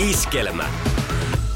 Iskelmä. 0.00 0.68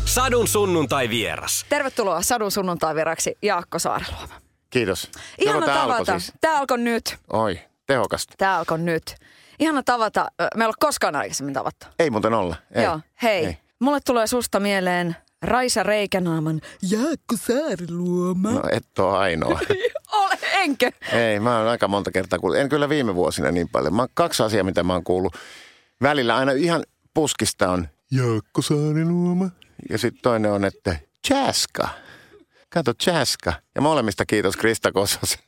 Sadun 0.04 0.48
sunnuntai 0.48 1.08
vieras. 1.08 1.66
Tervetuloa 1.68 2.22
Sadun 2.22 2.50
sunnuntai 2.50 2.94
vieraksi 2.94 3.38
Jaakko 3.42 3.78
Saareluoma. 3.78 4.34
Kiitos. 4.70 5.10
Ihana 5.38 5.58
alkoi 5.58 5.74
tavata. 5.74 6.18
siis? 6.18 6.32
Tämä 6.40 6.58
alkoi 6.58 6.78
nyt. 6.78 7.16
Oi, 7.32 7.60
tehokasta. 7.86 8.34
Tämä 8.38 8.58
alkoi 8.58 8.78
nyt. 8.78 9.14
Ihana 9.58 9.82
tavata. 9.82 10.30
Me 10.56 10.64
ei 10.64 10.66
ole 10.66 10.74
koskaan 10.80 11.16
aikaisemmin 11.16 11.54
tavattu. 11.54 11.86
Ei 11.98 12.10
muuten 12.10 12.34
olla. 12.34 12.56
Ei. 12.74 12.84
Joo, 12.84 13.00
hei. 13.22 13.46
Ei. 13.46 13.58
Mulle 13.78 13.98
tulee 14.06 14.26
susta 14.26 14.60
mieleen 14.60 15.16
Raisa 15.42 15.82
Reikänaaman 15.82 16.60
Jaakko 16.90 17.36
Saariluoma. 17.36 18.50
No 18.50 18.62
et 18.72 18.98
ole 18.98 19.18
ainoa. 19.18 19.60
Ole, 20.12 20.38
enkö? 20.52 20.90
Ei, 21.12 21.40
mä 21.40 21.58
oon 21.58 21.68
aika 21.68 21.88
monta 21.88 22.10
kertaa 22.10 22.38
kuullut. 22.38 22.58
En 22.58 22.68
kyllä 22.68 22.88
viime 22.88 23.14
vuosina 23.14 23.50
niin 23.50 23.68
paljon. 23.68 23.94
Mä 23.94 24.06
kaksi 24.14 24.42
asiaa, 24.42 24.64
mitä 24.64 24.82
mä 24.82 24.92
oon 24.92 25.04
kuullut. 25.04 25.36
Välillä 26.02 26.36
aina 26.36 26.52
ihan 26.52 26.84
puskista 27.14 27.70
on 27.70 27.88
Jaakko 28.16 28.62
Saariluoma. 28.62 29.50
Ja 29.90 29.98
sitten 29.98 30.22
toinen 30.22 30.52
on, 30.52 30.64
että 30.64 30.96
Chaska. 31.26 31.88
Kato, 32.68 32.94
Chaska. 32.94 33.52
Ja 33.74 33.80
molemmista 33.80 34.26
kiitos 34.26 34.56
Krista 34.56 34.92
Kososen. 34.92 35.38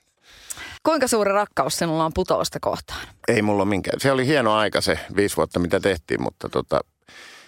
Kuinka 0.83 1.09
suuri 1.09 1.33
rakkaus 1.33 1.77
sinulla 1.77 2.05
on 2.05 2.13
putousta 2.15 2.61
kohtaan? 2.61 3.01
Ei 3.29 3.43
mulla 3.43 3.63
ole 3.63 3.69
minkään. 3.69 4.01
Se 4.01 4.13
oli 4.13 4.27
hieno 4.27 4.55
aika 4.55 4.81
se 4.81 4.99
viisi 5.17 5.37
vuotta, 5.37 5.59
mitä 5.59 5.81
tehtiin, 5.81 6.23
mutta 6.23 6.49
tota, 6.49 6.81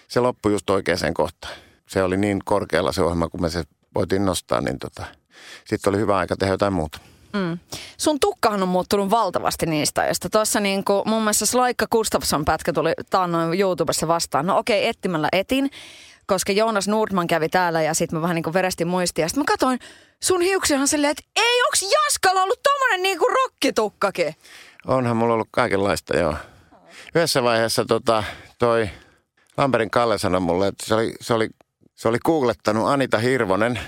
se 0.07 0.19
loppui 0.19 0.51
just 0.51 0.69
oikeaan 0.69 1.13
kohtaan. 1.13 1.53
Se 1.89 2.03
oli 2.03 2.17
niin 2.17 2.39
korkealla 2.45 2.91
se 2.91 3.01
ohjelma, 3.01 3.29
kun 3.29 3.41
me 3.41 3.49
se 3.49 3.63
voitiin 3.95 4.25
nostaa, 4.25 4.61
niin 4.61 4.79
tota, 4.79 5.05
sitten 5.65 5.91
oli 5.91 5.97
hyvä 5.97 6.17
aika 6.17 6.35
tehdä 6.35 6.53
jotain 6.53 6.73
muuta. 6.73 6.99
Mm. 7.33 7.59
Sun 7.97 8.19
tukkahan 8.19 8.63
on 8.63 8.69
muuttunut 8.69 9.09
valtavasti 9.09 9.65
niistä 9.65 10.01
ajoista. 10.01 10.29
Tuossa 10.29 10.59
niin 10.59 10.83
kuin, 10.83 11.03
mun 11.05 11.21
mielestä 11.21 11.45
Slaikka 11.45 11.85
Gustafsson 11.91 12.45
pätkä 12.45 12.73
tuli 12.73 12.93
taannoin 13.09 13.59
YouTubessa 13.59 14.07
vastaan. 14.07 14.45
No 14.47 14.57
okei, 14.57 14.79
okay, 14.79 14.89
etsimällä 14.89 15.29
etin, 15.31 15.69
koska 16.25 16.51
Joonas 16.51 16.87
Nordman 16.87 17.27
kävi 17.27 17.49
täällä 17.49 17.81
ja 17.81 17.93
sitten 17.93 18.17
mä 18.17 18.21
vähän 18.21 18.35
niin 18.35 18.43
kuin 18.43 18.53
verestin 18.53 18.87
muistia. 18.87 19.27
Sitten 19.27 19.41
mä 19.41 19.45
katsoin 19.45 19.79
sun 20.23 20.41
hiuksiahan 20.41 20.87
silleen, 20.87 21.11
että 21.11 21.23
ei, 21.35 21.61
onks 21.61 21.81
Jaskalla 21.81 22.43
ollut 22.43 22.63
tommonen 22.63 23.03
niin 23.03 23.19
kuin 23.19 23.35
rokkitukkakin? 23.35 24.35
Onhan 24.87 25.17
mulla 25.17 25.33
ollut 25.33 25.47
kaikenlaista, 25.51 26.17
joo. 26.17 26.35
Yhdessä 27.15 27.43
vaiheessa 27.43 27.85
tota, 27.85 28.23
toi 28.59 28.89
Lamperin 29.57 29.89
Kalle 29.89 30.17
sanoi 30.17 30.41
mulle, 30.41 30.67
että 30.67 30.85
se 30.85 30.95
oli, 30.95 31.13
se 31.21 31.33
oli, 31.33 31.49
se 31.95 32.07
oli 32.07 32.17
googlettanut 32.25 32.87
Anita 32.87 33.17
Hirvonen, 33.17 33.79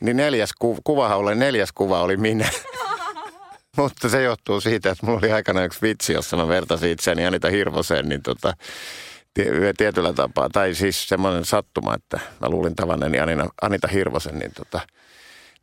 niin 0.00 0.16
neljäs 0.16 0.50
ku, 0.58 0.78
kuvahan 0.84 1.38
neljäs 1.38 1.72
kuva 1.72 2.00
oli 2.00 2.16
minä. 2.16 2.48
Mutta 3.76 4.08
se 4.08 4.22
johtuu 4.22 4.60
siitä, 4.60 4.90
että 4.90 5.06
mulla 5.06 5.18
oli 5.18 5.32
aikana 5.32 5.64
yksi 5.64 5.82
vitsi, 5.82 6.12
jossa 6.12 6.36
mä 6.36 6.48
vertasin 6.48 6.90
itseäni 6.90 7.26
Anita 7.26 7.50
Hirvoseen, 7.50 8.08
niin 8.08 8.22
tota, 8.22 8.54
tie- 9.34 9.72
tietyllä 9.76 10.12
tapaa, 10.12 10.48
tai 10.52 10.74
siis 10.74 11.08
semmoinen 11.08 11.44
sattuma, 11.44 11.94
että 11.94 12.20
mä 12.40 12.48
luulin 12.48 12.74
tavanneeni 12.76 13.20
Anina, 13.20 13.48
Anita 13.62 13.88
Hirvosen, 13.88 14.38
niin 14.38 14.52
tota, 14.54 14.80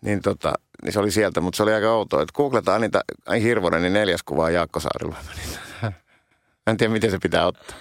niin, 0.01 0.21
tota, 0.21 0.53
niin 0.83 0.93
se 0.93 0.99
oli 0.99 1.11
sieltä, 1.11 1.41
mutta 1.41 1.57
se 1.57 1.63
oli 1.63 1.73
aika 1.73 1.91
outoa, 1.93 2.21
että 2.21 2.33
googleta 2.35 2.75
Anita 2.75 3.01
Hirvonen, 3.41 3.81
niin 3.81 3.93
neljäs 3.93 4.23
kuva 4.23 4.43
on 4.43 4.53
Jaakko 4.53 4.79
Saariluoma. 4.79 5.29
Niin, 5.35 5.57
en 6.67 6.77
tiedä, 6.77 6.93
miten 6.93 7.11
se 7.11 7.19
pitää 7.19 7.45
ottaa. 7.47 7.77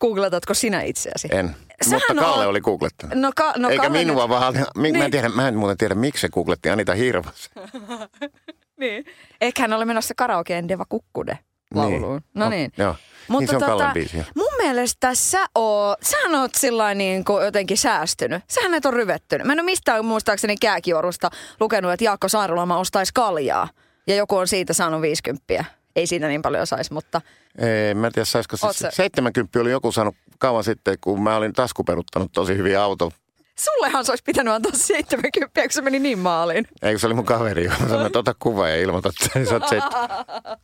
Googletatko 0.00 0.54
sinä 0.54 0.82
itseäsi? 0.82 1.28
En. 1.30 1.56
Sähän 1.84 2.00
mutta 2.08 2.22
Kalle 2.24 2.44
on- 2.44 2.50
oli 2.50 2.60
googlettanut. 2.60 3.18
No, 3.18 3.32
ka, 3.36 3.52
no 3.56 3.68
Eikä 3.70 3.82
Kalle 3.82 3.98
minua, 3.98 4.22
nyt- 4.22 4.28
vaan 4.30 4.54
niin. 4.54 4.64
mä, 4.76 4.82
Niin. 4.82 4.96
en 4.96 5.10
tiedä, 5.10 5.28
mä 5.28 5.48
en 5.48 5.56
muuten 5.56 5.76
tiedä, 5.76 5.94
miksi 5.94 6.20
se 6.20 6.28
googletti 6.28 6.70
Anita 6.70 6.94
Hirvos. 6.94 7.50
Niin. 8.82 9.04
Ehkä 9.40 9.62
hän 9.62 9.72
oli 9.72 9.84
menossa 9.84 10.14
karaokeen 10.16 10.68
Deva 10.68 10.84
Kukkude 10.88 11.38
lauluun. 11.74 12.00
Niin. 12.16 12.22
No 12.34 12.44
No, 12.44 12.50
niin. 12.50 12.72
joo. 12.78 12.94
Niin 13.38 13.48
se 13.48 13.56
on 13.56 13.62
Kallen 13.62 13.92
biisi, 13.92 14.16
mun 14.36 14.48
mielestä 14.58 15.14
sä 15.14 15.46
oot, 15.54 15.98
sähän 16.02 16.34
oot 16.34 16.54
sillä 16.54 16.94
niin 16.94 17.24
kuin 17.24 17.44
jotenkin 17.44 17.78
säästynyt. 17.78 18.42
Sähän 18.48 18.74
et 18.74 18.86
ole 18.86 18.94
ryvettynyt. 18.94 19.46
Mä 19.46 19.52
en 19.52 19.60
ole 19.60 19.64
mistään 19.64 20.04
muistaakseni 20.04 20.56
kääkiorusta 20.56 21.30
lukenut, 21.60 21.92
että 21.92 22.04
Jaakko 22.04 22.28
Saareloma 22.28 22.78
ostaisi 22.78 23.12
kaljaa. 23.14 23.68
Ja 24.06 24.14
joku 24.14 24.36
on 24.36 24.48
siitä 24.48 24.72
saanut 24.72 25.00
50. 25.02 25.64
Ei 25.96 26.06
siitä 26.06 26.28
niin 26.28 26.42
paljon 26.42 26.66
saisi, 26.66 26.92
mutta 26.92 27.20
Ei, 27.58 27.94
mä 27.94 28.06
en 28.06 28.12
tiedä, 28.12 28.24
saisiko 28.24 28.56
siis, 28.56 28.78
sä- 28.78 28.90
70 28.90 29.60
oli 29.60 29.70
joku 29.70 29.92
saanut 29.92 30.16
kauan 30.38 30.64
sitten, 30.64 30.96
kun 31.00 31.22
mä 31.22 31.36
olin 31.36 31.52
taskuperuttanut 31.52 32.32
tosi 32.32 32.56
hyvin 32.56 32.78
auto. 32.78 33.12
Sullehan 33.58 34.04
se 34.04 34.12
olisi 34.12 34.24
pitänyt 34.24 34.54
antaa 34.54 34.72
70, 34.74 35.60
kun 35.62 35.70
se 35.70 35.82
meni 35.82 35.98
niin 35.98 36.18
maaliin. 36.18 36.66
Eikö 36.82 36.98
se 36.98 37.06
oli 37.06 37.14
mun 37.14 37.24
kaveri, 37.24 37.64
joka 37.64 37.76
sanoi, 37.88 38.06
että 38.06 38.18
ota 38.18 38.34
kuva 38.38 38.68
ja 38.68 38.76
ilmoita, 38.76 39.08
että 39.08 39.38
niin 39.38 39.48
sä 39.48 39.54
oot 39.54 39.68
70. 39.68 40.58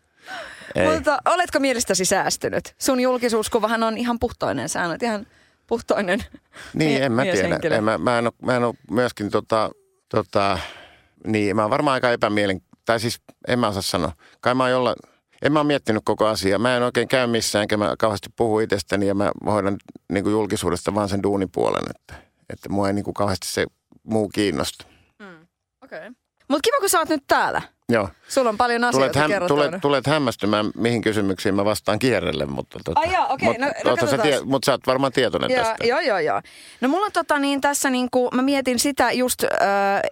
Ei. 0.74 0.94
Mutta 0.94 1.18
oletko 1.24 1.60
mielestäsi 1.60 2.04
säästynyt? 2.04 2.74
Sun 2.78 3.00
julkisuuskuvahan 3.00 3.82
on 3.82 3.98
ihan 3.98 4.18
puhtoinen. 4.18 4.68
Sä 4.68 4.86
olet 4.86 5.02
ihan 5.02 5.26
puhtoinen 5.66 6.24
Niin, 6.74 6.90
mie- 6.92 7.04
en 7.04 7.12
mä 7.12 7.22
tiedä. 7.22 7.76
En, 7.76 7.84
mä, 7.84 7.98
mä, 7.98 8.18
en 8.18 8.26
ole, 8.26 8.32
mä 8.42 8.56
en 8.56 8.64
ole 8.64 8.74
myöskin 8.90 9.30
tota, 9.30 9.70
tota, 10.08 10.58
niin 11.26 11.56
mä 11.56 11.62
oon 11.62 11.70
varmaan 11.70 11.94
aika 11.94 12.12
epämielen, 12.12 12.60
tai 12.84 13.00
siis 13.00 13.20
en 13.48 13.58
mä 13.58 13.68
osaa 13.68 13.82
sanoa. 13.82 14.12
Kai 14.40 14.54
mä 14.54 14.62
oon 14.62 14.70
jolla, 14.70 14.94
en 15.42 15.52
mä 15.52 15.58
oon 15.58 15.66
miettinyt 15.66 16.02
koko 16.04 16.26
asiaa. 16.26 16.58
Mä 16.58 16.76
en 16.76 16.82
oikein 16.82 17.08
käy 17.08 17.26
missään, 17.26 17.62
enkä 17.62 17.76
mä 17.76 17.94
kauheasti 17.98 18.28
puhu 18.36 18.60
itsestäni 18.60 19.06
ja 19.06 19.14
mä 19.14 19.30
hoidan 19.46 19.76
niin 20.12 20.24
kuin 20.24 20.32
julkisuudesta 20.32 20.94
vaan 20.94 21.08
sen 21.08 21.22
duunipuolen, 21.22 21.82
että, 21.90 22.27
että 22.50 22.68
mua 22.68 22.86
ei 22.88 22.92
niin 22.92 23.04
kuin 23.04 23.14
kauheasti 23.14 23.46
se 23.46 23.66
muu 24.02 24.28
kiinnosta. 24.28 24.84
Okei. 25.84 25.98
Okay. 25.98 26.10
Mutta 26.48 26.60
kiva, 26.64 26.76
kun 26.80 26.88
sä 26.88 26.98
oot 26.98 27.08
nyt 27.08 27.24
täällä. 27.26 27.62
Joo. 27.92 28.08
Sulla 28.28 28.48
on 28.50 28.56
paljon 28.56 28.80
Tulet, 28.80 28.94
asioita 28.94 29.18
häm, 29.18 29.30
kerrottavana. 29.30 29.66
tulet, 29.68 29.80
tulet 29.80 30.06
hämmästymään, 30.06 30.70
mihin 30.74 31.02
kysymyksiin 31.02 31.54
mä 31.54 31.64
vastaan 31.64 31.98
kierrelle, 31.98 32.46
mutta... 32.46 32.78
Tota, 32.84 33.00
Ai 33.00 33.12
joo, 33.12 33.26
okei, 33.28 33.48
Mutta, 33.48 33.64
no- 33.66 33.72
no 33.84 33.90
oothan 33.90 34.08
sä 34.08 34.16
katsotaan. 34.16 34.48
mutta 34.48 34.66
sä 34.66 34.72
oot 34.72 34.86
varmaan 34.86 35.12
tietoinen 35.12 35.50
Joo, 35.50 35.64
tästä. 35.64 35.86
joo, 35.86 36.00
joo, 36.00 36.18
joo. 36.18 36.40
No 36.80 36.88
mulla 36.88 37.06
on 37.06 37.12
tota 37.12 37.38
niin 37.38 37.60
tässä 37.60 37.90
niinku, 37.90 38.28
mä 38.34 38.42
mietin 38.42 38.78
sitä 38.78 39.12
just, 39.12 39.42
ö, 39.42 39.46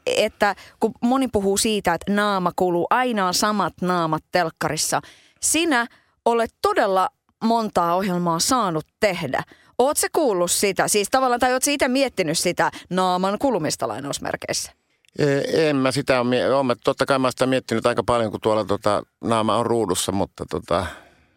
että 0.07 0.55
kun 0.81 0.93
moni 1.01 1.29
puhuu 1.29 1.57
siitä, 1.57 1.95
että 1.95 2.13
naama 2.13 2.53
kuluu, 2.57 2.87
aina 2.91 3.27
on 3.27 3.35
samat 3.35 3.75
naamat 3.81 4.23
telkkarissa. 4.33 5.01
Sinä 5.41 5.87
olet 6.25 6.51
todella 6.63 7.09
montaa 7.45 7.95
ohjelmaa 7.97 8.39
saanut 8.39 8.87
tehdä. 9.01 9.43
Oot 9.79 9.97
se 9.97 10.09
kuullut 10.13 10.51
sitä? 10.51 10.89
Siis 10.89 11.09
tavallaan, 11.11 11.41
tai 11.41 11.53
oot 11.53 11.67
itse 11.67 11.89
miettinyt 11.89 12.39
sitä 12.39 12.71
naaman 12.91 13.39
kulumista 13.39 13.89
lainausmerkeissä? 13.89 14.73
E- 15.19 15.69
En 15.69 15.77
mä 15.77 15.93
sitä 15.93 16.21
ole, 16.21 16.63
mä, 16.63 16.75
totta 16.85 17.07
kai 17.07 17.19
mä 17.19 17.31
sitä 17.31 17.47
miettinyt 17.47 17.87
aika 17.87 18.03
paljon, 18.03 18.31
kun 18.31 18.41
tuolla 18.41 18.65
tota, 18.65 19.03
naama 19.21 19.57
on 19.57 19.67
ruudussa, 19.67 20.13
mutta, 20.13 20.45
tota, 20.51 20.87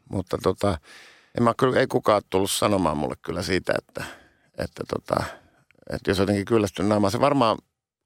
mutta 0.10 0.38
tota, 0.44 0.78
en 1.38 1.44
mä, 1.44 1.54
kyllä, 1.58 1.80
ei 1.80 1.88
kukaan 1.88 2.22
tullut 2.30 2.52
sanomaan 2.52 2.98
mulle 2.98 3.16
kyllä 3.22 3.42
siitä, 3.42 3.74
että, 3.78 4.04
että, 4.58 4.84
tota, 4.88 5.24
että 5.94 6.12
jos 6.12 6.18
jotenkin 6.18 6.46
kyllästynyt 6.46 6.90
naamaan, 6.90 7.12
se 7.12 7.20
varmaan 7.20 7.58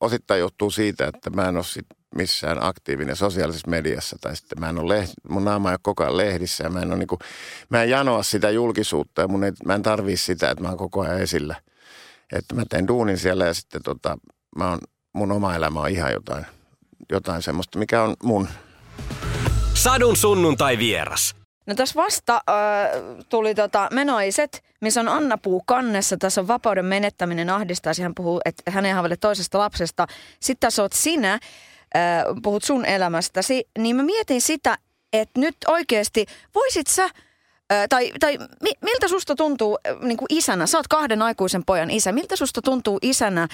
osittain 0.03 0.39
johtuu 0.39 0.71
siitä, 0.71 1.07
että 1.07 1.29
mä 1.29 1.47
en 1.47 1.55
ole 1.55 1.63
sit 1.63 1.85
missään 2.15 2.63
aktiivinen 2.63 3.15
sosiaalisessa 3.15 3.69
mediassa 3.69 4.17
tai 4.21 4.35
sitten 4.35 4.59
mä 4.59 4.69
en 4.69 4.79
ole 4.79 4.95
lehdi, 4.95 5.11
mun 5.29 5.45
naama 5.45 5.69
ei 5.69 5.73
ole 5.73 5.79
koko 5.81 6.03
ajan 6.03 6.17
lehdissä 6.17 6.63
ja 6.63 6.69
mä 6.69 6.79
en, 6.79 6.87
ole 6.87 6.97
niinku, 6.97 7.19
mä 7.69 7.83
en 7.83 7.89
janoa 7.89 8.23
sitä 8.23 8.49
julkisuutta 8.49 9.21
ja 9.21 9.27
mun 9.27 9.43
ei, 9.43 9.51
mä 9.65 9.75
en 9.75 9.83
tarvii 9.83 10.17
sitä, 10.17 10.49
että 10.49 10.63
mä 10.63 10.69
oon 10.69 10.77
koko 10.77 11.01
ajan 11.01 11.21
esillä. 11.21 11.55
Että 12.33 12.55
mä 12.55 12.63
teen 12.69 12.87
duunin 12.87 13.17
siellä 13.17 13.45
ja 13.45 13.53
sitten 13.53 13.83
tota, 13.83 14.17
mä 14.57 14.69
oon, 14.69 14.79
mun 15.13 15.31
oma 15.31 15.55
elämä 15.55 15.79
on 15.79 15.89
ihan 15.89 16.13
jotain, 16.13 16.45
jotain 17.11 17.41
semmoista, 17.41 17.79
mikä 17.79 18.03
on 18.03 18.15
mun. 18.23 18.47
Sadun 19.73 20.17
sunnuntai 20.17 20.77
vieras. 20.77 21.42
No 21.65 21.75
tässä 21.75 21.95
vasta 21.95 22.35
äh, 22.35 23.23
tuli 23.29 23.55
tota 23.55 23.87
menoiset, 23.91 24.63
missä 24.81 24.99
on 24.99 25.07
Anna 25.07 25.37
Puu 25.37 25.63
kannessa. 25.65 26.17
Tässä 26.17 26.41
on 26.41 26.47
vapauden 26.47 26.85
menettäminen 26.85 27.49
ahdistaisi. 27.49 28.01
Hän 28.01 28.15
puhuu, 28.15 28.41
että 28.45 28.71
hän 28.71 28.85
ei 28.85 28.91
haaveilee 28.91 29.17
toisesta 29.17 29.59
lapsesta. 29.59 30.07
Sitten 30.39 30.67
tässä 30.67 30.81
oot 30.81 30.93
sinä, 30.93 31.33
äh, 31.33 31.39
puhut 32.43 32.63
sun 32.63 32.85
elämästäsi. 32.85 33.67
Niin 33.79 33.95
mä 33.95 34.03
mietin 34.03 34.41
sitä, 34.41 34.77
että 35.13 35.39
nyt 35.39 35.55
oikeasti 35.67 36.25
voisit 36.55 36.87
sä 36.87 37.09
tai, 37.89 38.11
tai 38.19 38.37
mi, 38.61 38.71
miltä 38.81 39.07
susta 39.07 39.35
tuntuu 39.35 39.77
niin 40.01 40.17
kuin 40.17 40.27
isänä, 40.29 40.65
sä 40.65 40.77
oot 40.77 40.87
kahden 40.87 41.21
aikuisen 41.21 41.65
pojan 41.65 41.91
isä, 41.91 42.11
miltä 42.11 42.35
susta 42.35 42.61
tuntuu 42.61 42.99
isänä 43.01 43.47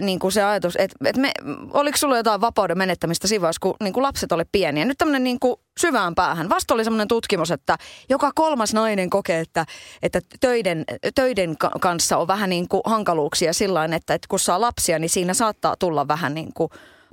niin 0.00 0.18
kuin 0.18 0.32
se 0.32 0.42
ajatus, 0.42 0.76
että, 0.76 0.96
että 1.04 1.20
me, 1.20 1.32
oliko 1.72 1.96
sulla 1.98 2.16
jotain 2.16 2.40
vapauden 2.40 2.78
menettämistä 2.78 3.28
siinä 3.28 3.40
vaiheessa, 3.42 3.60
kun 3.60 3.74
niin 3.82 3.92
kuin 3.92 4.02
lapset 4.02 4.32
oli 4.32 4.44
pieniä? 4.52 4.84
Nyt 4.84 4.98
tämmöinen 4.98 5.24
niin 5.24 5.38
syvään 5.80 6.14
päähän. 6.14 6.48
Vasta 6.48 6.74
oli 6.74 6.84
semmoinen 6.84 7.08
tutkimus, 7.08 7.50
että 7.50 7.78
joka 8.08 8.30
kolmas 8.34 8.74
nainen 8.74 9.10
kokee, 9.10 9.40
että, 9.40 9.66
että 10.02 10.20
töiden, 10.40 10.84
töiden 11.14 11.58
ka- 11.58 11.70
kanssa 11.80 12.16
on 12.16 12.26
vähän 12.26 12.50
niin 12.50 12.68
kuin 12.68 12.82
hankaluuksia 12.84 13.52
sillä 13.52 13.84
että, 13.84 14.14
että 14.14 14.26
kun 14.28 14.38
saa 14.38 14.60
lapsia, 14.60 14.98
niin 14.98 15.10
siinä 15.10 15.34
saattaa 15.34 15.76
tulla 15.76 16.08
vähän 16.08 16.34
niin 16.34 16.52
kuin 16.54 16.70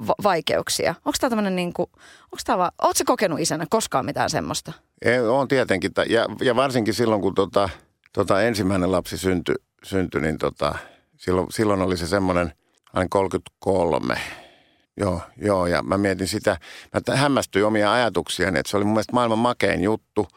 va- 0.08 0.16
vaikeuksia. 0.24 0.96
Onko 1.06 1.18
tämä 1.20 1.30
tämmöinen 1.30 1.56
niin 1.56 1.74
kuin, 1.74 1.90
onko 2.24 2.42
tämä 2.46 2.58
vaan, 2.58 2.72
ootko 2.82 3.04
kokenut 3.06 3.40
isänä 3.40 3.66
koskaan 3.70 4.06
mitään 4.06 4.30
semmoista? 4.30 4.74
Ei, 5.02 5.20
on 5.20 5.48
tietenkin, 5.48 5.92
ja, 6.10 6.26
ja 6.42 6.56
varsinkin 6.56 6.94
silloin, 6.94 7.22
kun 7.22 7.36
tota, 7.36 7.70
tota 8.14 8.42
ensimmäinen 8.42 8.92
lapsi 8.92 9.18
syntyi, 9.18 9.56
syntyi 9.84 10.22
niin 10.22 10.38
tota, 10.38 10.76
silloin, 11.18 11.48
silloin 11.50 11.82
oli 11.82 11.98
se 11.98 12.08
semmoinen, 12.08 12.54
aina 12.94 13.08
33. 13.10 14.16
Joo, 14.98 15.22
joo, 15.38 15.68
ja 15.68 15.84
mä 15.84 15.98
mietin 15.98 16.28
sitä, 16.28 16.58
mä 16.94 17.16
hämmästyin 17.16 17.66
omia 17.66 17.94
ajatuksiani, 17.94 18.60
että 18.60 18.70
se 18.70 18.78
oli 18.78 18.86
mun 18.86 18.94
mielestä 18.94 19.14
maailman 19.14 19.40
makein 19.40 19.84
juttu. 19.84 20.28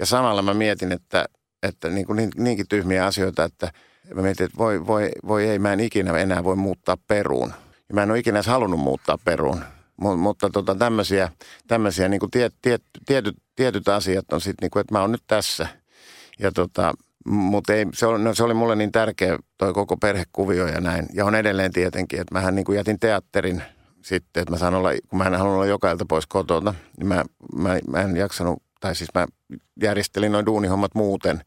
Ja 0.00 0.06
samalla 0.06 0.42
mä 0.42 0.54
mietin, 0.54 0.92
että, 0.92 1.24
että 1.62 1.88
niin 1.88 2.06
kuin 2.06 2.16
niin, 2.16 2.30
niinkin 2.36 2.68
tyhmiä 2.68 3.06
asioita, 3.06 3.44
että, 3.44 3.72
mä 4.14 4.22
mietin, 4.22 4.44
että 4.44 4.58
voi, 4.58 4.86
voi, 4.86 5.10
voi 5.26 5.48
ei, 5.48 5.58
mä 5.58 5.72
en 5.72 5.80
ikinä 5.80 6.18
enää 6.18 6.44
voi 6.44 6.56
muuttaa 6.56 6.96
Peruun. 7.08 7.52
Mä 7.92 8.02
en 8.02 8.10
ole 8.10 8.18
ikinä 8.18 8.36
edes 8.36 8.46
halunnut 8.46 8.80
muuttaa 8.80 9.18
Peruun. 9.24 9.64
M- 10.00 10.18
mutta 10.18 10.50
tota, 10.50 10.74
tämmöisiä, 10.74 11.30
tämmöisiä 11.68 12.08
niin 12.08 12.20
kuin 12.20 12.30
tiet, 12.30 12.54
tiet, 12.62 12.82
tietyt, 13.06 13.36
tietyt 13.56 13.88
asiat 13.88 14.32
on 14.32 14.40
sitten, 14.40 14.64
niin 14.64 14.70
kuin, 14.70 14.80
että 14.80 14.94
mä 14.94 15.00
oon 15.00 15.12
nyt 15.12 15.22
tässä. 15.26 15.66
Ja 16.38 16.52
tota, 16.52 16.94
mutta 17.24 17.74
ei, 17.74 17.86
se, 17.94 18.06
oli, 18.06 18.22
no, 18.22 18.34
se 18.34 18.44
oli 18.44 18.54
mulle 18.54 18.76
niin 18.76 18.92
tärkeä 18.92 19.38
toi 19.58 19.72
koko 19.72 19.96
perhekuvio 19.96 20.66
ja 20.66 20.80
näin. 20.80 21.06
Ja 21.14 21.24
on 21.24 21.34
edelleen 21.34 21.72
tietenkin, 21.72 22.20
että 22.20 22.34
mähän 22.34 22.54
niin 22.54 22.74
jätin 22.74 23.00
teatterin 23.00 23.62
sitten, 24.02 24.40
että 24.40 24.50
mä 24.50 24.58
saan 24.58 24.74
olla, 24.74 24.90
kun 25.08 25.18
mä 25.18 25.26
en 25.26 25.34
halunnut 25.34 25.54
olla 25.54 25.66
joka 25.66 25.90
ilta 25.90 26.04
pois 26.08 26.26
kotona, 26.26 26.74
niin 26.98 27.06
mä, 27.06 27.24
mä, 27.56 27.78
mä 27.88 28.00
en 28.00 28.16
jaksanut, 28.16 28.62
tai 28.80 28.94
siis 28.94 29.10
mä 29.14 29.26
järjestelin 29.82 30.32
noin 30.32 30.46
duunihommat 30.46 30.94
muuten, 30.94 31.44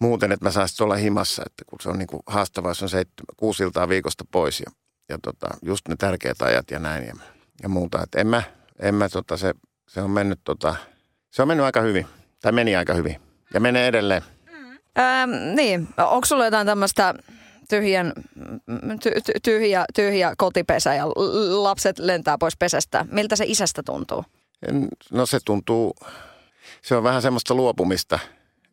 muuten, 0.00 0.32
että 0.32 0.46
mä 0.46 0.50
saisin 0.50 0.84
olla 0.84 0.94
himassa, 0.94 1.42
että 1.46 1.64
kun 1.66 1.78
se 1.82 1.88
on 1.88 1.98
niin 1.98 2.06
kuin 2.06 2.22
haastavaa, 2.26 2.74
se 2.74 2.84
on 2.84 2.88
seitsemän, 2.88 3.26
kuusi 3.36 3.62
iltaa 3.62 3.88
viikosta 3.88 4.24
pois 4.30 4.60
ja, 4.60 4.72
ja 5.08 5.18
tota, 5.22 5.46
just 5.62 5.88
ne 5.88 5.96
tärkeät 5.96 6.42
ajat 6.42 6.70
ja 6.70 6.78
näin 6.78 7.06
ja, 7.06 7.14
ja 7.62 7.68
muuta. 7.68 8.02
Että 8.02 8.20
en 8.20 8.26
mä, 8.26 8.42
en 8.80 8.94
mä 8.94 9.08
tota, 9.08 9.36
se, 9.36 9.54
se 9.88 10.00
on 10.00 10.10
mennyt 10.10 10.40
tota, 10.44 10.76
se 11.30 11.42
on 11.42 11.48
mennyt 11.48 11.66
aika 11.66 11.80
hyvin, 11.80 12.06
tai 12.42 12.52
meni 12.52 12.76
aika 12.76 12.94
hyvin 12.94 13.20
ja 13.54 13.60
menee 13.60 13.86
edelleen. 13.86 14.22
Ähm, 14.98 15.30
niin, 15.54 15.88
onko 15.98 16.26
sulla 16.26 16.44
jotain 16.44 16.66
tämmöistä 16.66 17.14
tyhjän, 17.68 18.12
ty, 19.02 19.10
ty, 19.26 19.32
tyhjä, 19.42 19.84
tyhjä 19.94 20.34
kotipesä 20.38 20.94
ja 20.94 21.06
lapset 21.62 21.98
lentää 21.98 22.38
pois 22.38 22.56
pesästä. 22.56 23.06
Miltä 23.10 23.36
se 23.36 23.44
isästä 23.48 23.82
tuntuu? 23.82 24.24
No 25.12 25.26
se 25.26 25.38
tuntuu, 25.44 25.96
se 26.82 26.96
on 26.96 27.02
vähän 27.02 27.22
semmoista 27.22 27.54
luopumista, 27.54 28.18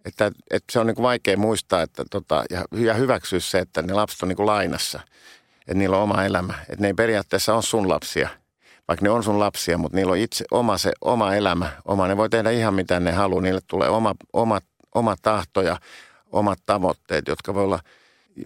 että, 0.06 0.32
että 0.52 0.72
se 0.72 0.80
on 0.80 0.88
niin 0.88 0.96
kuin 0.96 1.04
vaikea 1.04 1.38
muistaa 1.38 1.82
että 1.82 2.04
tota, 2.12 2.44
ja, 2.50 2.66
ja 2.72 2.94
hyväksyä 2.94 3.40
se, 3.40 3.60
että 3.60 3.82
ne 3.82 3.94
lapset 3.94 4.24
on 4.24 4.30
niin 4.30 4.38
kuin 4.38 4.46
lainassa, 4.46 5.00
että 5.68 5.74
niillä 5.74 5.98
on 5.98 6.04
oma 6.04 6.24
elämä. 6.24 6.54
Että 6.62 6.82
ne 6.82 6.88
ei 6.88 6.94
periaatteessa 6.94 7.54
ole 7.54 7.62
sun 7.62 7.90
lapsia, 7.90 8.30
vaikka 8.88 9.04
ne 9.04 9.10
on 9.10 9.24
sun 9.24 9.40
lapsia, 9.40 9.78
mutta 9.78 9.98
niillä 9.98 10.12
on 10.12 10.18
itse 10.18 10.46
oma, 10.52 10.78
se, 10.78 10.92
oma 11.02 11.36
elämä, 11.36 11.72
oma. 11.86 12.08
Ne 12.08 12.18
voi 12.18 12.30
tehdä 12.30 12.52
ihan 12.52 12.74
mitä 12.74 13.00
ne 13.00 13.12
haluaa, 13.12 13.42
niille 13.42 13.62
tulee 13.68 13.90
oma, 13.90 14.16
oma, 14.34 14.60
oma 14.96 15.16
tahto 15.22 15.62
ja 15.62 15.78
omat 16.32 16.60
tavoitteet, 16.66 17.28
jotka 17.28 17.54
voi 17.54 17.64
olla, 17.64 17.80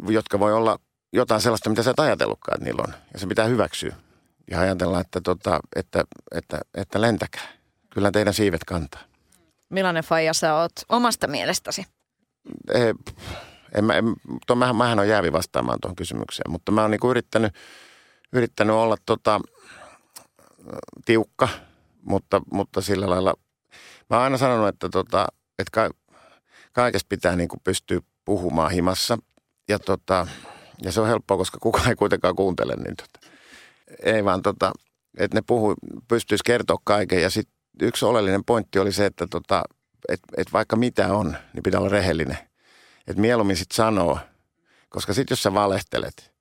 jotka 0.09 0.39
voi 0.39 0.53
olla 0.53 0.79
jotain 1.13 1.41
sellaista, 1.41 1.69
mitä 1.69 1.83
sä 1.83 1.91
et 1.91 1.99
ajatellutkaan, 1.99 2.55
että 2.55 2.65
niillä 2.65 2.83
on. 2.87 2.93
Ja 3.13 3.19
se 3.19 3.27
pitää 3.27 3.45
hyväksyä 3.45 3.95
ja 4.51 4.59
ajatella, 4.59 4.99
että, 4.99 5.21
tota, 5.21 5.59
että, 5.75 6.03
että, 6.31 6.59
että 6.75 7.01
lentäkää. 7.01 7.47
Kyllä 7.89 8.11
teidän 8.11 8.33
siivet 8.33 8.63
kantaa. 8.63 9.01
Millainen 9.69 10.03
faija 10.03 10.33
sä 10.33 10.55
oot 10.55 10.71
omasta 10.89 11.27
mielestäsi? 11.27 11.85
Ei, 12.73 12.93
en, 13.75 13.85
mä, 13.85 13.93
en, 13.93 14.05
to, 14.47 14.55
mähän, 14.55 14.75
mähän 14.75 14.99
on 14.99 15.07
jäävi 15.07 15.31
vastaamaan 15.33 15.79
tuohon 15.81 15.95
kysymykseen, 15.95 16.51
mutta 16.51 16.71
mä 16.71 16.81
oon 16.81 16.91
niinku 16.91 17.09
yrittänyt, 17.09 17.53
yrittänyt 18.33 18.75
olla 18.75 18.97
tota, 19.05 19.41
tiukka, 21.05 21.49
mutta, 22.01 22.41
mutta 22.51 22.81
sillä 22.81 23.09
lailla, 23.09 23.33
mä 24.09 24.15
oon 24.15 24.23
aina 24.23 24.37
sanonut, 24.37 24.67
että, 24.67 24.89
tota, 24.89 25.27
että 25.59 25.71
ka, 25.71 25.89
kaikesta 26.73 27.07
pitää 27.09 27.35
niinku 27.35 27.57
pystyä 27.63 27.99
puhumaan 28.25 28.71
himassa. 28.71 29.17
Ja, 29.69 29.79
tota, 29.79 30.27
ja 30.81 30.91
se 30.91 31.01
on 31.01 31.07
helppoa, 31.07 31.37
koska 31.37 31.57
kukaan 31.61 31.89
ei 31.89 31.95
kuitenkaan 31.95 32.35
kuuntele, 32.35 32.75
niin 32.75 32.95
tota, 32.95 33.27
ei 34.03 34.25
vaan 34.25 34.41
tota, 34.41 34.71
että 35.17 35.37
ne 35.37 35.41
puhu, 35.47 35.75
pystyisi 36.07 36.43
kertoa 36.45 36.77
kaiken. 36.83 37.21
Ja 37.21 37.29
sitten 37.29 37.55
yksi 37.81 38.05
oleellinen 38.05 38.43
pointti 38.45 38.79
oli 38.79 38.91
se, 38.91 39.05
että 39.05 39.27
tota, 39.27 39.63
et, 40.09 40.19
et 40.37 40.53
vaikka 40.53 40.75
mitä 40.75 41.13
on, 41.13 41.37
niin 41.53 41.63
pitää 41.63 41.79
olla 41.79 41.89
rehellinen. 41.89 42.37
Että 43.07 43.21
mieluummin 43.21 43.57
sitten 43.57 43.75
sanoo, 43.75 44.19
koska 44.89 45.13
sitten 45.13 45.35
jos 45.35 45.43
sä 45.43 45.53
valehtelet, 45.53 46.31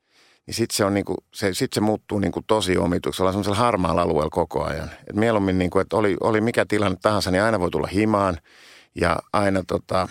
niin 0.46 0.54
sitten 0.54 0.76
se, 0.76 0.84
on 0.84 0.94
niinku, 0.94 1.14
se, 1.34 1.54
sit 1.54 1.72
se 1.72 1.80
muuttuu 1.80 2.18
niinku 2.18 2.42
tosi 2.46 2.78
omituksi. 2.78 3.22
Ollaan 3.22 3.32
semmoisella 3.32 3.58
harmaalla 3.58 4.02
alueella 4.02 4.30
koko 4.30 4.64
ajan. 4.64 4.90
Et 5.06 5.16
mieluummin, 5.16 5.58
niinku, 5.58 5.78
että 5.78 5.96
oli, 5.96 6.16
oli 6.20 6.40
mikä 6.40 6.64
tilanne 6.68 6.98
tahansa, 7.02 7.30
niin 7.30 7.42
aina 7.42 7.60
voi 7.60 7.70
tulla 7.70 7.86
himaan 7.86 8.38
ja 8.94 9.16
aina, 9.32 9.62
tota, 9.66 10.08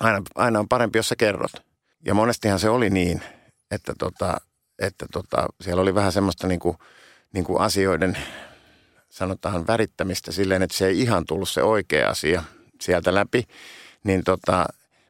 aina, 0.00 0.22
aina 0.34 0.58
on 0.58 0.68
parempi, 0.68 0.98
jos 0.98 1.08
sä 1.08 1.16
kerrot. 1.16 1.52
Ja 2.04 2.14
monestihan 2.14 2.58
se 2.58 2.68
oli 2.68 2.90
niin, 2.90 3.22
että, 3.70 3.94
tota, 3.98 4.36
että 4.78 5.06
tota, 5.12 5.46
siellä 5.60 5.82
oli 5.82 5.94
vähän 5.94 6.12
semmoista 6.12 6.46
niinku, 6.46 6.76
niinku 7.32 7.56
asioiden 7.56 8.18
sanotaan 9.08 9.66
värittämistä 9.66 10.32
silleen, 10.32 10.62
että 10.62 10.76
se 10.76 10.86
ei 10.86 11.00
ihan 11.00 11.24
tullut 11.26 11.48
se 11.48 11.62
oikea 11.62 12.08
asia 12.08 12.42
sieltä 12.80 13.14
läpi, 13.14 13.44
niin 14.04 14.24
tota, 14.24 14.66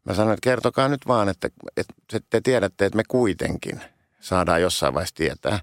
mä 0.07 0.15
sanoin, 0.15 0.35
että 0.35 0.51
kertokaa 0.51 0.89
nyt 0.89 1.07
vaan, 1.07 1.29
että, 1.29 1.49
että 1.77 1.95
te 2.31 2.41
tiedätte, 2.41 2.87
että 2.87 2.97
me 2.97 3.03
kuitenkin 3.09 3.81
saadaan 4.21 4.63
jossain 4.63 4.95
vaiheessa 4.95 5.15
tietää. 5.15 5.61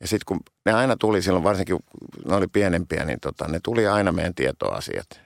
Ja 0.00 0.06
sitten 0.06 0.24
kun 0.26 0.40
ne 0.66 0.72
aina 0.72 0.96
tuli 0.96 1.22
silloin, 1.22 1.44
varsinkin 1.44 1.76
kun 1.76 1.84
ne 2.28 2.36
oli 2.36 2.46
pienempiä, 2.46 3.04
niin 3.04 3.20
tota, 3.20 3.48
ne 3.48 3.60
tuli 3.62 3.86
aina 3.86 4.12
meidän 4.12 4.34
tietoasiat. 4.34 5.20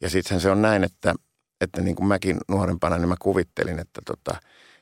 Ja 0.00 0.10
sittenhän 0.10 0.40
se 0.40 0.50
on 0.50 0.62
näin, 0.62 0.84
että, 0.84 1.14
että 1.60 1.80
niin 1.80 1.96
kuin 1.96 2.06
mäkin 2.06 2.36
nuorempana, 2.48 2.98
niin 2.98 3.08
mä 3.08 3.16
kuvittelin, 3.20 3.78
että 3.78 4.00
tota, 4.06 4.40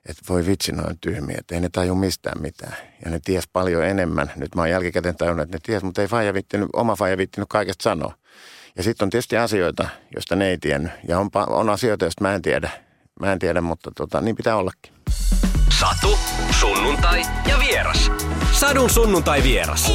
että 0.09 0.23
voi 0.29 0.47
vitsi 0.47 0.73
noin 0.73 0.99
tyhmiä, 1.01 1.37
että 1.39 1.55
ei 1.55 1.61
ne 1.61 1.69
taju 1.69 1.95
mistään 1.95 2.43
mitään. 2.43 2.77
Ja 3.05 3.11
ne 3.11 3.21
ties 3.25 3.49
paljon 3.53 3.85
enemmän. 3.85 4.33
Nyt 4.37 4.55
mä 4.55 4.63
oon 4.63 4.71
jälkikäteen 4.71 5.17
tajunnut, 5.17 5.43
että 5.43 5.57
ne 5.57 5.61
ties, 5.63 5.83
mutta 5.83 6.03
ei 6.03 6.09
faija 6.09 6.35
vittinyt, 6.35 6.69
oma 6.73 6.97
faija 6.97 7.19
vittinyt 7.19 7.49
kaikesta 7.49 7.83
sanoa. 7.83 8.15
Ja 8.77 8.83
sitten 8.83 9.07
on 9.07 9.11
tietysti 9.11 9.37
asioita, 9.37 9.89
joista 10.15 10.37
ne 10.37 10.49
ei 10.49 10.59
tiennyt. 10.59 10.93
Ja 11.09 11.19
on, 11.19 11.31
on 11.47 11.71
asioita, 11.71 12.05
joista 12.05 12.25
mä 12.25 12.35
en 12.35 12.43
tiedä. 12.43 12.71
Mä 13.21 13.33
en 13.33 13.39
tiedä, 13.39 13.61
mutta 13.61 13.91
tota, 13.97 14.21
niin 14.21 14.37
pitää 14.37 14.57
ollakin. 14.57 14.95
Satu, 15.81 16.19
sunnuntai 16.61 17.23
ja 17.49 17.59
vieras. 17.59 18.11
Sadun 18.53 18.91
sunnuntai 18.91 19.43
vieras. 19.43 19.93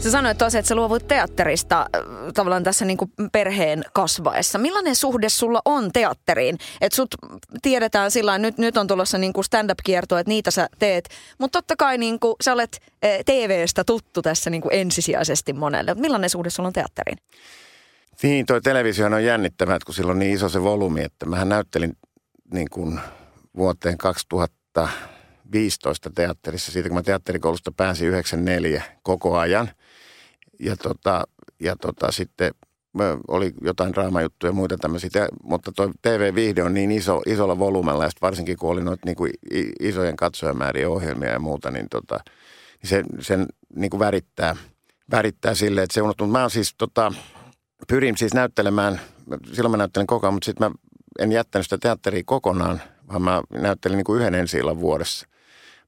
Sä 0.00 0.10
sanoit 0.10 0.38
tosiaan, 0.38 0.60
että 0.60 0.68
sä 0.68 0.74
luovut 0.74 1.08
teatterista 1.08 1.80
äh, 1.80 2.02
tavallaan 2.34 2.64
tässä 2.64 2.84
niin 2.84 2.96
kuin 2.96 3.10
perheen 3.32 3.84
kasvaessa. 3.92 4.58
Millainen 4.58 4.96
suhde 4.96 5.28
sulla 5.28 5.60
on 5.64 5.92
teatteriin? 5.92 6.58
Että 6.80 6.96
sut 6.96 7.14
tiedetään 7.62 8.10
sillä 8.10 8.38
nyt, 8.38 8.58
nyt 8.58 8.76
on 8.76 8.86
tulossa 8.86 9.18
niin 9.18 9.32
kuin 9.32 9.44
stand-up-kierto, 9.44 10.18
että 10.18 10.28
niitä 10.28 10.50
sä 10.50 10.68
teet. 10.78 11.08
Mutta 11.38 11.58
totta 11.58 11.76
kai 11.76 11.98
niin 11.98 12.20
kuin, 12.20 12.34
sä 12.44 12.52
olet 12.52 12.78
äh, 13.04 13.10
TV-stä 13.26 13.84
tuttu 13.84 14.22
tässä 14.22 14.50
niin 14.50 14.62
kuin 14.62 14.74
ensisijaisesti 14.74 15.52
monelle. 15.52 15.94
Millainen 15.94 16.30
suhde 16.30 16.50
sulla 16.50 16.66
on 16.66 16.72
teatteriin? 16.72 17.18
Niin, 18.22 18.46
toi 18.46 18.60
televisio 18.60 19.06
on 19.06 19.24
jännittävää, 19.24 19.78
kun 19.86 19.94
sillä 19.94 20.12
on 20.12 20.18
niin 20.18 20.34
iso 20.34 20.48
se 20.48 20.62
volyymi, 20.62 21.02
että 21.02 21.26
mähän 21.26 21.48
näyttelin 21.48 21.96
niin 22.52 22.70
kuin 22.70 23.00
vuoteen 23.56 23.98
2015 23.98 26.10
teatterissa, 26.14 26.72
siitä 26.72 26.88
kun 26.88 26.98
mä 26.98 27.02
teatterikoulusta 27.02 27.72
pääsin 27.76 28.08
94 28.08 28.82
koko 29.02 29.38
ajan– 29.38 29.70
ja, 30.60 30.76
tota, 30.76 31.24
ja 31.60 31.76
tota, 31.76 32.12
sitten 32.12 32.54
oli 33.28 33.52
jotain 33.60 33.92
draamajuttuja 33.92 34.50
ja 34.50 34.54
muita 34.54 34.78
tämmöisiä, 34.78 35.28
mutta 35.42 35.72
tuo 35.72 35.90
TV-viihde 36.02 36.62
on 36.62 36.74
niin 36.74 36.92
iso, 36.92 37.22
isolla 37.26 37.58
volyymella, 37.58 38.04
ja 38.04 38.10
varsinkin 38.22 38.56
kun 38.56 38.70
oli 38.70 38.84
noita 38.84 39.02
niin 39.04 39.16
kuin 39.16 39.32
isojen 39.80 40.16
katsojamäärien 40.16 40.88
ohjelmia 40.88 41.30
ja 41.30 41.38
muuta, 41.38 41.70
niin, 41.70 41.86
tota, 41.90 42.20
niin 42.82 42.88
se, 42.88 43.02
sen 43.20 43.46
niin 43.74 43.90
kuin 43.90 44.00
värittää, 44.00 44.56
värittää 45.10 45.54
sille, 45.54 45.82
että 45.82 45.94
se 45.94 46.02
unohtuu. 46.02 46.26
Mä 46.26 46.48
siis, 46.48 46.74
tota, 46.78 47.12
pyrin 47.88 48.16
siis 48.16 48.34
näyttelemään, 48.34 49.00
silloin 49.52 49.70
mä 49.70 49.76
näyttelin 49.76 50.06
koko 50.06 50.26
ajan, 50.26 50.34
mutta 50.34 50.44
sitten 50.44 50.68
mä 50.68 50.74
en 51.18 51.32
jättänyt 51.32 51.66
sitä 51.66 51.78
teatteria 51.78 52.22
kokonaan, 52.26 52.82
vaan 53.08 53.22
mä 53.22 53.42
näyttelin 53.50 53.96
niin 53.96 54.04
kuin 54.04 54.20
yhden 54.20 54.34
ensi 54.34 54.62
vuodessa. 54.62 55.26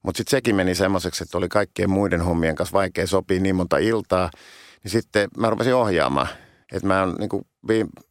Mutta 0.03 0.17
sitten 0.17 0.31
sekin 0.31 0.55
meni 0.55 0.75
semmoiseksi, 0.75 1.23
että 1.23 1.37
oli 1.37 1.49
kaikkien 1.49 1.89
muiden 1.89 2.21
hommien 2.21 2.55
kanssa 2.55 2.73
vaikea 2.73 3.07
sopia 3.07 3.39
niin 3.39 3.55
monta 3.55 3.77
iltaa. 3.77 4.29
Niin 4.83 4.91
sitten 4.91 5.29
mä 5.37 5.49
rupesin 5.49 5.75
ohjaamaan. 5.75 6.27
Että 6.71 6.87
mä 6.87 7.03
on, 7.03 7.15
niin 7.19 7.29
kuin 7.29 7.45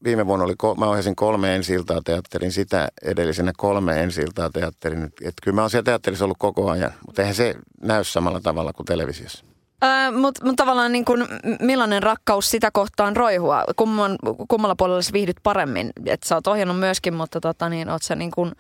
viime 0.05 0.27
vuonna 0.27 0.45
oli, 0.45 0.55
mä 0.79 0.87
ohjasin 0.87 1.17
kolme 1.17 1.57
ensi 1.57 1.73
iltaa 1.73 2.01
teatterin, 2.05 2.53
sitä 2.53 2.89
edellisenä 3.03 3.53
kolme 3.57 4.03
ensi 4.03 4.21
iltaa 4.21 4.51
teatterin. 4.51 5.05
Että 5.05 5.43
kyllä 5.43 5.55
mä 5.55 5.61
oon 5.61 5.71
siellä 5.71 5.85
teatterissa 5.85 6.25
ollut 6.25 6.39
koko 6.39 6.71
ajan, 6.71 6.93
mutta 7.07 7.23
eihän 7.23 7.35
se 7.35 7.55
näy 7.83 8.05
samalla 8.05 8.41
tavalla 8.41 8.73
kuin 8.73 8.87
televisiossa. 8.87 9.45
Öö, 9.85 10.11
Mutta 10.11 10.45
mut 10.45 10.57
tavallaan 10.57 10.93
niin 10.93 11.05
kun, 11.05 11.29
millainen 11.61 12.03
rakkaus 12.03 12.51
sitä 12.51 12.71
kohtaan 12.71 13.17
roihua? 13.17 13.65
Kumman, 13.77 14.17
kummalla 14.49 14.77
puolella 14.77 15.03
sä 15.03 15.13
viihdyt 15.13 15.37
paremmin? 15.43 15.91
Et 16.07 16.23
sä 16.23 16.35
oot 16.35 16.47
ohjannut 16.47 16.79
myöskin, 16.79 17.15
mutta 17.15 17.41
tota, 17.41 17.69
niin, 17.69 17.89
oot 17.89 18.03
sä 18.03 18.15
niin 18.15 18.31
kun 18.31 18.53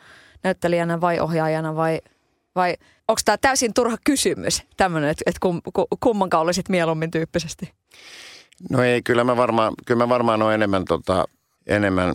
näyttelijänä 0.42 1.00
vai 1.00 1.20
ohjaajana 1.20 1.76
vai– 1.76 2.00
vai 2.58 2.76
onko 3.08 3.20
tämä 3.25 3.37
täysin 3.37 3.75
turha 3.75 3.96
kysymys, 4.04 4.62
tämmöinen, 4.76 5.10
että, 5.10 5.22
että 5.26 5.38
kum, 5.42 5.60
kummankaan 6.00 6.42
olisit 6.42 6.68
mieluummin 6.68 7.10
tyyppisesti? 7.10 7.72
No 8.70 8.82
ei, 8.82 9.02
kyllä 9.02 9.25
mä 9.25 9.37
varmaan, 9.37 9.72
kyllä 9.87 10.04
mä 10.04 10.08
varmaan 10.08 10.42
on 10.42 10.54
enemmän, 10.54 10.84
tota, 10.84 11.25
enemmän 11.66 12.14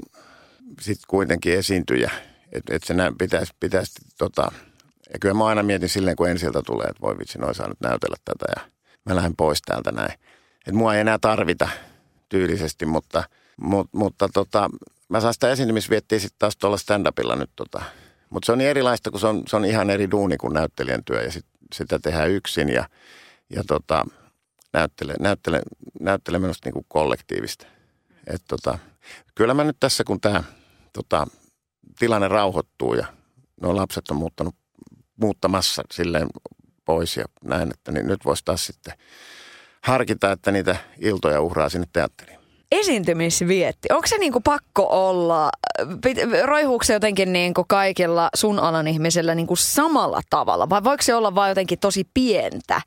sit 0.81 0.99
kuitenkin 1.07 1.53
esiintyjä. 1.53 2.11
Että 2.51 2.75
et 2.75 2.83
se 2.83 2.93
pitäisi, 3.17 3.53
pitäisi 3.59 3.91
tota, 4.17 4.51
ja 5.13 5.19
kyllä 5.19 5.33
mä 5.33 5.45
aina 5.45 5.63
mietin 5.63 5.89
silleen, 5.89 6.15
kun 6.15 6.29
ensiltä 6.29 6.61
tulee, 6.65 6.87
että 6.87 7.01
voi 7.01 7.17
vitsi, 7.17 7.39
noin 7.39 7.55
saa 7.55 7.67
nyt 7.67 7.81
näytellä 7.81 8.15
tätä 8.25 8.45
ja 8.55 8.72
mä 9.05 9.15
lähden 9.15 9.35
pois 9.35 9.61
täältä 9.61 9.91
näin. 9.91 10.13
Että 10.59 10.73
mua 10.73 10.95
ei 10.95 11.01
enää 11.01 11.17
tarvita 11.21 11.69
tyylisesti, 12.29 12.85
mutta, 12.85 13.23
mutta, 13.61 13.97
mutta 13.97 14.29
tota, 14.33 14.69
mä 15.09 15.21
saan 15.21 15.33
sitä 15.33 15.51
esiintymisviettiä 15.51 16.19
sitten 16.19 16.39
taas 16.39 16.57
tuolla 16.57 16.77
stand-upilla 16.77 17.35
nyt 17.35 17.51
tota. 17.55 17.81
Mutta 18.29 18.45
se 18.45 18.51
on 18.51 18.57
niin 18.57 18.69
erilaista, 18.69 19.11
kun 19.11 19.19
se 19.19 19.27
on, 19.27 19.43
se 19.47 19.55
on 19.55 19.65
ihan 19.65 19.89
eri 19.89 20.11
duuni 20.11 20.37
kuin 20.37 20.53
näyttelijän 20.53 21.03
työ 21.03 21.21
ja 21.21 21.31
sit, 21.31 21.45
sitä 21.73 21.99
tehdään 21.99 22.29
yksin 22.29 22.69
ja, 22.69 22.89
ja 23.49 23.63
tota, 23.67 24.05
näyttele, 24.73 25.13
näyttele, 25.19 25.61
näyttele 25.99 26.39
minusta 26.39 26.67
niin 26.67 26.73
kuin 26.73 26.85
kollektiivista. 26.87 27.65
Et 28.27 28.41
tota, 28.47 28.79
kyllä 29.35 29.53
mä 29.53 29.63
nyt 29.63 29.77
tässä, 29.79 30.03
kun 30.03 30.21
tämä 30.21 30.43
tota, 30.93 31.27
tilanne 31.99 32.27
rauhoittuu 32.27 32.93
ja 32.93 33.05
nuo 33.61 33.75
lapset 33.75 34.09
on 34.09 34.17
muuttanut, 34.17 34.55
muuttamassa 35.15 35.83
silleen 35.91 36.27
pois 36.85 37.17
ja 37.17 37.25
näin, 37.43 37.71
että 37.71 37.91
niin 37.91 38.07
nyt 38.07 38.25
voisi 38.25 38.45
taas 38.45 38.65
sitten 38.65 38.93
harkita, 39.81 40.31
että 40.31 40.51
niitä 40.51 40.75
iltoja 40.99 41.41
uhraa 41.41 41.69
sinne 41.69 41.87
teatteriin. 41.93 42.39
Esiintymisvietti. 42.71 43.87
Onko 43.91 44.07
se 44.07 44.17
niinku 44.17 44.41
pakko 44.41 44.87
olla, 44.89 45.49
roihuuko 46.43 46.83
se 46.83 46.93
jotenkin 46.93 47.33
niinku 47.33 47.65
kaikilla 47.67 48.29
sun 48.35 48.59
alan 48.59 48.87
ihmisillä 48.87 49.35
niinku 49.35 49.55
samalla 49.55 50.21
tavalla 50.29 50.69
vai 50.69 50.83
voiko 50.83 51.03
se 51.03 51.15
olla 51.15 51.35
vain 51.35 51.49
jotenkin 51.49 51.79
tosi 51.79 52.07
pientä? 52.13 52.81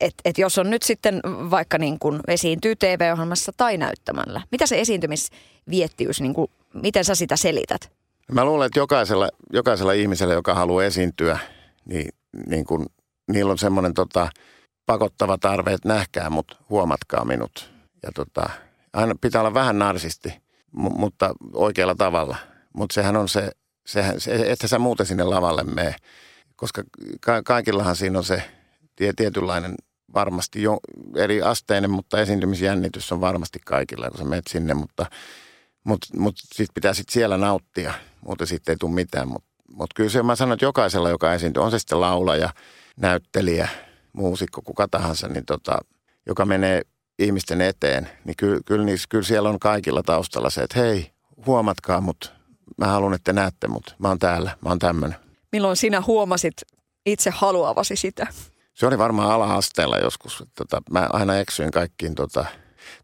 Että 0.00 0.22
et 0.24 0.38
jos 0.38 0.58
on 0.58 0.70
nyt 0.70 0.82
sitten 0.82 1.20
vaikka 1.50 1.78
niin 1.78 1.98
kuin 1.98 2.20
esiintyy 2.28 2.76
TV-ohjelmassa 2.76 3.52
tai 3.56 3.76
näyttämällä, 3.76 4.40
mitä 4.50 4.66
se 4.66 4.80
esiintymisviettiys, 4.80 6.20
niin 6.20 6.34
kuin, 6.34 6.50
miten 6.74 7.04
sä 7.04 7.14
sitä 7.14 7.36
selität? 7.36 7.92
Mä 8.32 8.44
luulen, 8.44 8.66
että 8.66 8.78
jokaisella, 8.78 9.28
jokaisella 9.52 9.92
ihmisellä, 9.92 10.34
joka 10.34 10.54
haluaa 10.54 10.84
esiintyä, 10.84 11.38
niin, 11.84 12.08
niin 12.46 12.64
kun, 12.64 12.86
niillä 13.32 13.52
on 13.52 13.58
semmoinen 13.58 13.94
tota, 13.94 14.28
pakottava 14.86 15.38
tarve, 15.38 15.72
että 15.72 15.88
nähkää 15.88 16.30
mut, 16.30 16.58
huomatkaa 16.70 17.24
minut. 17.24 17.72
Ja 18.02 18.12
tota, 18.14 18.50
aina 18.92 19.14
pitää 19.20 19.40
olla 19.40 19.54
vähän 19.54 19.78
narsisti, 19.78 20.28
m- 20.72 21.00
mutta 21.00 21.34
oikealla 21.52 21.94
tavalla. 21.94 22.36
Mutta 22.72 22.94
sehän 22.94 23.16
on 23.16 23.28
se, 23.28 23.50
sehän, 23.86 24.20
se, 24.20 24.34
että 24.34 24.68
sä 24.68 24.78
muuten 24.78 25.06
sinne 25.06 25.24
lavalle 25.24 25.62
mene, 25.62 25.94
koska 26.56 26.82
ka- 27.20 27.42
kaikillahan 27.42 27.96
siinä 27.96 28.18
on 28.18 28.24
se 28.24 28.42
tie, 28.96 29.12
tietynlainen 29.16 29.74
varmasti 30.14 30.62
jo 30.62 30.78
eri 31.16 31.42
asteinen, 31.42 31.90
mutta 31.90 32.20
esiintymisjännitys 32.20 33.12
on 33.12 33.20
varmasti 33.20 33.58
kaikilla, 33.64 34.10
kun 34.10 34.18
sä 34.18 34.24
menet 34.24 34.46
sinne, 34.46 34.74
mutta, 34.74 35.06
mutta, 35.84 36.06
mutta 36.16 36.42
sitten 36.42 36.74
pitää 36.74 36.94
sit 36.94 37.08
siellä 37.08 37.36
nauttia, 37.36 37.94
muuten 38.26 38.46
siitä 38.46 38.72
ei 38.72 38.76
tule 38.76 38.92
mitään. 38.94 39.28
Mutta, 39.28 39.48
mutta 39.76 39.94
kyllä 39.94 40.10
se, 40.10 40.22
mä 40.22 40.36
sanon, 40.36 40.52
että 40.52 40.64
jokaisella, 40.64 41.10
joka 41.10 41.34
esiintyy, 41.34 41.62
on 41.62 41.70
se 41.70 41.78
sitten 41.78 42.00
laulaja, 42.00 42.50
näyttelijä, 43.02 43.68
muusikko, 44.12 44.62
kuka 44.62 44.88
tahansa, 44.88 45.28
niin 45.28 45.46
tota, 45.46 45.78
joka 46.26 46.44
menee 46.44 46.82
ihmisten 47.18 47.60
eteen, 47.60 48.08
niin 48.24 48.36
kyllä, 48.36 48.60
kyllä, 48.66 48.84
niissä, 48.84 49.06
kyllä 49.08 49.24
siellä 49.24 49.48
on 49.48 49.58
kaikilla 49.58 50.02
taustalla 50.02 50.50
se, 50.50 50.62
että 50.62 50.78
hei, 50.80 51.12
huomatkaa 51.46 52.00
mut, 52.00 52.32
mä 52.76 52.86
haluan, 52.86 53.14
että 53.14 53.32
te 53.32 53.40
näette 53.40 53.68
mut, 53.68 53.94
mä 53.98 54.08
oon 54.08 54.18
täällä, 54.18 54.56
mä 54.60 54.68
oon 54.68 54.78
tämmöinen. 54.78 55.18
Milloin 55.52 55.76
sinä 55.76 56.02
huomasit 56.06 56.54
itse 57.06 57.30
haluavasi 57.30 57.96
sitä? 57.96 58.26
Se 58.74 58.86
oli 58.86 58.98
varmaan 58.98 59.30
ala-asteella 59.30 59.98
joskus. 59.98 60.44
Tota, 60.54 60.82
mä 60.90 61.08
aina 61.12 61.38
eksyin 61.38 61.70
kaikkiin, 61.70 62.14
tota, 62.14 62.44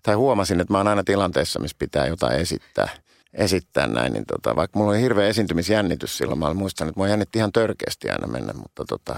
tai 0.03 0.15
huomasin, 0.15 0.61
että 0.61 0.75
mä 0.75 0.79
oon 0.79 0.89
aina 0.89 1.05
tilanteessa, 1.05 1.61
missä 1.61 1.77
pitää 1.79 2.07
jotain 2.07 2.41
esittää. 2.41 2.89
Esittää 3.35 3.87
näin, 3.87 4.13
niin 4.13 4.25
tota, 4.27 4.57
vaikka 4.57 4.79
mulla 4.79 4.91
oli 4.91 5.01
hirveä 5.01 5.29
esiintymisjännitys 5.29 6.19
silloin, 6.19 6.39
mä 6.39 6.55
muistan, 6.55 6.89
että 6.89 7.01
mua 7.01 7.09
jännitti 7.09 7.39
ihan 7.39 7.53
törkeästi 7.53 8.11
aina 8.11 8.27
mennä, 8.27 8.53
mutta 8.53 8.85
tota, 8.89 9.17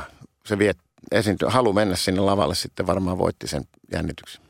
se 0.51 0.59
viet, 0.59 0.79
esiinty, 1.13 1.47
halu 1.49 1.73
mennä 1.73 1.97
sinne 1.97 2.21
lavalle 2.21 2.55
sitten 2.55 2.87
varmaan 2.87 3.19
voitti 3.19 3.47
sen 3.47 3.65
jännityksen. 3.93 4.43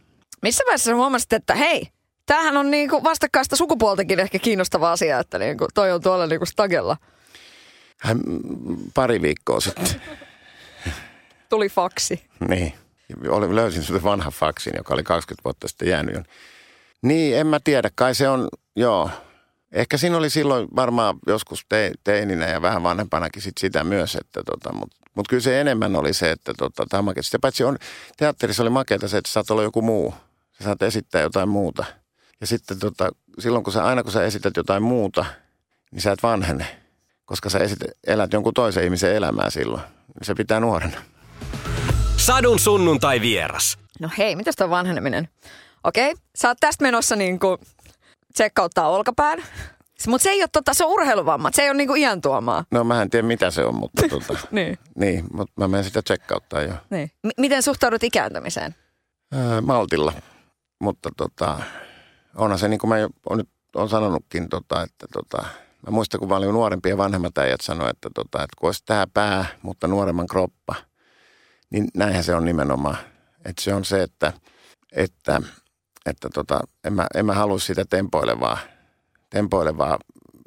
Missä 0.42 0.64
vaiheessa 0.66 0.94
huomasit, 0.94 1.32
että 1.32 1.54
hei, 1.54 1.88
tämähän 2.26 2.56
on 2.56 2.70
niinku 2.70 3.04
vastakkaista 3.04 3.56
sukupuoltakin 3.56 4.20
ehkä 4.20 4.38
kiinnostava 4.38 4.92
asia, 4.92 5.18
että 5.18 5.38
niinku 5.38 5.66
toi 5.74 5.92
on 5.92 6.00
tuolla 6.00 6.26
niinku 6.26 6.46
stagella? 6.46 6.96
Hän, 8.00 8.20
pari 8.94 9.22
viikkoa 9.22 9.60
sitten. 9.60 9.86
Tuli 11.48 11.68
faksi. 11.68 12.22
Niin. 12.48 12.74
Oli, 13.28 13.54
löysin 13.54 13.82
sitten 13.82 14.02
vanha 14.02 14.30
faksin, 14.30 14.72
joka 14.76 14.94
oli 14.94 15.02
20 15.02 15.44
vuotta 15.44 15.68
sitten 15.68 15.88
jäänyt. 15.88 16.26
Niin, 17.02 17.36
en 17.36 17.46
mä 17.46 17.60
tiedä. 17.64 17.90
Kai 17.94 18.14
se 18.14 18.28
on, 18.28 18.48
joo. 18.76 19.10
Ehkä 19.72 19.96
siinä 19.96 20.16
oli 20.16 20.30
silloin 20.30 20.68
varmaan 20.76 21.18
joskus 21.26 21.64
te, 21.68 21.92
teininä 22.04 22.46
ja 22.46 22.62
vähän 22.62 22.82
vanhempanakin 22.82 23.42
sit 23.42 23.58
sitä 23.58 23.84
myös, 23.84 24.14
että 24.14 24.42
tota, 24.44 24.72
mutta 24.72 24.96
mut 25.16 25.28
kyllä 25.28 25.42
se 25.42 25.60
enemmän 25.60 25.96
oli 25.96 26.12
se, 26.12 26.30
että 26.30 26.54
tota, 26.58 26.86
tämä 26.88 27.02
makea. 27.02 27.22
Sitä 27.22 27.38
paitsi 27.38 27.64
on, 27.64 27.78
teatterissa 28.16 28.62
oli 28.62 28.70
makeata 28.70 29.08
se, 29.08 29.18
että 29.18 29.30
saat 29.30 29.50
olla 29.50 29.62
joku 29.62 29.82
muu. 29.82 30.14
Sä 30.58 30.64
saat 30.64 30.82
esittää 30.82 31.22
jotain 31.22 31.48
muuta. 31.48 31.84
Ja 32.40 32.46
sitten 32.46 32.78
tota, 32.78 33.10
silloin, 33.38 33.64
kun 33.64 33.72
sä, 33.72 33.84
aina 33.84 34.02
kun 34.02 34.12
sä 34.12 34.24
esität 34.24 34.56
jotain 34.56 34.82
muuta, 34.82 35.24
niin 35.92 36.02
sä 36.02 36.12
et 36.12 36.22
vanhene. 36.22 36.66
Koska 37.24 37.50
sä 37.50 37.58
esit, 37.58 37.78
elät 38.06 38.32
jonkun 38.32 38.54
toisen 38.54 38.84
ihmisen 38.84 39.14
elämää 39.14 39.50
silloin. 39.50 39.82
Niin 39.82 40.24
se 40.24 40.34
pitää 40.34 40.60
nuorena. 40.60 41.02
Sadun 42.16 42.58
sunnuntai 42.58 43.20
vieras. 43.20 43.78
No 44.00 44.10
hei, 44.18 44.36
mitäs 44.36 44.54
toi 44.56 44.70
vanheneminen? 44.70 45.28
Okei, 45.84 46.14
sä 46.36 46.48
oot 46.48 46.58
tästä 46.60 46.82
menossa 46.82 47.16
niinku 47.16 47.58
tsekkauttaa 48.34 48.88
olkapään. 48.88 49.42
Mutta 50.08 50.22
se 50.22 50.30
ei 50.30 50.42
ole 50.42 50.48
tota, 50.52 50.74
se 50.74 50.84
on 50.84 50.90
urheiluvamma, 50.92 51.50
se 51.54 51.62
ei 51.62 51.68
ole 51.70 51.76
niinku 51.76 51.94
iän 51.94 52.20
tuomaa. 52.20 52.64
No 52.70 52.84
mä 52.84 53.02
en 53.02 53.10
tiedä 53.10 53.26
mitä 53.26 53.50
se 53.50 53.64
on, 53.64 53.74
mutta 53.74 54.02
tota, 54.10 54.38
Niin. 54.50 54.78
niin, 54.94 55.24
mutta 55.32 55.52
mä 55.56 55.68
menen 55.68 55.84
sitä 55.84 56.02
tsekkauttaa 56.02 56.62
jo. 56.62 56.74
Niin. 56.90 57.10
M- 57.22 57.28
miten 57.40 57.62
suhtaudut 57.62 58.02
ikääntymiseen? 58.04 58.74
Öö, 59.34 59.60
maltilla. 59.60 60.12
Mutta 60.80 61.08
tota, 61.16 61.58
onhan 62.36 62.58
se 62.58 62.68
niin 62.68 62.80
kuin 62.80 62.88
mä 62.88 62.98
jo 62.98 63.08
on 63.30 63.38
nyt 63.38 63.48
on 63.74 63.88
sanonutkin, 63.88 64.48
tota, 64.48 64.82
että 64.82 65.06
tota, 65.12 65.42
mä 65.86 65.90
muistan 65.90 66.20
kun 66.20 66.28
mä 66.28 66.36
olin 66.36 66.52
nuorempi 66.52 66.88
ja 66.88 66.96
vanhemmat 66.96 67.38
äijät 67.38 67.60
sanoi, 67.60 67.90
että, 67.90 68.10
tota, 68.14 68.38
että 68.42 68.56
kun 68.58 68.68
olisi 68.68 68.82
tämä 68.86 69.06
pää, 69.14 69.44
mutta 69.62 69.88
nuoremman 69.88 70.26
kroppa, 70.26 70.74
niin 71.70 71.88
näinhän 71.96 72.24
se 72.24 72.34
on 72.34 72.44
nimenomaan. 72.44 72.96
Että 73.44 73.62
se 73.62 73.74
on 73.74 73.84
se, 73.84 74.02
että, 74.02 74.32
että, 74.92 75.40
että 76.06 76.28
tota, 76.34 76.60
en, 76.84 76.92
mä, 76.92 77.06
en 77.14 77.26
mä 77.26 77.34
halua 77.34 77.58
sitä 77.58 77.84
tempoilevaa, 77.84 78.58
tempoilevaa 79.30 79.98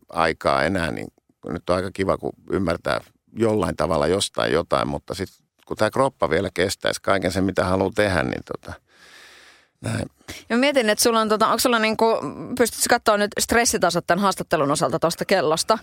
aikaa 0.10 0.64
enää, 0.64 0.92
niin 0.92 1.08
nyt 1.48 1.70
on 1.70 1.76
aika 1.76 1.92
kiva, 1.94 2.18
kun 2.18 2.34
ymmärtää 2.52 3.02
jollain 3.38 3.76
tavalla 3.76 4.08
jostain 4.08 4.54
jotain, 4.54 4.88
mutta 4.88 5.14
sitten 5.14 5.46
kun 5.66 5.78
tämä 5.78 5.92
kroppa 5.92 6.30
vielä 6.30 6.50
kestäisi 6.54 7.02
kaiken 7.02 7.32
sen, 7.32 7.44
mitä 7.44 7.66
haluaa 7.66 7.92
tehdä, 7.96 8.24
niin 8.24 8.44
tota, 8.46 8.74
näin. 9.82 10.08
Ja 10.50 10.58
mietin, 10.58 10.90
että 10.90 11.04
sulla 11.04 11.20
on, 11.22 11.30
tota, 11.30 11.48
onko 11.48 11.60
sulla 11.60 11.80
niinku, 11.80 12.06
pystytkö 12.58 12.86
katsoa 12.90 13.18
nyt 13.18 13.32
stressitasot 13.40 14.08
tämän 14.08 14.22
haastattelun 14.22 14.72
osalta 14.72 15.00
tuosta 15.00 15.26
kellosta? 15.26 15.78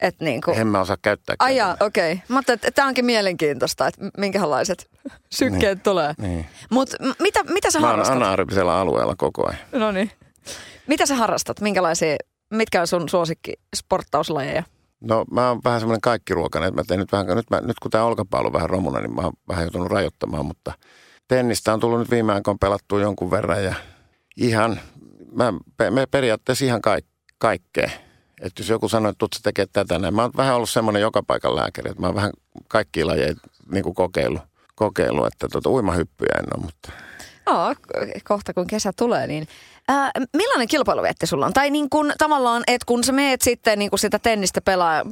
Että 0.00 0.24
niinku, 0.24 0.50
En 0.50 0.66
mä 0.66 0.80
osaa 0.80 0.96
käyttää. 1.02 1.36
ai 1.38 1.56
okei. 1.80 2.12
Okay. 2.12 2.24
Mä 2.28 2.40
että 2.48 2.70
tämä 2.70 2.88
onkin 2.88 3.04
mielenkiintoista, 3.04 3.86
että 3.86 4.00
minkälaiset 4.18 4.90
sykkeet 5.30 5.78
Niin, 5.78 5.82
tulee. 5.82 6.14
niin. 6.18 6.46
Mutta 6.70 6.96
mitä, 7.18 7.42
mitä 7.44 7.70
sä 7.70 7.80
Mä 7.80 7.86
oon 7.86 7.90
harrastat? 7.90 8.16
anaerobisella 8.16 8.80
alueella 8.80 9.14
koko 9.16 9.46
ajan. 9.48 9.60
No 9.72 9.92
niin. 9.92 10.10
Mitä 10.86 11.06
sä 11.06 11.14
harrastat? 11.14 11.60
Minkälaisia, 11.60 12.16
mitkä 12.52 12.80
on 12.80 12.86
sun 12.86 13.08
suosikki 13.08 13.52
sporttauslajeja? 13.76 14.62
No 15.00 15.24
mä 15.30 15.48
oon 15.48 15.60
vähän 15.64 15.80
semmoinen 15.80 16.00
kaikkiruokainen, 16.00 16.68
että 16.68 16.80
mä 16.80 16.84
teen 16.84 17.00
nyt 17.00 17.12
vähän, 17.12 17.26
nyt, 17.26 17.50
mä, 17.50 17.60
nyt 17.60 17.78
kun 17.82 17.90
tämä 17.90 18.04
olkapallo 18.04 18.46
on 18.46 18.52
vähän 18.52 18.70
romuna, 18.70 19.00
niin 19.00 19.14
mä 19.14 19.20
oon 19.20 19.32
vähän 19.48 19.64
joutunut 19.64 19.90
rajoittamaan, 19.90 20.46
mutta 20.46 20.72
tennistä 21.28 21.72
on 21.72 21.80
tullut 21.80 21.98
nyt 21.98 22.10
viime 22.10 22.32
aikoina 22.32 22.58
pelattua 22.60 23.00
jonkun 23.00 23.30
verran 23.30 23.64
ja 23.64 23.74
ihan, 24.36 24.80
mä, 25.32 25.52
me 25.90 26.06
periaatteessa 26.06 26.64
ihan 26.64 26.82
kaik, 26.82 27.06
kaikkea. 27.38 27.90
Että 28.40 28.62
jos 28.62 28.68
joku 28.68 28.88
sanoo, 28.88 29.10
että 29.10 29.18
tuut 29.18 29.32
sä 29.32 29.40
tekee 29.42 29.66
tätä 29.72 29.98
näin. 29.98 30.14
Mä 30.14 30.22
oon 30.22 30.30
vähän 30.36 30.56
ollut 30.56 30.70
semmoinen 30.70 31.02
joka 31.02 31.22
paikan 31.22 31.56
lääkäri, 31.56 31.90
että 31.90 32.00
mä 32.00 32.06
oon 32.06 32.16
vähän 32.16 32.32
kaikkia 32.68 33.06
lajeja 33.06 33.34
niin 33.72 33.94
kokeillut, 33.94 34.42
kokeillut, 34.74 35.26
että 35.26 35.48
tuota, 35.52 35.70
uimahyppyjä 35.70 36.38
en 36.38 36.44
ole, 36.56 36.64
mutta 36.64 36.92
Joo, 37.46 37.74
kohta 38.28 38.54
kun 38.54 38.66
kesä 38.66 38.92
tulee, 38.96 39.26
niin 39.26 39.48
ää, 39.88 40.10
millainen 40.36 40.68
kilpailuvietti 40.68 41.26
sulla 41.26 41.46
on? 41.46 41.52
Tai 41.52 41.70
niin 41.70 41.90
kun, 41.90 42.12
tavallaan, 42.18 42.62
että 42.66 42.84
kun 42.86 43.04
sä 43.04 43.12
meet 43.12 43.40
sitten 43.40 43.78
niin 43.78 43.90
kun 43.90 43.98
sitä 43.98 44.18
tennistä 44.18 44.60
pelaa 44.60 45.02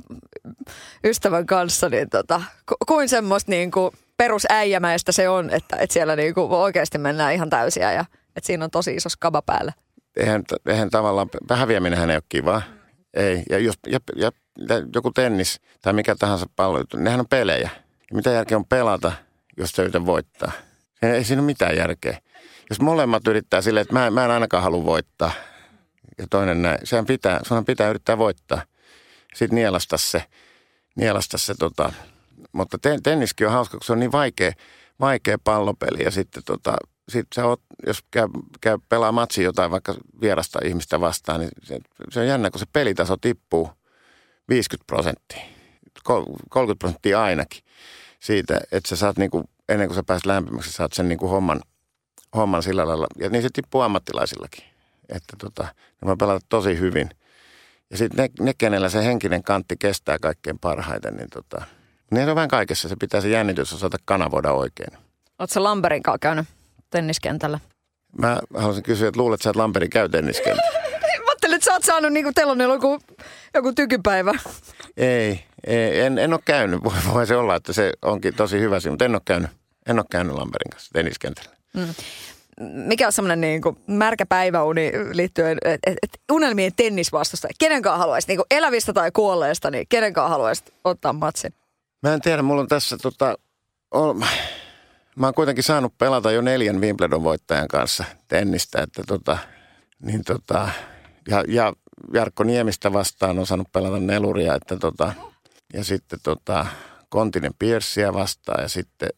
ystävän 1.04 1.46
kanssa, 1.46 1.88
niin 1.88 2.10
tota, 2.10 2.42
ku, 2.68 2.74
kuin 2.86 3.08
semmoista 3.08 3.50
niin 3.50 3.70
kuin 3.70 3.90
perusäijämäistä 4.16 5.12
se 5.12 5.28
on, 5.28 5.50
että, 5.50 5.76
että 5.76 5.92
siellä 5.92 6.16
niin 6.16 6.34
kuin 6.34 6.50
oikeasti 6.50 6.98
mennään 6.98 7.34
ihan 7.34 7.50
täysiä 7.50 7.92
ja 7.92 8.04
että 8.36 8.46
siinä 8.46 8.64
on 8.64 8.70
tosi 8.70 8.94
iso 8.94 9.08
skaba 9.08 9.42
päällä. 9.42 9.72
eihän, 10.16 10.42
eihän 10.66 10.90
tavallaan, 10.90 11.28
häviäminenhän 11.50 12.10
ei 12.10 12.16
ole 12.16 12.22
kivaa. 12.28 12.62
Ei, 13.14 13.42
ja, 13.50 13.58
jos, 13.58 13.74
ja, 13.86 14.00
ja, 14.16 14.32
ja 14.68 14.74
joku 14.94 15.10
tennis 15.10 15.60
tai 15.82 15.92
mikä 15.92 16.16
tahansa 16.18 16.46
pallo, 16.56 16.84
nehän 16.96 17.20
on 17.20 17.28
pelejä. 17.30 17.70
Ja 18.10 18.16
mitä 18.16 18.30
järkeä 18.30 18.58
on 18.58 18.66
pelata, 18.66 19.12
jos 19.56 19.70
sä 19.70 19.82
voittaa? 20.06 20.52
Ei, 21.02 21.24
siinä 21.24 21.40
ole 21.40 21.46
mitään 21.46 21.76
järkeä. 21.76 22.20
Jos 22.70 22.80
molemmat 22.80 23.26
yrittää 23.26 23.62
silleen, 23.62 23.82
että 23.82 23.94
mä, 23.94 24.10
mä 24.10 24.24
en 24.24 24.30
ainakaan 24.30 24.62
halua 24.62 24.84
voittaa, 24.84 25.32
ja 26.18 26.26
toinen 26.30 26.62
näin, 26.62 26.78
sehän 26.84 27.06
pitää, 27.06 27.40
sunhan 27.46 27.64
pitää 27.64 27.90
yrittää 27.90 28.18
voittaa. 28.18 28.62
Sitten 29.34 29.56
nielasta 29.56 29.98
se, 29.98 30.24
nielasta 30.96 31.38
se 31.38 31.54
tota, 31.58 31.92
mutta 32.52 32.78
ten, 32.78 33.02
tenniskin 33.02 33.46
on 33.46 33.52
hauska, 33.52 33.78
kun 33.78 33.84
se 33.84 33.92
on 33.92 34.00
niin 34.00 34.12
vaikea, 34.12 34.52
vaikea 35.00 35.38
pallopeli 35.44 36.02
ja 36.02 36.10
sitten 36.10 36.42
tota, 36.46 36.76
sit 37.08 37.26
sä 37.34 37.46
oot, 37.46 37.60
jos 37.86 37.98
käy, 38.10 38.28
käy 38.60 38.78
pelaa 38.88 39.12
matsi 39.12 39.42
jotain 39.42 39.70
vaikka 39.70 39.94
vierasta 40.20 40.58
ihmistä 40.64 41.00
vastaan, 41.00 41.40
niin 41.40 41.50
se, 41.62 41.78
se 42.10 42.20
on 42.20 42.26
jännä, 42.26 42.50
kun 42.50 42.58
se 42.58 42.66
pelitaso 42.72 43.16
tippuu 43.16 43.70
50 44.48 44.86
prosenttia, 44.86 45.42
30 46.48 46.78
prosenttia 46.78 47.22
ainakin 47.22 47.62
siitä, 48.20 48.60
että 48.72 48.88
sä 48.88 48.96
saat 48.96 49.18
niinku, 49.18 49.44
ennen 49.70 49.88
kuin 49.88 49.96
sä 49.96 50.02
pääset 50.06 50.26
lämpimäksi, 50.26 50.72
saat 50.72 50.92
sen 50.92 51.08
niinku 51.08 51.28
homman, 51.28 51.60
homman 52.36 52.62
sillä 52.62 52.88
lailla. 52.88 53.06
Ja 53.18 53.30
niin 53.30 53.42
se 53.42 53.48
tippuu 53.52 53.80
ammattilaisillakin, 53.80 54.64
että 55.08 55.36
tota, 55.38 55.62
ne 55.62 56.06
voi 56.06 56.16
pelata 56.16 56.46
tosi 56.48 56.78
hyvin. 56.78 57.10
Ja 57.90 57.96
sitten 57.96 58.16
ne, 58.38 58.44
ne, 58.44 58.52
kenellä 58.58 58.88
se 58.88 59.04
henkinen 59.04 59.42
kantti 59.42 59.76
kestää 59.76 60.18
kaikkein 60.18 60.58
parhaiten, 60.58 61.16
niin 61.16 61.30
tota, 61.30 61.62
niin 62.10 62.24
se 62.24 62.30
on 62.30 62.36
vähän 62.36 62.48
kaikessa. 62.48 62.88
Se 62.88 62.96
pitää 62.96 63.20
se 63.20 63.28
jännitys 63.28 63.72
osata 63.72 63.96
kanavoida 64.04 64.52
oikein. 64.52 64.98
Oletko 65.38 65.64
Lamberin 65.64 66.02
kanssa 66.02 66.18
käynyt 66.18 66.46
tenniskentällä? 66.90 67.60
Mä 68.18 68.38
haluaisin 68.54 68.82
kysyä, 68.82 69.08
että 69.08 69.20
luulet 69.20 69.42
sä, 69.42 69.50
että 69.50 69.60
Lamperi 69.60 69.88
käy 69.88 70.08
tenniskentällä? 70.08 70.70
Mä 71.20 71.32
ajattelin, 71.32 71.54
että 71.54 71.64
sä 71.64 71.72
oot 71.72 71.84
saanut 71.84 72.12
niinku 72.12 72.32
teillä 72.34 72.52
on 72.52 72.60
joku, 72.60 72.98
joku 73.54 73.72
tykypäivä. 73.72 74.32
Ei, 74.96 75.44
ei 75.66 76.00
en, 76.00 76.18
en 76.18 76.32
ole 76.32 76.40
käynyt. 76.44 76.84
Voi, 76.84 76.92
voi 77.14 77.26
se 77.26 77.36
olla, 77.36 77.56
että 77.56 77.72
se 77.72 77.92
onkin 78.02 78.34
tosi 78.34 78.60
hyvä 78.60 78.76
mutta 78.90 79.04
en 79.04 79.14
ole 79.14 79.22
käynyt, 79.24 79.50
en 79.86 79.98
ole 79.98 80.06
käynyt 80.10 80.34
Lamberin 80.34 80.70
kanssa 80.70 80.90
tenniskentällä. 80.92 81.50
Mm. 81.76 81.94
Mikä 82.60 83.06
on 83.06 83.12
semmoinen 83.12 83.40
niin 83.40 83.62
kuin 83.62 83.76
märkä 83.86 84.26
päiväuni 84.26 84.92
liittyen, 85.12 85.58
että 85.64 85.90
et, 85.90 85.98
et 86.02 86.20
unelmien 86.32 86.72
tennisvastusta. 86.76 87.48
Kenen 87.58 87.82
kanssa 87.82 87.98
haluaisit, 87.98 88.28
niin 88.28 88.40
elävistä 88.50 88.92
tai 88.92 89.10
kuolleesta, 89.10 89.70
niin 89.70 89.86
kenen 89.88 90.12
kanssa 90.12 90.28
haluaisit 90.28 90.72
ottaa 90.84 91.12
matsin? 91.12 91.54
Mä 92.02 92.14
en 92.14 92.20
tiedä, 92.20 92.42
mulla 92.42 92.60
on 92.60 92.68
tässä 92.68 92.96
tota, 93.02 93.38
ol, 93.90 94.14
mä 95.16 95.26
oon 95.26 95.34
kuitenkin 95.34 95.64
saanut 95.64 95.98
pelata 95.98 96.32
jo 96.32 96.40
neljän 96.40 96.80
Wimbledon 96.80 97.22
voittajan 97.22 97.68
kanssa 97.68 98.04
tennistä, 98.28 98.82
että 98.82 99.02
tota, 99.06 99.38
niin 100.02 100.24
tota, 100.24 100.68
ja, 101.28 101.44
ja 101.48 101.72
Jarkko 102.12 102.44
Niemistä 102.44 102.92
vastaan 102.92 103.38
on 103.38 103.46
saanut 103.46 103.72
pelata 103.72 104.00
neluria, 104.00 104.54
että 104.54 104.76
tota, 104.76 105.12
ja 105.72 105.84
sitten 105.84 106.18
tota, 106.22 106.66
Kontinen 107.10 107.52
Pierssiä 107.58 108.12
vastaan 108.12 108.62
ja 108.62 108.68
sitten 108.68 109.08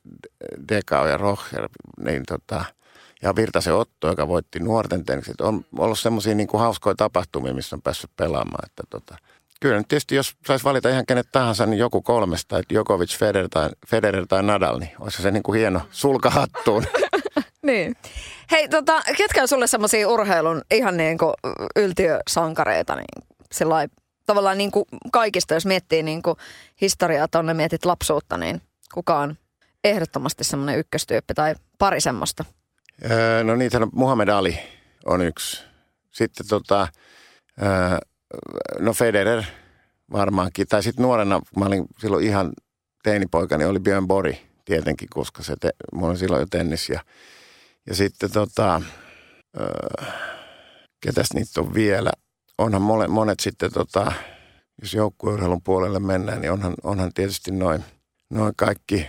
Dekao 0.69 1.07
ja 1.07 1.17
Rocher, 1.17 1.69
niin 2.05 2.23
tota, 2.29 2.65
ja 3.23 3.37
Virtasen 3.37 3.75
Otto, 3.75 4.09
joka 4.09 4.29
voitti 4.29 4.59
nuorten 4.59 5.05
tenniset. 5.05 5.41
On 5.41 5.65
ollut 5.79 5.99
semmoisia 5.99 6.35
niin 6.35 6.49
hauskoja 6.55 6.95
tapahtumia, 6.95 7.55
missä 7.55 7.77
on 7.77 7.83
päässyt 7.83 8.11
pelaamaan. 8.17 8.65
Että 8.67 8.83
tota, 8.91 9.17
kyllä 9.61 9.79
nyt 9.79 9.89
tietysti, 9.89 10.15
jos 10.15 10.37
saisi 10.47 10.65
valita 10.65 10.89
ihan 10.89 11.07
kenet 11.07 11.29
tahansa, 11.33 11.67
niin 11.67 11.79
joku 11.79 12.03
kolmesta, 12.03 12.59
että 12.59 12.75
Jokovic, 12.75 13.19
Federer 13.19 13.49
tai, 13.49 13.71
Federer 13.89 14.27
tai 14.27 14.43
Nadal, 14.43 14.79
niin 14.79 14.91
olisi 15.01 15.23
se 15.23 15.31
niin 15.31 15.43
kuin 15.43 15.59
hieno 15.59 15.81
sulkahattuun. 15.91 16.85
niin. 17.63 17.97
Hei, 18.51 18.69
tota, 18.69 19.03
ketkä 19.17 19.43
on 19.43 19.49
sulle 19.49 19.67
semmoisia 19.67 20.09
urheilun 20.09 20.63
ihan 20.71 20.97
niin 20.97 21.19
kuin 21.19 21.35
yltiösankareita 21.77 22.97
niin 22.97 23.27
sillai, 23.53 23.89
tavallaan 24.27 24.59
niin 24.59 24.71
kuin 24.71 24.85
kaikista, 25.13 25.55
jos 25.55 25.67
miettii 25.67 26.03
niin 26.03 26.23
kuin 26.23 26.37
historiaa 26.81 27.29
tuonne, 27.29 27.55
mietit 27.55 27.85
lapsuutta, 27.85 28.37
niin 28.37 28.63
kuka 28.95 29.19
on 29.19 29.37
ehdottomasti 29.85 30.45
semmoinen 30.45 30.79
ykköstyyppi 30.79 31.35
tai 31.35 31.55
pari 31.79 32.01
semmoista? 32.01 32.45
Öö, 33.11 33.45
no 33.45 33.57
niitä 33.57 33.79
Muhammed 33.93 34.29
Ali 34.29 34.59
on 35.05 35.23
yksi. 35.23 35.63
Sitten 36.11 36.49
tota, 36.49 36.89
öö, 37.63 37.99
no 38.79 38.93
Federer 38.93 39.43
varmaankin. 40.13 40.67
Tai 40.67 40.83
sitten 40.83 41.03
nuorena, 41.03 41.41
mä 41.57 41.65
olin 41.65 41.87
silloin 41.99 42.25
ihan 42.25 42.53
teinipoika, 43.03 43.59
niin 43.59 43.69
oli 43.69 43.81
Björn 43.81 44.07
Bori 44.07 44.41
tietenkin, 44.65 45.09
koska 45.11 45.43
se 45.43 45.55
te, 45.61 45.71
mulla 45.93 46.09
oli 46.09 46.19
silloin 46.19 46.41
jo 46.41 46.47
tennis. 46.51 46.89
Ja, 46.89 47.01
ja 47.87 47.95
sitten 47.95 48.33
tota, 48.33 48.83
öö, 49.61 50.05
ketäs 51.01 51.33
niitä 51.35 51.61
on 51.61 51.75
vielä? 51.75 52.13
Onhan 52.63 52.83
monet, 52.83 53.11
monet 53.11 53.41
sitten, 53.41 53.73
tota, 53.73 54.13
jos 54.83 54.95
joukkueurheilun 54.95 55.63
puolelle 55.63 55.99
mennään, 55.99 56.41
niin 56.41 56.53
onhan, 56.53 56.75
onhan 56.83 57.13
tietysti 57.15 57.51
noin 57.51 57.85
noi 58.31 58.53
kaikki 58.57 59.07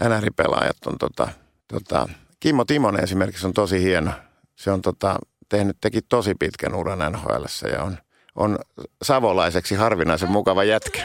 NR-pelaajat 0.00 0.86
on 0.86 0.98
tota, 0.98 1.28
tota, 1.68 2.08
Kimmo 2.40 2.64
Timonen 2.64 3.04
esimerkiksi 3.04 3.46
on 3.46 3.52
tosi 3.52 3.82
hieno. 3.82 4.10
Se 4.56 4.70
on 4.70 4.82
tota, 4.82 5.18
tehnyt, 5.48 5.76
teki 5.80 6.02
tosi 6.02 6.34
pitkän 6.34 6.74
uran 6.74 7.12
nhl 7.12 7.44
ja 7.72 7.82
on, 7.82 7.98
on 8.34 8.58
savolaiseksi 9.02 9.74
harvinaisen 9.74 10.30
mukava 10.30 10.64
jätkä. 10.64 11.02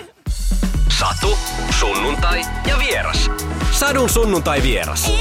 Satu, 0.99 1.37
sunnuntai 1.79 2.41
ja 2.67 2.77
vieras. 2.77 3.31
Sadun 3.71 4.09
sunnuntai 4.09 4.63
vieras. 4.63 5.11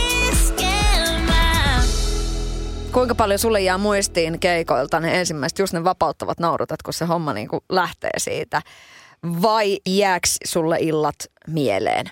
Kuinka 2.93 3.15
paljon 3.15 3.39
sulle 3.39 3.61
jää 3.61 3.79
muistiin 3.79 4.41
keikoilta 4.41 5.01
ne 5.01 5.21
ensimmäiset 5.21 5.59
just 5.59 5.73
ne 5.73 5.85
vapauttavat 5.85 6.41
naurutat, 6.41 6.83
kun 6.83 6.95
se 6.95 7.05
homma 7.05 7.33
niin 7.33 7.49
kuin 7.49 7.61
lähtee 7.73 8.11
siitä? 8.19 8.63
Vai 9.43 9.79
jääks 9.89 10.37
sulle 10.45 10.77
illat 10.81 11.17
mieleen? 11.47 12.11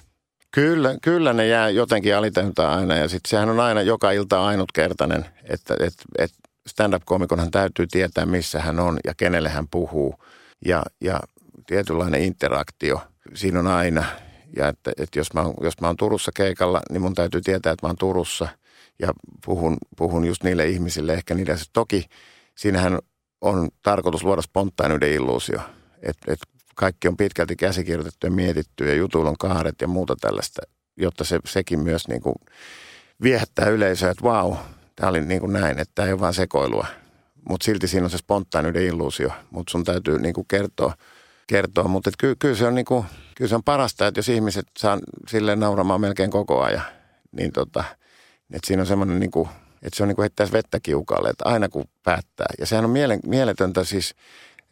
Kyllä, 0.51 0.97
kyllä 1.03 1.33
ne 1.33 1.47
jää 1.47 1.71
jotenkin 1.71 2.17
alitajuntaan 2.17 2.79
aina 2.79 2.97
ja 2.97 3.09
sitten 3.09 3.31
sehän 3.31 3.49
on 3.49 3.61
aina 3.61 3.83
joka 3.83 4.11
ilta 4.11 4.47
ainutkertainen, 4.47 5.27
että 5.49 5.75
et, 5.81 5.95
et 6.19 6.31
stand-up-komikonhan 6.67 7.51
täytyy 7.51 7.87
tietää, 7.87 8.27
missä 8.27 8.61
hän 8.61 8.81
on 8.81 8.99
ja 9.05 9.15
kenelle 9.17 9.49
hän 9.49 9.69
puhuu 9.71 10.15
ja, 10.67 10.83
ja 11.01 11.21
tietynlainen 11.67 12.23
interaktio 12.23 13.01
siinä 13.35 13.59
on 13.61 13.67
aina. 13.67 14.05
Ja 14.57 14.69
että, 14.69 14.93
että 14.99 15.19
jos, 15.19 15.35
mä 15.35 15.43
oon, 15.43 15.55
jos 15.61 15.81
mä 15.81 15.87
oon 15.87 15.97
Turussa 15.97 16.31
keikalla, 16.35 16.81
niin 16.91 17.03
mun 17.03 17.15
täytyy 17.15 17.41
tietää, 17.41 17.73
että 17.73 17.87
mä 17.87 17.89
oon 17.89 17.97
Turussa 17.99 18.49
ja 18.99 19.13
puhun, 19.45 19.77
puhun 19.97 20.25
just 20.25 20.45
niille 20.45 20.67
ihmisille, 20.67 21.15
ehkä 21.15 21.35
niille. 21.35 21.57
Toki 21.73 22.05
siinähän 22.57 22.99
on 23.41 23.69
tarkoitus 23.83 24.25
luoda 24.25 24.43
spontaaniuden 24.43 25.13
illuusio, 25.13 25.61
että, 26.03 26.33
että 26.33 26.47
kaikki 26.75 27.09
on 27.09 27.17
pitkälti 27.17 27.57
käsikirjoitettu 27.57 28.27
ja 28.27 28.31
mietitty 28.31 28.89
ja 28.89 28.95
jutuilla 28.95 29.31
on 29.31 29.39
kaaret 29.39 29.81
ja 29.81 29.89
muuta 29.89 30.17
tällaista, 30.21 30.63
jotta 30.97 31.25
se, 31.25 31.39
sekin 31.47 31.81
myös 31.81 32.09
niin 32.09 32.23
kuin 32.23 32.35
viehättää 33.23 33.69
yleisöä, 33.69 34.11
että 34.11 34.25
vau, 34.25 34.57
tämä 34.97 35.11
oli 35.11 35.21
niin 35.21 35.41
kuin 35.41 35.53
näin, 35.53 35.79
että 35.79 35.93
tämä 35.95 36.07
ei 36.07 36.13
ole 36.13 36.21
vain 36.21 36.35
sekoilua. 36.35 36.87
Mutta 37.49 37.65
silti 37.65 37.89
siinä 37.89 38.05
on 38.05 38.11
se 38.11 38.19
spontaaninen 38.19 38.83
illuusio, 38.83 39.31
mutta 39.51 39.71
sun 39.71 39.85
täytyy 39.85 40.19
niin 40.19 40.35
kuin 40.35 40.47
kertoa, 40.49 40.95
kertoa. 41.47 41.89
mutta 41.89 42.11
kyllä, 42.19 42.35
kyllä, 42.39 42.55
se 42.55 42.67
on 42.67 42.75
niin 42.75 42.85
kuin, 42.85 43.05
kyllä 43.37 43.49
se 43.49 43.55
on 43.55 43.65
parasta, 43.65 44.07
että 44.07 44.19
jos 44.19 44.29
ihmiset 44.29 44.67
saa 44.79 44.99
silleen 45.29 45.61
nauramaan 45.61 46.01
melkein 46.01 46.31
koko 46.31 46.63
ajan, 46.63 46.85
niin 47.33 47.53
tota, 47.53 47.85
että 48.53 48.67
siinä 48.67 48.83
on 48.83 48.87
semmoinen 48.87 49.21
niin 49.21 49.31
kuin, 49.31 49.49
että 49.83 49.97
se 49.97 50.03
on 50.03 50.09
niin 50.09 50.17
kuin 50.17 50.31
vettä 50.53 50.81
kiukalle, 50.81 51.31
että 51.31 51.45
aina 51.49 51.69
kun 51.69 51.85
päättää. 52.03 52.47
Ja 52.59 52.67
sehän 52.67 52.85
on 52.85 52.91
miele, 52.91 53.19
mieletöntä 53.27 53.85
siis, 53.85 54.15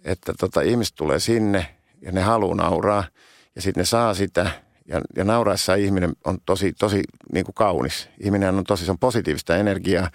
että 0.04 0.32
tota, 0.40 0.60
ihmiset 0.60 0.94
tulee 0.94 1.20
sinne, 1.20 1.76
ja 2.02 2.12
ne 2.12 2.22
haluaa 2.22 2.56
nauraa 2.56 3.04
ja 3.54 3.62
sitten 3.62 3.80
ne 3.80 3.84
saa 3.84 4.14
sitä 4.14 4.50
ja, 4.88 5.00
ja 5.16 5.24
nauraessa 5.24 5.74
ihminen 5.74 6.12
on 6.24 6.38
tosi, 6.46 6.72
tosi 6.72 7.02
niin 7.32 7.44
kuin 7.44 7.54
kaunis. 7.54 8.08
Ihminen 8.20 8.54
on 8.54 8.64
tosi, 8.64 8.84
se 8.84 8.90
on 8.90 8.98
positiivista 8.98 9.56
energiaa 9.56 10.10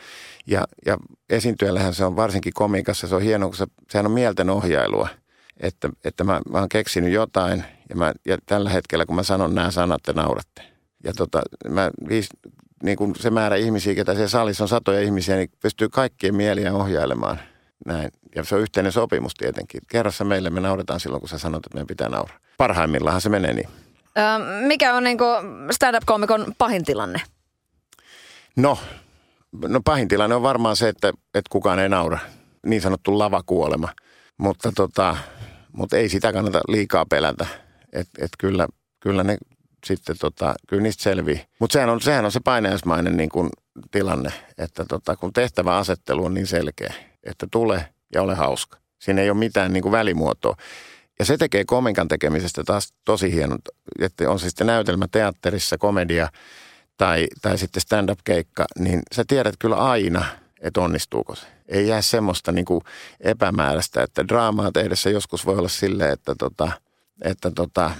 ja, 0.48 0.68
ja 0.86 0.98
esiintyjällähän 1.30 1.94
se 1.94 2.06
on 2.06 2.16
varsinkin 2.16 2.54
komikassa, 2.54 3.08
se 3.08 3.16
on 3.16 3.22
hieno, 3.22 3.48
kun 3.48 3.56
se, 3.56 3.66
sehän 3.90 4.06
on 4.06 4.12
mielten 4.12 4.50
ohjailua. 4.50 5.08
Että, 5.58 5.90
että 6.04 6.24
mä, 6.24 6.42
mä 6.50 6.60
oon 6.60 6.70
keksinyt 6.70 7.14
jotain 7.14 7.64
ja, 7.90 7.96
mä, 7.96 8.14
ja 8.26 8.38
tällä 8.46 8.70
hetkellä 8.70 9.06
kun 9.06 9.16
mä 9.16 9.24
sanon 9.24 9.56
nämä 9.56 9.72
sanat, 9.72 10.04
te 10.04 10.14
nauratte. 10.14 10.64
Ja 11.04 11.14
tota, 11.14 11.42
mä, 11.70 11.92
viis, 12.10 12.30
niin 12.82 12.98
kuin 12.98 13.16
se 13.16 13.30
määrä 13.30 13.56
ihmisiä, 13.56 13.96
ketä 13.96 14.14
siellä 14.14 14.28
salissa 14.28 14.64
on 14.64 14.68
satoja 14.68 15.02
ihmisiä, 15.02 15.36
niin 15.36 15.50
pystyy 15.62 15.90
kaikkien 15.90 16.36
mieliä 16.36 16.74
ohjailemaan– 16.74 17.40
näin. 17.86 18.12
Ja 18.36 18.44
se 18.44 18.56
on 18.56 18.62
yhteinen 18.62 18.92
sopimus 18.92 19.34
tietenkin. 19.34 19.82
Kerrassa 19.88 20.24
meille 20.24 20.50
me 20.50 20.60
nauretaan 20.60 21.00
silloin, 21.00 21.20
kun 21.20 21.30
sä 21.30 21.38
sanot, 21.38 21.66
että 21.66 21.76
meidän 21.76 21.88
pitää 21.88 22.10
nauraa. 22.10 22.38
Parhaimmillaan 22.58 23.22
se 23.22 23.30
menee 23.30 23.54
niin. 23.54 23.70
Öö, 24.18 24.24
mikä 24.68 24.96
on 24.96 25.04
niin 25.04 25.18
stand-up-komikon 25.72 26.54
pahin 26.58 26.86
tilanne? 26.86 27.22
No, 28.56 28.78
no 29.68 29.82
pahin 29.86 30.08
tilanne 30.08 30.36
on 30.36 30.42
varmaan 30.42 30.76
se, 30.76 30.90
että, 30.90 31.10
että 31.10 31.50
kukaan 31.50 31.80
ei 31.80 31.90
naura. 31.90 32.20
Niin 32.66 32.82
sanottu 32.82 33.20
lavakuolema. 33.20 33.90
Mutta, 34.38 34.72
tota, 34.76 35.18
mutta 35.72 35.98
ei 35.98 36.10
sitä 36.10 36.34
kannata 36.34 36.62
liikaa 36.68 37.06
pelätä. 37.06 37.46
Että 37.94 38.26
et 38.26 38.32
kyllä, 38.40 38.68
kyllä 39.00 39.24
ne 39.24 39.38
sitten 39.86 40.16
tota, 40.20 40.56
kyllä 40.68 40.84
niistä 40.84 41.04
selvii. 41.04 41.46
Mutta 41.60 41.74
sehän 41.74 41.90
on, 41.90 42.02
sehän 42.02 42.26
on 42.26 42.32
se 42.32 42.40
paineismainen 42.40 43.18
niin 43.18 43.30
kuin 43.30 43.50
tilanne, 43.92 44.30
että 44.58 44.86
tota, 44.86 45.16
kun 45.16 45.34
tehtävä 45.34 45.78
asettelu 45.78 46.26
on 46.26 46.34
niin 46.34 46.48
selkeä, 46.48 46.94
että 47.24 47.48
tule 47.52 47.86
ja 48.14 48.22
ole 48.22 48.36
hauska. 48.36 48.78
Siinä 49.00 49.22
ei 49.22 49.30
ole 49.30 49.38
mitään 49.38 49.74
niin 49.74 49.84
kuin 49.84 49.92
välimuotoa. 49.92 50.56
Ja 51.20 51.26
se 51.26 51.38
tekee 51.38 51.66
komikan 51.66 52.08
tekemisestä 52.08 52.64
taas 52.64 52.94
tosi 53.06 53.32
hieno, 53.32 53.58
että 54.00 54.30
on 54.32 54.40
se 54.40 54.50
sitten 54.50 54.68
näytelmä 54.68 55.08
teatterissa, 55.12 55.78
komedia 55.78 56.30
tai, 56.98 57.28
tai 57.42 57.58
sitten 57.58 57.82
stand-up-keikka, 57.82 58.66
niin 58.80 59.02
sä 59.16 59.24
tiedät 59.28 59.56
kyllä 59.60 59.76
aina, 59.76 60.26
että 60.62 60.82
onnistuuko 60.82 61.36
se. 61.36 61.48
Ei 61.68 61.88
jää 61.88 62.02
semmoista 62.02 62.52
niin 62.52 62.66
kuin 62.66 62.82
epämääräistä, 63.20 64.04
että 64.04 64.28
draamaa 64.28 64.72
tehdessä 64.72 65.10
joskus 65.10 65.46
voi 65.46 65.58
olla 65.58 65.70
silleen, 65.70 66.14
että, 66.14 66.36
tota, 66.36 66.72
että 67.22 67.52
tota, 67.52 67.92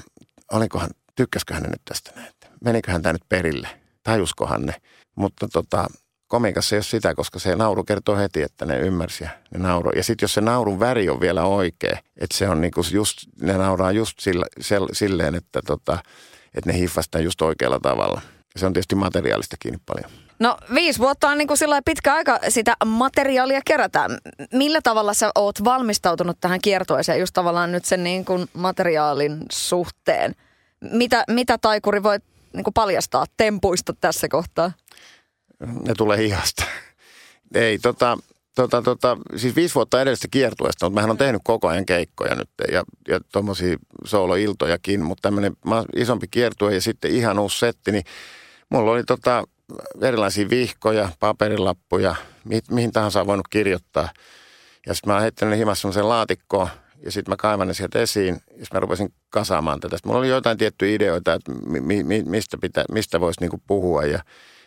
olikohan, 0.52 0.90
tykkäsköhän 1.16 1.64
ne 1.64 1.70
nyt 1.70 1.82
tästä 1.86 2.12
näin, 2.16 2.32
meniköhän 2.66 3.02
tämä 3.02 3.14
nyt 3.14 3.30
perille, 3.30 3.68
tajuskohan 4.04 4.66
ne. 4.66 4.76
Mutta 5.16 5.48
tota, 5.48 5.88
komikassa 6.28 6.76
ei 6.76 6.78
ole 6.78 6.84
sitä, 6.84 7.16
koska 7.16 7.40
se 7.40 7.56
nauru 7.56 7.84
kertoo 7.84 8.18
heti, 8.18 8.42
että 8.42 8.66
ne 8.66 8.80
ymmärsi 8.80 9.24
ja 9.24 9.30
ne 9.54 9.60
nauru. 9.60 9.92
Ja 9.96 10.04
sitten 10.04 10.24
jos 10.24 10.34
se 10.34 10.42
naurun 10.42 10.80
väri 10.80 11.10
on 11.10 11.20
vielä 11.20 11.44
oikea, 11.44 11.98
että 12.18 12.38
se 12.38 12.50
on 12.50 12.62
niinku 12.62 12.82
just, 12.92 13.18
ne 13.42 13.54
nauraa 13.54 13.92
just 13.92 14.20
sillä, 14.20 14.46
sel, 14.60 14.88
silleen, 14.92 15.36
että, 15.36 15.60
tota, 15.68 15.98
että 16.56 16.72
ne 16.72 16.80
hiffastaa 16.80 17.22
just 17.22 17.42
oikealla 17.42 17.80
tavalla. 17.80 18.22
Se 18.56 18.66
on 18.66 18.74
tietysti 18.74 18.96
materiaalista 18.96 19.56
kiinni 19.60 19.80
paljon. 19.86 20.12
No 20.40 20.58
viisi 20.74 21.00
vuotta 21.00 21.30
on 21.30 21.38
niin 21.38 21.48
kuin 21.48 21.58
pitkä 21.86 22.14
aika 22.14 22.40
sitä 22.50 22.76
materiaalia 22.86 23.62
kerätä. 23.66 24.08
Millä 24.54 24.80
tavalla 24.84 25.14
sä 25.14 25.32
oot 25.36 25.64
valmistautunut 25.64 26.38
tähän 26.42 26.62
kiertoeseen 26.62 27.20
just 27.20 27.34
tavallaan 27.34 27.72
nyt 27.72 27.86
sen 27.86 28.04
niin 28.04 28.26
kuin 28.26 28.48
materiaalin 28.54 29.38
suhteen? 29.52 30.36
Mitä, 30.82 31.24
mitä 31.28 31.58
taikuri 31.58 32.04
voi 32.04 32.18
niin 32.54 32.64
kuin 32.64 32.74
paljastaa 32.74 33.26
tempuista 33.38 33.94
tässä 34.02 34.28
kohtaa? 34.28 34.72
Ne 35.60 35.94
tulee 35.98 36.18
hihasta. 36.18 36.64
Ei, 37.56 37.80
tota, 37.80 38.18
tota, 38.56 38.82
tota, 38.82 39.18
siis 39.36 39.56
viisi 39.56 39.76
vuotta 39.76 40.02
edellisestä 40.02 40.28
kiertueesta, 40.32 40.86
mutta 40.86 40.96
mähän 40.96 41.12
on 41.12 41.18
tehnyt 41.18 41.42
koko 41.44 41.68
ajan 41.68 41.86
keikkoja 41.86 42.36
nyt 42.36 42.50
ja, 42.72 42.84
ja 43.08 43.20
tuommoisia 43.32 43.78
sooloiltojakin, 44.06 45.04
mutta 45.04 45.22
tämmöinen 45.22 45.54
isompi 45.96 46.28
kiertue 46.32 46.74
ja 46.74 46.82
sitten 46.82 47.12
ihan 47.12 47.40
uusi 47.40 47.60
setti, 47.60 47.92
niin 47.92 48.04
mulla 48.70 48.92
oli 48.92 49.04
tota, 49.04 49.44
erilaisia 50.02 50.50
vihkoja, 50.50 51.10
paperilappuja, 51.20 52.16
mi- 52.44 52.60
mihin 52.72 52.92
tahansa 52.92 53.22
on 53.22 53.28
voinut 53.28 53.48
kirjoittaa. 53.48 54.10
Ja 54.86 54.94
sitten 54.94 55.10
mä 55.10 55.14
oon 55.14 55.22
heittänyt 55.22 55.60
himassa 55.60 55.82
semmoiseen 55.82 56.10
laatikkoon 56.10 56.70
ja 57.06 57.12
sitten 57.12 57.32
mä 57.32 57.36
kaivan 57.36 57.68
ne 57.68 57.74
sieltä 57.74 58.00
esiin 58.00 58.42
ja 58.58 58.66
mä 58.74 58.80
rupesin 58.80 59.14
kasaamaan 59.30 59.80
tätä. 59.80 59.98
Sitten 59.98 60.10
mulla 60.10 60.20
oli 60.20 60.30
joitain 60.30 60.58
tiettyjä 60.58 60.96
ideoita, 60.96 61.34
että 61.34 61.52
mi- 61.52 62.04
mi- 62.04 62.24
mistä, 62.24 62.58
pitä, 62.58 62.86
mistä 62.92 63.20
voisi 63.20 63.42
niinku 63.42 63.62
puhua 63.68 64.04
ja, 64.04 64.20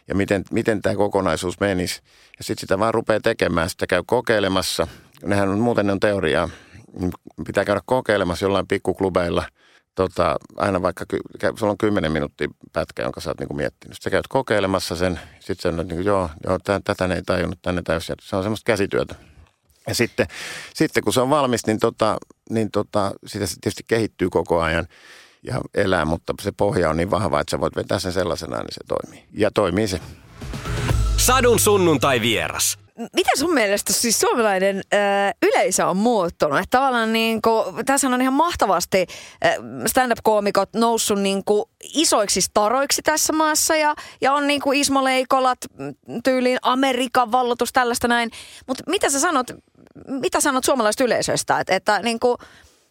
ja 0.09 0.15
miten, 0.15 0.45
miten 0.51 0.83
tämä 0.83 0.97
kokonaisuus 0.97 1.61
menisi. 1.61 2.01
Ja 2.39 2.45
sitten 2.45 2.61
sitä 2.61 2.79
vaan 2.79 2.95
rupeaa 2.95 3.21
tekemään, 3.21 3.71
sitä 3.71 3.87
käy 3.87 4.03
kokeilemassa. 4.07 4.87
Nehän 5.25 5.49
on 5.49 5.59
muuten 5.59 5.87
ne 5.87 5.93
on 5.93 6.01
teoriaa. 6.01 6.49
Niin 7.01 7.13
pitää 7.47 7.65
käydä 7.65 7.81
kokeilemassa 7.87 8.45
jollain 8.45 8.69
pikkuklubeilla– 8.69 9.45
tota, 9.95 10.37
aina 10.57 10.83
vaikka, 10.83 11.05
sulla 11.59 11.71
on 11.71 11.79
kymmenen 11.79 12.13
minuuttia 12.13 12.49
pätkä, 12.73 13.03
jonka 13.03 13.21
sä 13.21 13.31
oot 13.31 13.41
niin 13.41 13.57
miettinyt. 13.57 13.95
Sitten 13.95 14.05
sä 14.05 14.11
käyt 14.11 14.29
kokeilemassa 14.29 14.97
sen, 14.97 15.21
sitten 15.41 15.73
sä 15.73 15.77
oot 15.79 15.89
niin 15.89 15.97
kuin, 15.97 16.07
joo, 16.07 16.31
joo 16.45 16.59
tätä 16.85 17.09
ne 17.09 17.15
ei 17.15 17.23
tajunnut, 17.23 17.59
tänne 17.63 17.83
täysin. 17.83 18.17
Se 18.21 18.37
on 18.37 18.43
semmoista 18.43 18.67
käsityötä. 18.67 19.15
Ja 19.87 19.95
sitten, 19.95 20.27
sitten 20.75 21.05
kun 21.05 21.13
se 21.13 21.21
on 21.21 21.31
valmis, 21.31 21.67
niin, 21.67 21.79
tota, 21.79 22.17
niin 22.51 22.71
tota, 22.71 23.13
sitä 23.27 23.47
se 23.47 23.55
tietysti 23.61 23.85
kehittyy 23.89 24.31
koko 24.31 24.61
ajan 24.61 24.87
ja 25.43 25.61
elää, 25.75 26.05
mutta 26.05 26.35
se 26.41 26.53
pohja 26.53 26.91
on 26.91 26.97
niin 26.97 27.11
vahva, 27.11 27.41
että 27.41 27.51
sä 27.51 27.61
voit 27.61 27.77
vetää 27.77 27.99
sen 27.99 28.13
sellaisena, 28.13 28.57
niin 28.57 28.75
se 28.75 28.81
toimii. 28.89 29.25
Ja 29.33 29.51
toimii 29.51 29.89
se. 29.89 30.01
Sadun 31.17 31.61
sunnuntai 31.61 32.21
vieras 32.21 32.79
miten 32.97 33.39
sun 33.39 33.55
mielestä 33.55 33.93
siis 33.93 34.21
suomalainen 34.21 34.77
ö, 34.77 34.99
yleisö 35.43 35.87
on 35.87 35.97
muuttunut? 35.97 36.59
Että 36.59 36.79
tavallaan 36.79 37.13
niin 37.13 37.43
kuin, 37.43 37.87
tässä 37.87 38.09
on 38.09 38.21
ihan 38.21 38.35
mahtavasti 38.35 39.07
stand-up-koomikot 39.87 40.69
noussut 40.75 41.21
niin 41.21 41.45
kuin 41.45 41.65
isoiksi 41.95 42.41
staroiksi 42.41 43.03
tässä 43.03 43.33
maassa 43.33 43.77
ja, 43.77 43.95
ja 44.21 44.33
on 44.33 44.47
niin 44.47 44.61
kuin 44.61 44.81
Ismo 44.81 45.05
Leikolat, 45.05 45.59
tyyliin 46.25 46.59
Amerikan 46.63 47.33
vallotus, 47.33 47.73
tällaista 47.73 48.09
näin. 48.09 48.31
Mutta 48.67 48.85
mitä 48.87 49.11
sä 49.11 49.21
sanot, 49.21 49.47
mitä 50.09 50.41
sanot 50.41 50.65
suomalaisesta 50.65 51.05
yleisöstä? 51.05 51.61
Että, 51.61 51.77
että 51.77 51.99
niin 51.99 52.21
kuin, 52.21 52.37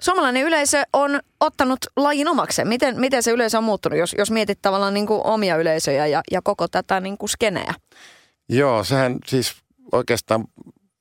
suomalainen 0.01 0.43
yleisö 0.43 0.83
on 0.93 1.19
ottanut 1.39 1.79
lajin 1.97 2.27
omakseen. 2.27 2.67
Miten, 2.67 2.99
miten 2.99 3.23
se 3.23 3.31
yleisö 3.31 3.57
on 3.57 3.63
muuttunut, 3.63 3.99
jos, 3.99 4.15
jos 4.17 4.31
mietit 4.31 4.59
tavallaan 4.61 4.93
niin 4.93 5.07
kuin 5.07 5.21
omia 5.23 5.57
yleisöjä 5.57 6.07
ja, 6.07 6.21
ja 6.31 6.41
koko 6.41 6.67
tätä 6.67 6.99
niin 6.99 7.17
kuin 7.17 7.29
skeneä? 7.29 7.73
Joo, 8.49 8.83
sehän 8.83 9.17
siis 9.27 9.55
oikeastaan 9.91 10.45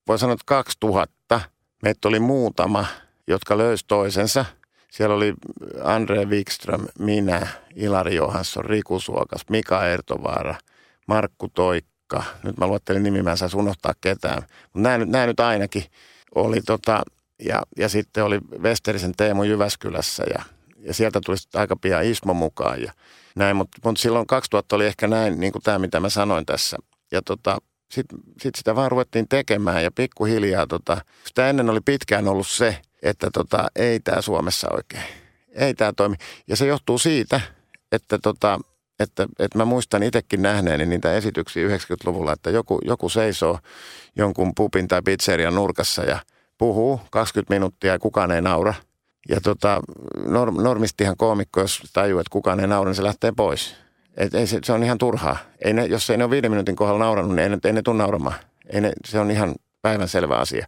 voi 0.09 0.19
sanoa, 0.19 0.33
että 0.33 0.45
2000 0.47 1.41
meitä 1.83 2.09
oli 2.09 2.21
muutama, 2.21 2.87
jotka 3.27 3.59
löysi 3.59 3.85
toisensa. 3.89 4.45
Siellä 4.91 5.15
oli 5.15 5.35
Andre 5.85 6.25
Wikström, 6.25 6.87
minä, 6.99 7.47
Ilari 7.77 8.15
Johansson, 8.15 8.65
Riku 8.65 9.01
Suokas, 9.01 9.41
Mika 9.51 9.87
Ertovaara, 9.87 10.55
Markku 11.09 11.49
Toikka. 12.13 12.31
Nyt 12.43 12.59
mä 12.59 12.67
luettelin 12.67 13.03
nimi, 13.03 13.23
mä 13.23 13.31
en 13.31 13.37
saisi 13.37 13.57
unohtaa 13.57 13.93
ketään. 14.01 14.43
Mutta 14.63 14.89
nämä, 14.89 15.05
nämä 15.05 15.27
nyt 15.27 15.41
ainakin 15.41 15.85
oli 16.35 16.61
tota, 16.61 17.03
ja, 17.45 17.63
ja 17.79 17.89
sitten 17.89 18.25
oli 18.25 18.39
Westerisen 18.59 19.13
Teemu 19.17 19.43
Jyväskylässä 19.43 20.25
ja, 20.35 20.43
ja 20.79 20.95
sieltä 20.95 21.21
tuli 21.25 21.37
aika 21.55 21.77
pian 21.77 22.05
Ismo 22.05 22.35
mukaan 22.35 22.83
ja 22.83 22.93
näin. 23.37 23.57
Mutta 23.57 23.79
mut 23.85 23.97
silloin 23.97 24.27
2000 24.27 24.77
oli 24.77 24.87
ehkä 24.87 25.09
näin, 25.09 25.41
niin 25.41 25.53
kuin 25.53 25.63
tämä 25.63 25.79
mitä 25.79 26.01
mä 26.01 26.09
sanoin 26.09 26.47
tässä. 26.47 26.77
Ja 27.13 27.23
tota, 27.23 27.59
sitten 27.91 28.19
sit 28.41 28.55
sitä 28.55 28.75
vaan 28.75 28.91
ruvettiin 28.91 29.29
tekemään 29.29 29.85
ja 29.85 29.91
pikkuhiljaa, 29.91 30.67
tota, 30.67 31.01
sitä 31.25 31.51
ennen 31.51 31.71
oli 31.71 31.81
pitkään 31.81 32.29
ollut 32.29 32.49
se, 32.49 32.79
että 33.03 33.31
tota, 33.33 33.67
ei 33.77 34.01
tämä 34.01 34.21
Suomessa 34.21 34.69
oikein, 34.73 35.05
ei 35.55 35.75
tämä 35.75 35.93
toimi. 35.97 36.17
Ja 36.47 36.57
se 36.57 36.67
johtuu 36.67 36.99
siitä, 36.99 37.41
että, 37.93 38.19
tota, 38.19 38.61
että, 39.03 39.27
että 39.39 39.59
mä 39.59 39.65
muistan 39.65 40.03
itsekin 40.03 40.43
nähneeni 40.43 40.87
niitä 40.87 41.15
esityksiä 41.15 41.69
90-luvulla, 41.69 42.33
että 42.33 42.51
joku, 42.51 42.79
joku 42.85 43.09
seisoo 43.09 43.59
jonkun 44.17 44.53
pupin 44.57 44.89
tai 44.89 45.03
pizzerian 45.05 45.55
nurkassa 45.55 46.05
ja 46.05 46.19
puhuu 46.59 47.01
20 47.11 47.55
minuuttia 47.55 47.93
ja 47.93 47.99
kukaan 47.99 48.31
ei 48.31 48.43
naura. 48.43 48.75
Ja 49.29 49.41
tota, 49.41 49.81
norm, 50.27 50.63
normistihan 50.63 51.17
koomikko, 51.17 51.61
jos 51.61 51.83
tajuu, 51.93 52.21
että 52.21 52.31
kukaan 52.31 52.61
ei 52.61 52.67
naura, 52.67 52.89
niin 52.89 52.97
se 52.97 53.03
lähtee 53.03 53.33
pois. 53.37 53.75
Et 54.17 54.35
ei 54.35 54.47
se, 54.47 54.59
se 54.65 54.73
on 54.73 54.85
ihan 54.85 54.99
turhaa. 54.99 55.37
Ei 55.65 55.73
ne, 55.73 55.87
jos 55.87 56.11
ei 56.11 56.17
ne 56.17 56.25
ole 56.25 56.31
viiden 56.31 56.51
minuutin 56.51 56.77
kohdalla 56.77 57.05
naurannut, 57.05 57.37
niin 57.37 57.53
ei 57.53 57.59
ei 57.65 57.73
ne 57.73 57.83
tule 57.83 57.97
nauramaan. 57.97 58.35
Ei 58.73 58.81
ne, 58.81 58.93
se 59.05 59.21
on 59.21 59.31
ihan 59.31 59.55
päivänselvä 59.83 60.37
asia. 60.37 60.67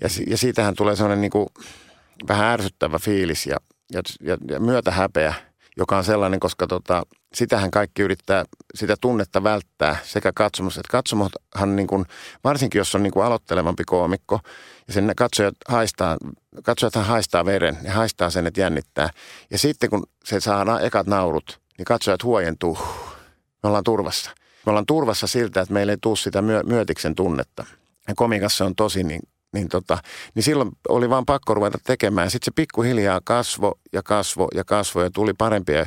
Ja, 0.00 0.08
ja 0.26 0.38
siitähän 0.38 0.74
tulee 0.74 0.96
sellainen 0.96 1.20
niin 1.20 1.30
kuin 1.30 1.46
vähän 2.28 2.46
ärsyttävä 2.46 2.98
fiilis 2.98 3.46
ja, 3.46 3.56
ja, 3.92 4.02
ja, 4.20 4.36
ja 4.48 4.60
myötä 4.60 4.90
häpeä, 4.90 5.34
joka 5.80 5.96
on 5.98 6.04
sellainen, 6.04 6.40
koska 6.40 6.66
tota, 6.66 7.02
sitähän 7.34 7.70
kaikki 7.70 8.02
yrittää 8.02 8.44
sitä 8.74 8.96
tunnetta 9.00 9.42
välttää 9.42 9.96
sekä 10.04 10.32
katsomus, 10.34 10.78
että 10.78 10.90
katsomushan 10.90 11.76
niin 11.76 11.86
kuin, 11.86 12.06
varsinkin 12.44 12.78
jos 12.78 12.94
on 12.94 13.02
niin 13.02 13.12
kuin 13.12 13.26
aloittelevampi 13.26 13.84
koomikko 13.84 14.40
ja 14.86 14.92
sen 14.92 15.12
katsojat 15.16 15.54
haistaa, 15.68 16.16
katsojathan 16.62 17.04
haistaa 17.04 17.44
veren, 17.44 17.78
ne 17.82 17.90
haistaa 17.90 18.30
sen, 18.30 18.46
että 18.46 18.60
jännittää. 18.60 19.10
Ja 19.50 19.58
sitten 19.58 19.90
kun 19.90 20.06
se 20.24 20.40
saa 20.40 20.80
ekat 20.80 21.06
naurut, 21.06 21.60
niin 21.78 21.84
katsojat 21.84 22.22
huojentuu. 22.22 22.78
Me 23.62 23.68
ollaan 23.68 23.84
turvassa. 23.84 24.30
Me 24.66 24.70
ollaan 24.70 24.86
turvassa 24.86 25.26
siltä, 25.26 25.60
että 25.60 25.74
meillä 25.74 25.92
ei 25.92 25.98
tule 26.00 26.16
sitä 26.16 26.42
myö- 26.42 26.62
myötiksen 26.62 27.14
tunnetta. 27.14 27.64
Ja 28.08 28.14
komikassa 28.14 28.64
on 28.64 28.74
tosi 28.74 29.02
niin, 29.02 29.20
niin, 29.52 29.68
tota, 29.68 29.98
niin 30.34 30.42
silloin 30.42 30.70
oli 30.88 31.10
vaan 31.10 31.26
pakko 31.26 31.54
ruveta 31.54 31.78
tekemään. 31.84 32.30
Sitten 32.30 32.44
se 32.44 32.50
pikkuhiljaa 32.54 33.20
kasvo 33.24 33.78
ja 33.92 34.02
kasvo 34.02 34.48
ja 34.54 34.64
kasvo 34.64 35.02
ja 35.02 35.10
tuli 35.10 35.34
parempia. 35.34 35.86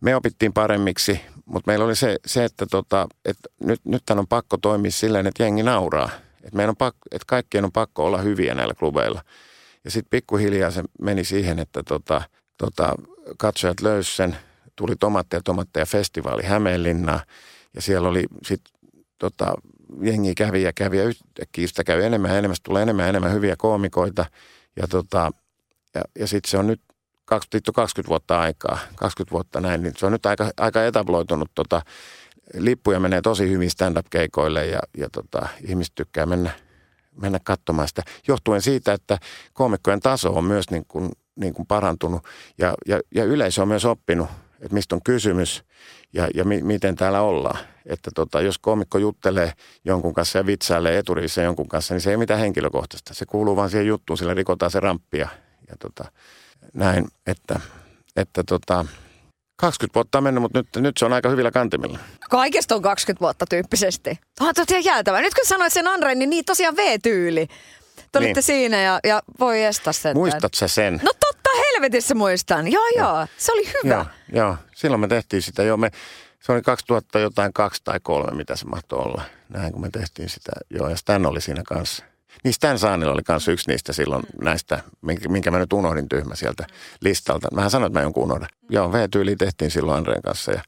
Me 0.00 0.16
opittiin 0.16 0.52
paremmiksi, 0.52 1.20
mutta 1.44 1.70
meillä 1.70 1.84
oli 1.84 1.96
se, 1.96 2.16
se 2.26 2.44
että, 2.44 2.66
tota, 2.70 3.06
että 3.24 3.48
nyt, 3.64 3.80
nyt 3.84 4.02
on 4.10 4.26
pakko 4.28 4.56
toimia 4.56 4.90
silleen, 4.90 5.26
että 5.26 5.42
jengi 5.42 5.62
nauraa. 5.62 6.10
Että, 6.44 6.56
meidän 6.56 6.70
on 6.70 6.76
pakko, 6.76 7.00
että 7.10 7.26
kaikkien 7.26 7.64
on 7.64 7.72
pakko 7.72 8.04
olla 8.04 8.18
hyviä 8.18 8.54
näillä 8.54 8.74
klubeilla. 8.74 9.22
Ja 9.84 9.90
sitten 9.90 10.10
pikkuhiljaa 10.10 10.70
se 10.70 10.82
meni 11.00 11.24
siihen, 11.24 11.58
että 11.58 11.82
tota, 11.82 12.22
tota, 12.58 12.94
katsojat 13.38 13.80
löysivät 13.80 14.16
sen– 14.16 14.36
tuli 14.76 14.96
Tomatteja 14.96 15.40
Tomatteja 15.44 15.86
festivaali 15.86 16.42
Hämeenlinnaan 16.42 17.20
ja 17.74 17.82
siellä 17.82 18.08
oli 18.08 18.24
sitten 18.46 18.74
tota, 19.18 19.54
jengi 20.00 20.34
kävi 20.34 20.62
ja 20.62 20.72
kävi 20.72 20.98
ja 20.98 21.04
yhtäkkiä 21.04 21.66
sitä 21.66 21.84
käy 21.84 22.02
enemmän 22.02 22.30
ja 22.30 22.38
enemmän, 22.38 22.56
tulee 22.62 22.82
enemmän 22.82 23.04
ja 23.04 23.08
enemmän 23.08 23.32
hyviä 23.32 23.56
koomikoita 23.58 24.26
ja, 24.76 24.88
tota, 24.88 25.30
ja, 25.94 26.02
ja 26.18 26.26
sitten 26.26 26.50
se 26.50 26.58
on 26.58 26.66
nyt 26.66 26.80
20, 27.24 27.72
20 27.72 28.08
vuotta 28.08 28.40
aikaa, 28.40 28.78
20 28.96 29.32
vuotta 29.32 29.60
näin, 29.60 29.82
niin 29.82 29.94
se 29.96 30.06
on 30.06 30.12
nyt 30.12 30.26
aika, 30.26 30.50
aika 30.56 30.84
etabloitunut 30.84 31.50
tota, 31.54 31.82
lippuja 32.54 33.00
menee 33.00 33.20
tosi 33.20 33.50
hyvin 33.50 33.70
stand-up-keikoille 33.70 34.66
ja, 34.66 34.80
ja 34.96 35.08
tota, 35.10 35.48
ihmiset 35.68 35.94
tykkää 35.94 36.26
mennä, 36.26 36.50
mennä 37.20 37.38
katsomaan 37.44 37.88
sitä. 37.88 38.02
Johtuen 38.28 38.62
siitä, 38.62 38.92
että 38.92 39.18
koomikkojen 39.52 40.00
taso 40.00 40.32
on 40.32 40.44
myös 40.44 40.70
niin 40.70 40.84
kuin, 40.88 41.10
niin 41.36 41.54
kuin 41.54 41.66
parantunut 41.66 42.24
ja, 42.58 42.74
ja, 42.86 43.00
ja 43.14 43.24
yleisö 43.24 43.62
on 43.62 43.68
myös 43.68 43.84
oppinut 43.84 44.28
että 44.62 44.74
mistä 44.74 44.94
on 44.94 45.02
kysymys 45.04 45.64
ja, 46.12 46.28
ja 46.34 46.44
mi, 46.44 46.62
miten 46.62 46.96
täällä 46.96 47.20
ollaan. 47.20 47.58
Että 47.86 48.10
tota, 48.14 48.40
jos 48.40 48.58
komikko 48.58 48.98
juttelee 48.98 49.52
jonkun 49.84 50.14
kanssa 50.14 50.38
ja 50.38 50.46
vitsailee 50.46 50.98
eturivissä 50.98 51.42
jonkun 51.42 51.68
kanssa, 51.68 51.94
niin 51.94 52.00
se 52.00 52.10
ei 52.10 52.16
mitään 52.16 52.40
henkilökohtaista. 52.40 53.14
Se 53.14 53.26
kuuluu 53.26 53.56
vaan 53.56 53.70
siihen 53.70 53.86
juttuun, 53.86 54.18
sillä 54.18 54.34
rikotaan 54.34 54.70
se 54.70 54.80
ramppia. 54.80 55.28
Ja 55.68 55.76
tota, 55.78 56.04
näin, 56.74 57.08
että, 57.26 57.60
että 58.16 58.44
tota, 58.48 58.86
20 59.56 59.94
vuotta 59.94 60.18
on 60.18 60.24
mennyt, 60.24 60.42
mutta 60.42 60.58
nyt, 60.58 60.68
nyt 60.76 60.96
se 60.98 61.04
on 61.04 61.12
aika 61.12 61.28
hyvillä 61.28 61.50
kantimilla. 61.50 61.98
Kaikesta 62.30 62.74
on 62.74 62.82
20 62.82 63.20
vuotta 63.20 63.46
tyyppisesti. 63.46 64.18
Tuo 64.38 64.48
on 64.48 64.54
ihan 64.70 64.84
jäätävä. 64.84 65.20
Nyt 65.20 65.34
kun 65.34 65.46
sanoit 65.46 65.72
sen 65.72 65.88
Andrein, 65.88 66.18
niin, 66.18 66.30
niin 66.30 66.44
tosiaan 66.44 66.76
V-tyyli. 66.76 67.46
Te 68.12 68.18
olitte 68.18 68.38
niin. 68.38 68.42
siinä 68.42 68.82
ja, 68.82 69.00
ja 69.04 69.22
voi 69.40 69.62
estää 69.62 69.92
sen. 69.92 70.16
Muistat 70.16 70.54
sä 70.54 70.68
sen? 70.68 71.00
No 71.02 71.10
totta 71.20 71.50
helvetissä 71.72 72.14
muistan. 72.14 72.72
Joo, 72.72 72.88
joo. 72.96 73.26
Se 73.36 73.52
oli 73.52 73.66
hyvä. 73.66 73.94
Joo, 73.94 74.04
joo, 74.32 74.56
silloin 74.74 75.00
me 75.00 75.08
tehtiin 75.08 75.42
sitä. 75.42 75.62
Joo, 75.62 75.76
me, 75.76 75.90
se 76.42 76.52
oli 76.52 76.62
2000 76.62 77.18
jotain 77.18 77.52
kaksi 77.52 77.80
tai 77.84 78.00
kolme, 78.02 78.36
mitä 78.36 78.56
se 78.56 78.66
mahtoi 78.66 78.98
olla. 78.98 79.22
Näin 79.48 79.72
kun 79.72 79.82
me 79.82 79.90
tehtiin 79.90 80.28
sitä. 80.28 80.52
Joo, 80.70 80.88
ja 80.88 80.96
Stan 80.96 81.26
oli 81.26 81.40
siinä 81.40 81.62
kanssa. 81.66 82.04
Niin 82.44 82.54
Stan 82.54 82.78
Saanilla 82.78 83.12
oli 83.12 83.22
kanssa 83.22 83.52
yksi 83.52 83.70
niistä 83.70 83.92
silloin 83.92 84.22
näistä, 84.42 84.80
minkä, 85.28 85.50
mä 85.50 85.58
nyt 85.58 85.72
unohdin 85.72 86.08
tyhmä 86.08 86.34
sieltä 86.34 86.66
listalta. 87.00 87.48
Mähän 87.54 87.70
sanoin, 87.70 87.90
että 87.90 87.98
mä 87.98 88.02
jonkun 88.02 88.24
unohda. 88.24 88.46
Joo, 88.70 88.92
V-tyyli 88.92 89.36
tehtiin 89.36 89.70
silloin 89.70 89.98
Andreen 89.98 90.22
kanssa. 90.22 90.52
Ja, 90.52 90.62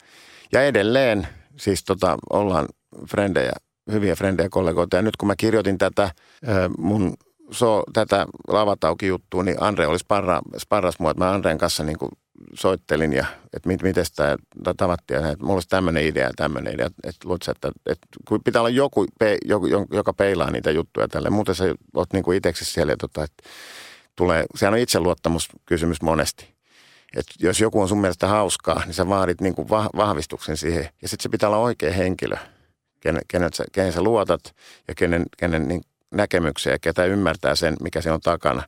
ja 0.53 0.63
edelleen 0.63 1.29
siis 1.57 1.85
tota, 1.85 2.19
ollaan 2.31 2.69
frendejä, 3.11 3.53
hyviä 3.93 4.17
frendejä 4.17 4.49
kollegoita. 4.49 4.97
Ja 4.97 5.03
nyt 5.03 5.17
kun 5.17 5.27
mä 5.27 5.35
kirjoitin 5.37 5.79
tätä 5.79 6.11
mun 6.79 7.15
so, 7.50 7.83
tätä 7.92 8.26
lavatauki-juttua, 8.48 9.42
niin 9.42 9.62
Andre 9.62 9.87
oli 9.87 9.98
sparra, 9.98 10.40
sparras 10.59 10.98
mua, 10.98 11.11
että 11.11 11.24
mä 11.24 11.30
Andreen 11.30 11.59
kanssa 11.59 11.85
niin 11.85 11.98
kuin 11.98 12.11
soittelin 12.54 13.12
ja 13.12 13.26
että 13.57 13.68
mit, 13.68 13.83
miten 13.83 14.07
sitä 14.07 14.37
tavattiin. 14.76 15.20
Ja 15.20 15.30
että 15.30 15.44
mulla 15.44 15.54
olisi 15.54 15.68
tämmöinen 15.68 16.07
idea 16.07 16.26
ja 16.26 16.33
tämmöinen 16.37 16.74
idea. 16.74 16.87
Että, 16.87 17.28
luotsa, 17.28 17.52
että, 17.52 17.72
että 17.87 18.07
kun 18.28 18.40
pitää 18.44 18.62
olla 18.62 18.70
joku, 18.70 19.07
joku, 19.44 19.66
joka 19.90 20.12
peilaa 20.12 20.50
niitä 20.50 20.70
juttuja 20.70 21.09
tälle. 21.09 21.30
Muuten 21.30 21.54
sä 21.54 21.74
oot 21.94 22.12
niin 22.12 22.22
kuin 22.22 22.37
itseksi 22.37 22.64
siellä, 22.64 22.92
ja 22.92 22.96
tota, 22.96 23.24
että 23.24 23.42
tulee, 24.16 24.44
sehän 24.54 24.74
on 24.74 24.80
itseluottamuskysymys 24.80 26.02
monesti. 26.02 26.54
Että 27.16 27.35
jos 27.40 27.61
joku 27.61 27.80
on 27.80 27.88
sun 27.88 28.00
mielestä 28.00 28.26
hauskaa, 28.26 28.83
niin 28.85 28.94
sä 28.94 29.09
vaadit 29.09 29.40
niin 29.40 29.54
kuin 29.54 29.68
vahvistuksen 29.96 30.57
siihen. 30.57 30.88
Ja 31.02 31.09
sitten 31.09 31.22
se 31.22 31.28
pitää 31.28 31.48
olla 31.48 31.59
oikea 31.59 31.92
henkilö, 31.92 32.37
kenen, 33.00 33.22
kenen, 33.28 33.52
sä, 33.52 33.64
kenen 33.72 33.92
sä 33.92 34.02
luotat 34.02 34.54
ja 34.88 34.94
kenen, 34.94 35.24
kenen 35.37 35.68
niin 35.68 35.83
näkemyksiä 36.14 36.72
ja 36.72 36.79
ketä 36.79 37.05
ymmärtää 37.05 37.55
sen, 37.55 37.77
mikä 37.83 38.00
se 38.00 38.12
on 38.12 38.20
takana. 38.20 38.62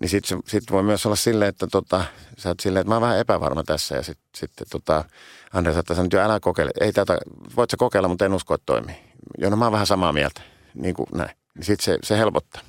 Niin 0.00 0.08
sitten 0.08 0.38
sit 0.46 0.64
voi 0.70 0.82
myös 0.82 1.06
olla 1.06 1.16
silleen, 1.16 1.48
että 1.48 1.66
tota, 1.66 2.04
sä 2.38 2.48
oot 2.48 2.60
silleen, 2.60 2.80
että 2.80 2.88
mä 2.88 2.94
oon 2.94 3.02
vähän 3.02 3.18
epävarma 3.18 3.62
tässä. 3.64 3.96
Ja 3.96 4.02
sitten 4.02 4.26
sit, 4.36 4.50
tota, 4.70 5.04
Andre 5.52 5.72
saattaa 5.72 5.96
sanoa, 5.96 6.06
että 6.06 6.16
jo 6.16 6.22
älä 6.22 6.40
kokeile. 6.40 6.70
Ei 6.80 6.92
tätä, 6.92 7.18
voit 7.56 7.70
sä 7.70 7.76
kokeilla, 7.76 8.08
mutta 8.08 8.24
en 8.24 8.34
usko, 8.34 8.54
että 8.54 8.66
toimii. 8.66 8.96
Jo, 9.38 9.50
no 9.50 9.56
mä 9.56 9.64
oon 9.64 9.72
vähän 9.72 9.86
samaa 9.86 10.12
mieltä. 10.12 10.40
Niin 10.74 10.94
kuin 10.94 11.06
näin. 11.14 11.36
Niin 11.54 11.64
sitten 11.64 11.84
se, 11.84 11.98
se 12.02 12.18
helpottaa. 12.18 12.62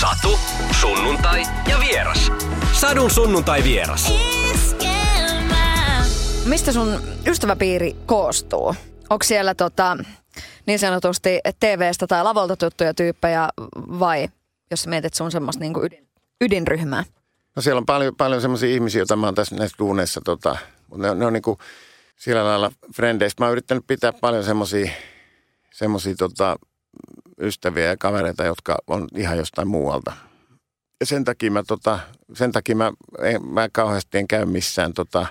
Satu, 0.00 0.38
sunnuntai 0.80 1.42
ja 1.68 1.80
vieras. 1.80 2.32
Sadun 2.72 3.10
sunnuntai 3.10 3.64
vieras. 3.64 4.12
Mistä 6.44 6.72
sun 6.72 7.02
ystäväpiiri 7.26 7.96
koostuu? 8.06 8.74
Onko 9.10 9.24
siellä 9.24 9.54
tota, 9.54 9.96
niin 10.66 10.78
sanotusti 10.78 11.40
TV-stä 11.60 12.06
tai 12.06 12.24
lavolta 12.24 12.56
tuttuja 12.56 12.94
tyyppejä 12.94 13.48
vai 13.76 14.28
jos 14.70 14.86
mietit 14.86 15.14
sun 15.14 15.30
semmoista 15.30 15.60
niin 15.60 15.74
ydin, 15.82 16.08
ydinryhmää? 16.40 17.04
No 17.56 17.62
siellä 17.62 17.78
on 17.78 17.86
paljon, 17.86 18.16
paljon 18.16 18.40
semmoisia 18.40 18.74
ihmisiä, 18.74 19.00
joita 19.00 19.16
mä 19.16 19.26
oon 19.26 19.34
tässä 19.34 19.56
näissä 19.56 19.76
duuneissa, 19.78 20.20
tota, 20.24 20.56
mutta 20.88 21.08
ne, 21.08 21.14
ne 21.14 21.26
on 21.26 21.32
niin 21.32 21.42
kuin 21.42 21.58
sillä 22.16 22.44
lailla 22.44 22.72
frendeistä. 22.96 23.42
Mä 23.42 23.46
oon 23.46 23.52
yrittänyt 23.52 23.86
pitää 23.86 24.12
paljon 24.12 24.44
semmoisia 24.44 24.90
semmosia, 25.72 26.14
tota, 26.18 26.56
ystäviä 27.40 27.84
ja 27.84 27.96
kavereita, 27.96 28.44
jotka 28.44 28.76
on 28.86 29.08
ihan 29.16 29.38
jostain 29.38 29.68
muualta. 29.68 30.12
Ja 31.00 31.06
sen 31.06 31.24
takia 31.24 31.50
mä, 31.50 31.62
tota, 31.66 31.98
sen 32.34 32.52
takia 32.52 32.76
mä, 32.76 32.92
en, 33.22 33.46
mä 33.46 33.68
kauheasti 33.72 34.18
en 34.18 34.28
käy 34.28 34.44
missään 34.44 34.92
tota, 34.92 35.26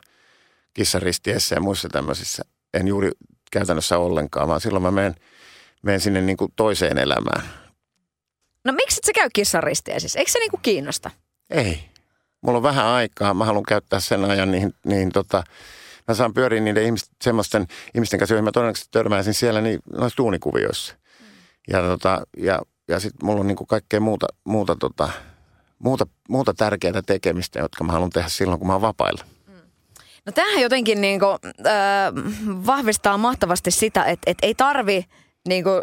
kissaristiessä 0.74 1.56
ja 1.56 1.62
muissa 1.62 1.90
tämmöisissä. 1.90 2.44
En 2.74 2.88
juuri 2.88 3.12
käytännössä 3.52 3.98
ollenkaan, 3.98 4.48
vaan 4.48 4.62
silloin 4.62 4.84
mä 4.84 4.92
menen, 4.92 5.16
menen 5.82 6.00
sinne 6.00 6.22
niin 6.22 6.38
kuin 6.38 6.54
toiseen 6.56 6.98
elämään. 6.98 7.44
No 8.66 8.74
miksi 8.74 9.00
et 9.00 9.04
sä 9.04 9.12
käy 9.14 9.30
kissaristiäisissä? 9.34 10.20
Eikö 10.20 10.32
se 10.32 10.40
niin 10.40 10.52
kuin 10.52 10.62
kiinnosta? 10.62 11.12
Ei. 11.50 11.84
Mulla 12.42 12.58
on 12.58 12.64
vähän 12.64 12.86
aikaa. 12.86 13.34
Mä 13.34 13.46
haluan 13.46 13.64
käyttää 13.64 14.00
sen 14.00 14.26
ajan 14.26 14.52
niihin, 14.52 14.74
niihin 14.86 15.12
tota, 15.12 15.44
mä 16.08 16.14
saan 16.14 16.34
pyöriä 16.34 16.62
niiden 16.62 16.84
ihmisten, 16.84 17.16
semmoisten 17.24 17.68
ihmisten 17.96 18.20
kanssa, 18.20 18.34
joihin 18.34 18.44
mä 18.44 18.52
todennäköisesti 18.52 18.92
törmäisin 18.92 19.34
siellä 19.34 19.62
niin, 19.62 19.80
noissa 19.98 20.18
duunikuvioissa. 20.18 20.96
Mm. 21.20 21.26
Ja, 21.68 21.82
tota, 21.82 22.22
ja, 22.38 22.62
ja 22.88 23.00
sitten 23.00 23.26
mulla 23.26 23.40
on 23.40 23.48
niin 23.48 23.56
kuin 23.56 23.68
kaikkea 23.68 24.00
muuta, 24.00 24.28
muuta, 24.44 24.76
tota, 24.76 25.10
muuta, 25.80 26.08
muuta 26.30 26.54
tärkeää 26.54 27.02
tekemistä, 27.06 27.60
jotka 27.60 27.84
mä 27.84 27.92
haluan 27.92 28.10
tehdä 28.10 28.30
silloin, 28.30 28.60
kun 28.60 28.68
mä 28.68 28.74
oon 28.74 28.82
vapailla. 28.82 29.24
No 30.26 30.32
tämähän 30.32 30.62
jotenkin 30.62 31.02
niin 31.02 31.20
kuin, 31.20 31.38
äh, 31.68 32.14
vahvistaa 32.66 33.18
mahtavasti 33.18 33.72
sitä, 33.72 34.04
että, 34.04 34.32
että 34.32 34.48
ei 34.48 34.56
tarvi 34.56 35.06
niin 35.48 35.64
kuin, 35.64 35.82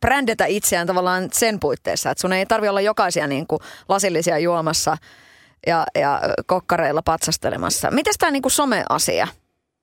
brändätä 0.00 0.46
itseään 0.46 0.86
tavallaan 0.86 1.28
sen 1.32 1.60
puitteissa. 1.60 2.10
Että 2.10 2.20
sun 2.20 2.32
ei 2.32 2.46
tarvi 2.46 2.68
olla 2.68 2.80
jokaisia 2.80 3.26
niin 3.26 3.46
kuin, 3.46 3.60
lasillisia 3.88 4.38
juomassa 4.38 4.96
ja, 5.66 5.86
ja 5.94 6.20
kokkareilla 6.46 7.02
patsastelemassa. 7.02 7.90
Mites 7.90 8.16
tämä 8.18 8.30
niin 8.30 8.42
some-asia? 8.50 9.28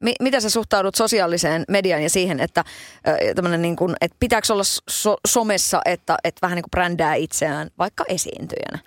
M- 0.03 0.23
miten 0.23 0.41
sä 0.41 0.49
suhtaudut 0.49 0.95
sosiaaliseen 0.95 1.63
mediaan 1.69 2.03
ja 2.03 2.09
siihen, 2.09 2.39
että, 2.39 2.63
äh, 3.07 3.57
niin 3.57 3.75
kuin, 3.75 3.95
että 4.01 4.17
pitääkö 4.19 4.53
olla 4.53 4.63
so- 4.89 5.17
somessa, 5.27 5.81
että, 5.85 6.17
että 6.23 6.39
vähän 6.41 6.55
niin 6.55 6.63
kuin 6.63 6.71
brändää 6.71 7.15
itseään 7.15 7.69
vaikka 7.77 8.03
esiintyjänä? 8.07 8.79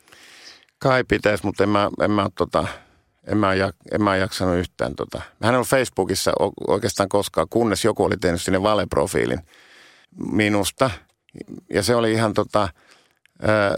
Kai 0.79 1.05
pitäisi, 1.05 1.47
mutta 1.47 1.63
en 1.63 1.69
mä, 1.69 1.91
en 2.03 2.11
mä 2.11 2.29
tota, 2.35 2.67
en 3.29 3.39
mä, 3.39 3.53
en 3.93 4.03
mä 4.03 4.17
jaksanut 4.17 4.57
yhtään. 4.57 4.95
Tota. 4.95 5.23
Mä 5.41 5.49
en 5.49 5.55
ollut 5.55 5.69
Facebookissa 5.69 6.33
oikeastaan 6.69 7.09
koskaan, 7.09 7.47
kunnes 7.51 7.85
joku 7.85 8.05
oli 8.05 8.17
tehnyt 8.17 8.43
sinne 8.43 8.63
valeprofiilin 8.63 9.41
minusta. 10.33 10.91
Ja 11.75 11.83
se 11.83 11.95
oli 11.95 12.13
ihan 12.13 12.35
tota, 12.35 12.69
ää, 13.43 13.75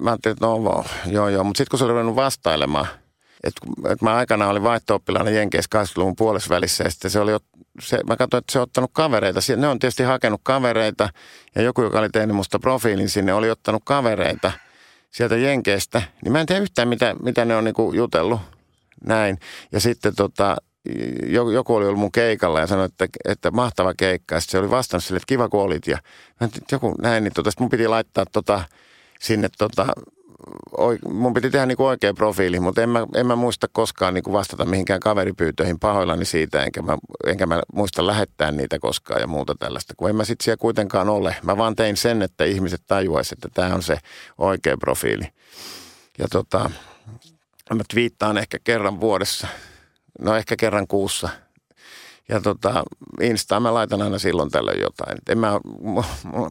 mä 0.00 0.10
ajattelin, 0.10 0.32
että 0.32 0.46
no 0.46 0.84
joo 1.06 1.28
joo, 1.28 1.44
mutta 1.44 1.58
sitten 1.58 1.70
kun 1.70 1.78
se 1.78 1.84
oli 1.84 1.92
ruvennut 1.92 2.16
vastailemaan, 2.16 2.86
että 3.44 3.60
et 3.88 4.02
mä 4.02 4.14
aikana 4.14 4.48
olin 4.48 4.62
vaihto-oppilaana 4.62 5.30
Jenkeissä 5.30 5.82
80-luvun 5.82 6.16
puolessa 6.16 6.54
ja 6.54 6.90
sitten 6.90 7.10
se 7.10 7.20
oli, 7.20 7.32
se, 7.80 7.98
mä 8.08 8.16
katsoin, 8.16 8.38
että 8.38 8.52
se 8.52 8.58
on 8.58 8.62
ottanut 8.62 8.90
kavereita. 8.92 9.40
Ne 9.56 9.68
on 9.68 9.78
tietysti 9.78 10.02
hakenut 10.02 10.40
kavereita 10.42 11.08
ja 11.54 11.62
joku, 11.62 11.82
joka 11.82 11.98
oli 11.98 12.08
tehnyt 12.08 12.36
musta 12.36 12.58
profiilin 12.58 13.08
sinne, 13.08 13.34
oli 13.34 13.50
ottanut 13.50 13.82
kavereita 13.84 14.52
sieltä 15.10 15.36
Jenkeistä. 15.36 16.02
Niin 16.24 16.32
mä 16.32 16.40
en 16.40 16.46
tiedä 16.46 16.62
yhtään, 16.62 16.88
mitä, 16.88 17.14
mitä 17.22 17.44
ne 17.44 17.56
on 17.56 17.64
niinku 17.64 17.92
jutellut 17.92 18.40
näin. 19.06 19.38
Ja 19.72 19.80
sitten 19.80 20.14
tota, 20.16 20.56
joku 21.52 21.74
oli 21.74 21.86
ollut 21.86 22.00
mun 22.00 22.12
keikalla 22.12 22.60
ja 22.60 22.66
sanoi, 22.66 22.84
että, 22.84 23.06
että 23.24 23.50
mahtava 23.50 23.94
keikka. 23.96 24.34
Ja 24.34 24.40
se 24.40 24.58
oli 24.58 24.70
vastannut 24.70 25.04
sille, 25.04 25.16
että 25.16 25.26
kiva 25.26 25.48
kun 25.48 25.60
olit. 25.60 25.86
Ja 25.86 25.98
joku 26.72 26.94
näin, 27.02 27.24
niin 27.24 27.32
tota, 27.34 27.50
mun 27.60 27.70
piti 27.70 27.88
laittaa 27.88 28.24
tota, 28.32 28.64
sinne 29.20 29.48
tota, 29.58 29.86
mun 31.08 31.34
piti 31.34 31.50
tehdä 31.50 31.66
niinku 31.66 31.84
oikea 31.84 32.14
profiili, 32.14 32.60
mutta 32.60 32.82
en 32.82 32.88
mä, 32.88 33.06
en 33.14 33.26
mä 33.26 33.36
muista 33.36 33.68
koskaan 33.72 34.14
niinku 34.14 34.32
vastata 34.32 34.64
mihinkään 34.64 35.00
kaveripyytöihin 35.00 35.78
pahoillani 35.78 36.24
siitä, 36.24 36.64
enkä 36.64 36.82
mä, 36.82 36.98
enkä 37.26 37.46
mä 37.46 37.62
muista 37.74 38.06
lähettää 38.06 38.52
niitä 38.52 38.78
koskaan 38.78 39.20
ja 39.20 39.26
muuta 39.26 39.54
tällaista, 39.58 39.94
kun 39.96 40.10
en 40.10 40.16
mä 40.16 40.24
sitten 40.24 40.44
siellä 40.44 40.60
kuitenkaan 40.60 41.08
ole. 41.08 41.36
Mä 41.42 41.56
vaan 41.56 41.76
tein 41.76 41.96
sen, 41.96 42.22
että 42.22 42.44
ihmiset 42.44 42.82
tajuaisivat, 42.86 43.44
että 43.44 43.62
tämä 43.62 43.74
on 43.74 43.82
se 43.82 43.98
oikea 44.38 44.76
profiili. 44.76 45.24
Ja 46.18 46.28
tota, 46.30 46.70
mä 47.72 47.82
twiittaan 47.92 48.38
ehkä 48.38 48.58
kerran 48.64 49.00
vuodessa, 49.00 49.46
no 50.20 50.36
ehkä 50.36 50.56
kerran 50.56 50.86
kuussa. 50.86 51.28
Ja 52.28 52.40
tota, 52.40 52.82
Instaan 53.20 53.62
mä 53.62 53.74
laitan 53.74 54.02
aina 54.02 54.18
silloin 54.18 54.50
tällöin 54.50 54.80
jotain. 54.80 55.18
Et 55.18 55.28
en 55.28 55.38
mä, 55.38 55.60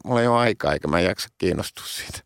mulla 0.04 0.20
ei 0.20 0.26
ole 0.26 0.38
aikaa 0.38 0.72
eikä 0.72 0.88
mä 0.88 1.00
jaksa 1.00 1.28
kiinnostua 1.38 1.84
siitä. 1.86 2.18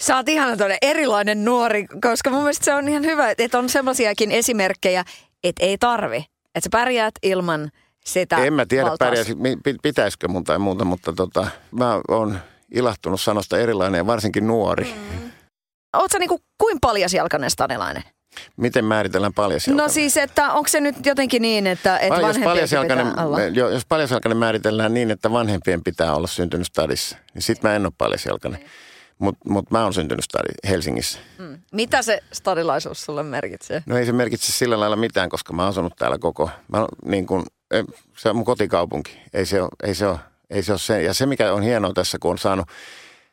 Sä 0.00 0.16
oot 0.16 0.28
ihan 0.28 0.58
erilainen 0.82 1.44
nuori, 1.44 1.86
koska 2.02 2.30
mun 2.30 2.40
mielestä 2.40 2.64
se 2.64 2.74
on 2.74 2.88
ihan 2.88 3.04
hyvä, 3.04 3.30
että 3.38 3.58
on 3.58 3.68
semmoisiakin 3.68 4.32
esimerkkejä, 4.32 5.04
että 5.44 5.66
ei 5.66 5.78
tarvi. 5.78 6.16
Että 6.54 6.60
sä 6.60 6.68
pärjäät 6.70 7.14
ilman 7.22 7.70
sitä 8.04 8.36
En 8.36 8.52
mä 8.52 8.66
tiedä, 8.66 8.90
pärjäisi, 8.98 9.36
pitäisikö 9.82 10.28
mun 10.28 10.44
tai 10.44 10.58
muuta, 10.58 10.84
mutta 10.84 11.12
tota, 11.12 11.46
mä 11.70 12.00
oon 12.08 12.38
ilahtunut 12.74 13.20
sanosta 13.20 13.58
erilainen 13.58 13.98
ja 13.98 14.06
varsinkin 14.06 14.46
nuori. 14.46 14.84
Mm. 14.84 15.31
Oot 15.96 16.10
sä 16.12 16.18
niinku 16.18 16.40
kuin 16.58 16.78
paljasjalkainen 16.80 17.50
stanilainen? 17.50 18.02
Miten 18.56 18.84
määritellään 18.84 19.34
paljasjalkainen? 19.34 19.86
No 19.86 19.92
siis, 19.92 20.16
että 20.16 20.52
onko 20.52 20.68
se 20.68 20.80
nyt 20.80 21.06
jotenkin 21.06 21.42
niin, 21.42 21.66
että, 21.66 21.98
että 21.98 22.20
jos 22.20 22.38
paljasjalkainen, 22.38 23.06
pitää 23.06 23.26
olla? 23.26 23.40
Jos 23.40 23.86
paljasjalkainen 23.86 24.36
määritellään 24.36 24.94
niin, 24.94 25.10
että 25.10 25.32
vanhempien 25.32 25.82
pitää 25.84 26.14
olla 26.14 26.26
syntynyt 26.26 26.66
stadissa, 26.66 27.16
niin 27.34 27.42
sit 27.42 27.62
mä 27.62 27.76
en 27.76 27.86
ole 27.86 27.92
paljasjalkainen. 27.98 28.64
Mutta 29.18 29.50
mut 29.50 29.70
mä 29.70 29.82
oon 29.82 29.94
syntynyt 29.94 30.24
stadi 30.24 30.48
Helsingissä. 30.68 31.18
Mm. 31.38 31.58
Mitä 31.72 32.02
se 32.02 32.22
stadilaisuus 32.32 33.04
sulle 33.04 33.22
merkitsee? 33.22 33.82
No 33.86 33.96
ei 33.96 34.06
se 34.06 34.12
merkitse 34.12 34.52
sillä 34.52 34.80
lailla 34.80 34.96
mitään, 34.96 35.28
koska 35.28 35.52
mä 35.52 35.62
oon 35.62 35.68
asunut 35.68 35.92
täällä 35.96 36.18
koko, 36.18 36.50
mä, 36.68 36.86
niin 37.04 37.26
kun, 37.26 37.46
se 38.16 38.30
on 38.30 38.36
mun 38.36 38.44
kotikaupunki. 38.44 39.18
Ei 39.32 39.46
se 39.46 39.62
ole, 39.62 39.70
ei 39.82 39.94
se 39.94 40.06
ole, 40.06 40.18
ei 40.50 40.62
se, 40.62 40.72
ole 40.72 40.78
se. 40.78 41.02
Ja 41.02 41.14
se 41.14 41.26
mikä 41.26 41.52
on 41.52 41.62
hienoa 41.62 41.92
tässä, 41.92 42.18
kun 42.20 42.30
on 42.30 42.38
saanut, 42.38 42.68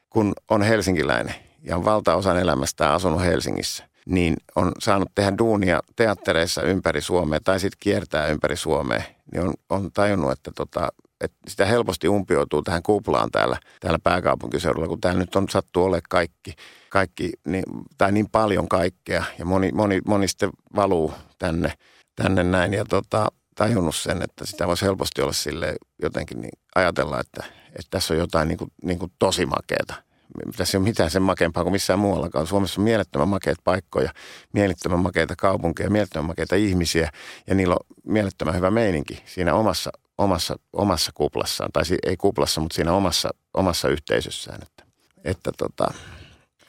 kun 0.10 0.34
on 0.50 0.62
helsinkiläinen 0.62 1.36
ja 1.64 1.78
on 1.78 1.86
valtaosan 1.86 2.40
elämästä 2.40 2.94
asunut 2.94 3.22
Helsingissä, 3.22 3.90
niin 4.06 4.36
on 4.56 4.72
saanut 4.80 5.10
tehdä 5.16 5.38
duunia 5.38 5.80
teattereissa 5.96 6.62
ympäri 6.62 7.02
Suomea 7.02 7.40
tai 7.44 7.60
sitten 7.60 7.78
kiertää 7.80 8.28
ympäri 8.28 8.56
Suomea, 8.56 9.02
niin 9.32 9.44
on, 9.44 9.54
on 9.70 9.92
tajunnut, 9.92 10.32
että 10.32 10.52
tota, 10.56 10.90
että 11.22 11.38
sitä 11.48 11.66
helposti 11.66 12.08
umpioituu 12.08 12.62
tähän 12.62 12.84
kuplaan 12.84 13.32
täällä, 13.32 13.58
täällä 13.80 14.00
pääkaupunkiseudulla, 14.04 14.88
kun 14.88 15.02
täällä 15.02 15.20
nyt 15.20 15.36
on 15.36 15.50
sattu 15.50 15.84
ole 15.84 16.00
kaikki, 16.10 16.54
kaikki 16.90 17.32
niin, 17.46 17.64
tai 17.98 18.12
niin 18.12 18.30
paljon 18.30 18.68
kaikkea 18.68 19.24
ja 19.40 19.46
moni, 19.46 19.72
moni, 19.72 20.02
moni 20.08 20.28
sitten 20.28 20.50
valuu 20.76 21.14
tänne, 21.40 21.74
tänne 22.16 22.44
näin 22.44 22.74
ja 22.74 22.86
tota, 22.86 23.28
tajunnut 23.56 23.96
sen, 23.96 24.22
että 24.22 24.46
sitä 24.46 24.68
voisi 24.68 24.86
helposti 24.86 25.22
olla 25.22 25.34
sille 25.34 25.76
jotenkin 26.02 26.42
niin 26.42 26.60
ajatella, 26.76 27.20
että, 27.20 27.44
että 27.68 27.88
tässä 27.90 28.14
on 28.14 28.20
jotain 28.20 28.48
niin 28.48 28.58
kuin, 28.58 28.72
niin 28.84 29.00
kuin 29.00 29.12
tosi 29.20 29.46
makeata 29.46 30.09
tässä 30.58 30.78
ei 30.78 30.80
ole 30.80 30.88
mitään 30.88 31.12
sen 31.12 31.22
makeampaa 31.22 31.64
kuin 31.64 31.72
missään 31.72 32.00
muuallakaan. 32.00 32.48
Suomessa 32.48 32.82
on 32.82 32.84
mielettömän 32.84 33.28
makeita 33.30 33.62
paikkoja, 33.64 34.12
mielettömän 34.54 35.00
makeita 35.00 35.36
kaupunkeja, 35.36 35.90
mielettömän 35.90 36.28
makeita 36.28 36.56
ihmisiä 36.56 37.10
ja 37.48 37.56
niillä 37.56 37.74
on 37.74 37.96
mielettömän 38.06 38.56
hyvä 38.56 38.72
meininki 38.72 39.24
siinä 39.26 39.54
omassa, 39.54 39.92
omassa, 40.18 40.56
omassa 40.74 41.12
kuplassaan. 41.14 41.72
Tai 41.74 41.84
ei 42.04 42.18
kuplassa, 42.18 42.62
mutta 42.62 42.76
siinä 42.76 42.94
omassa, 42.94 43.30
omassa 43.54 43.90
yhteisössään. 43.90 44.60
Että, 44.62 44.84
että, 45.24 45.52
tota, 45.58 45.94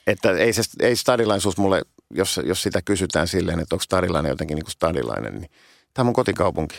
että 0.07 0.31
ei, 0.31 0.53
se, 0.53 0.63
ei 0.81 0.97
stadilaisuus 0.97 1.57
mulle, 1.57 1.83
jos, 2.11 2.41
jos 2.45 2.63
sitä 2.63 2.83
kysytään 2.85 3.29
silleen, 3.29 3.61
että 3.61 3.75
onko 3.75 3.83
stadilainen 3.83 4.31
jotenkin 4.31 4.55
niin 4.55 4.65
kuin 4.65 4.73
stadilainen, 4.73 5.35
niin 5.35 5.51
tämä 5.95 6.03
on 6.03 6.07
mun 6.07 6.15
kotikaupunki, 6.15 6.77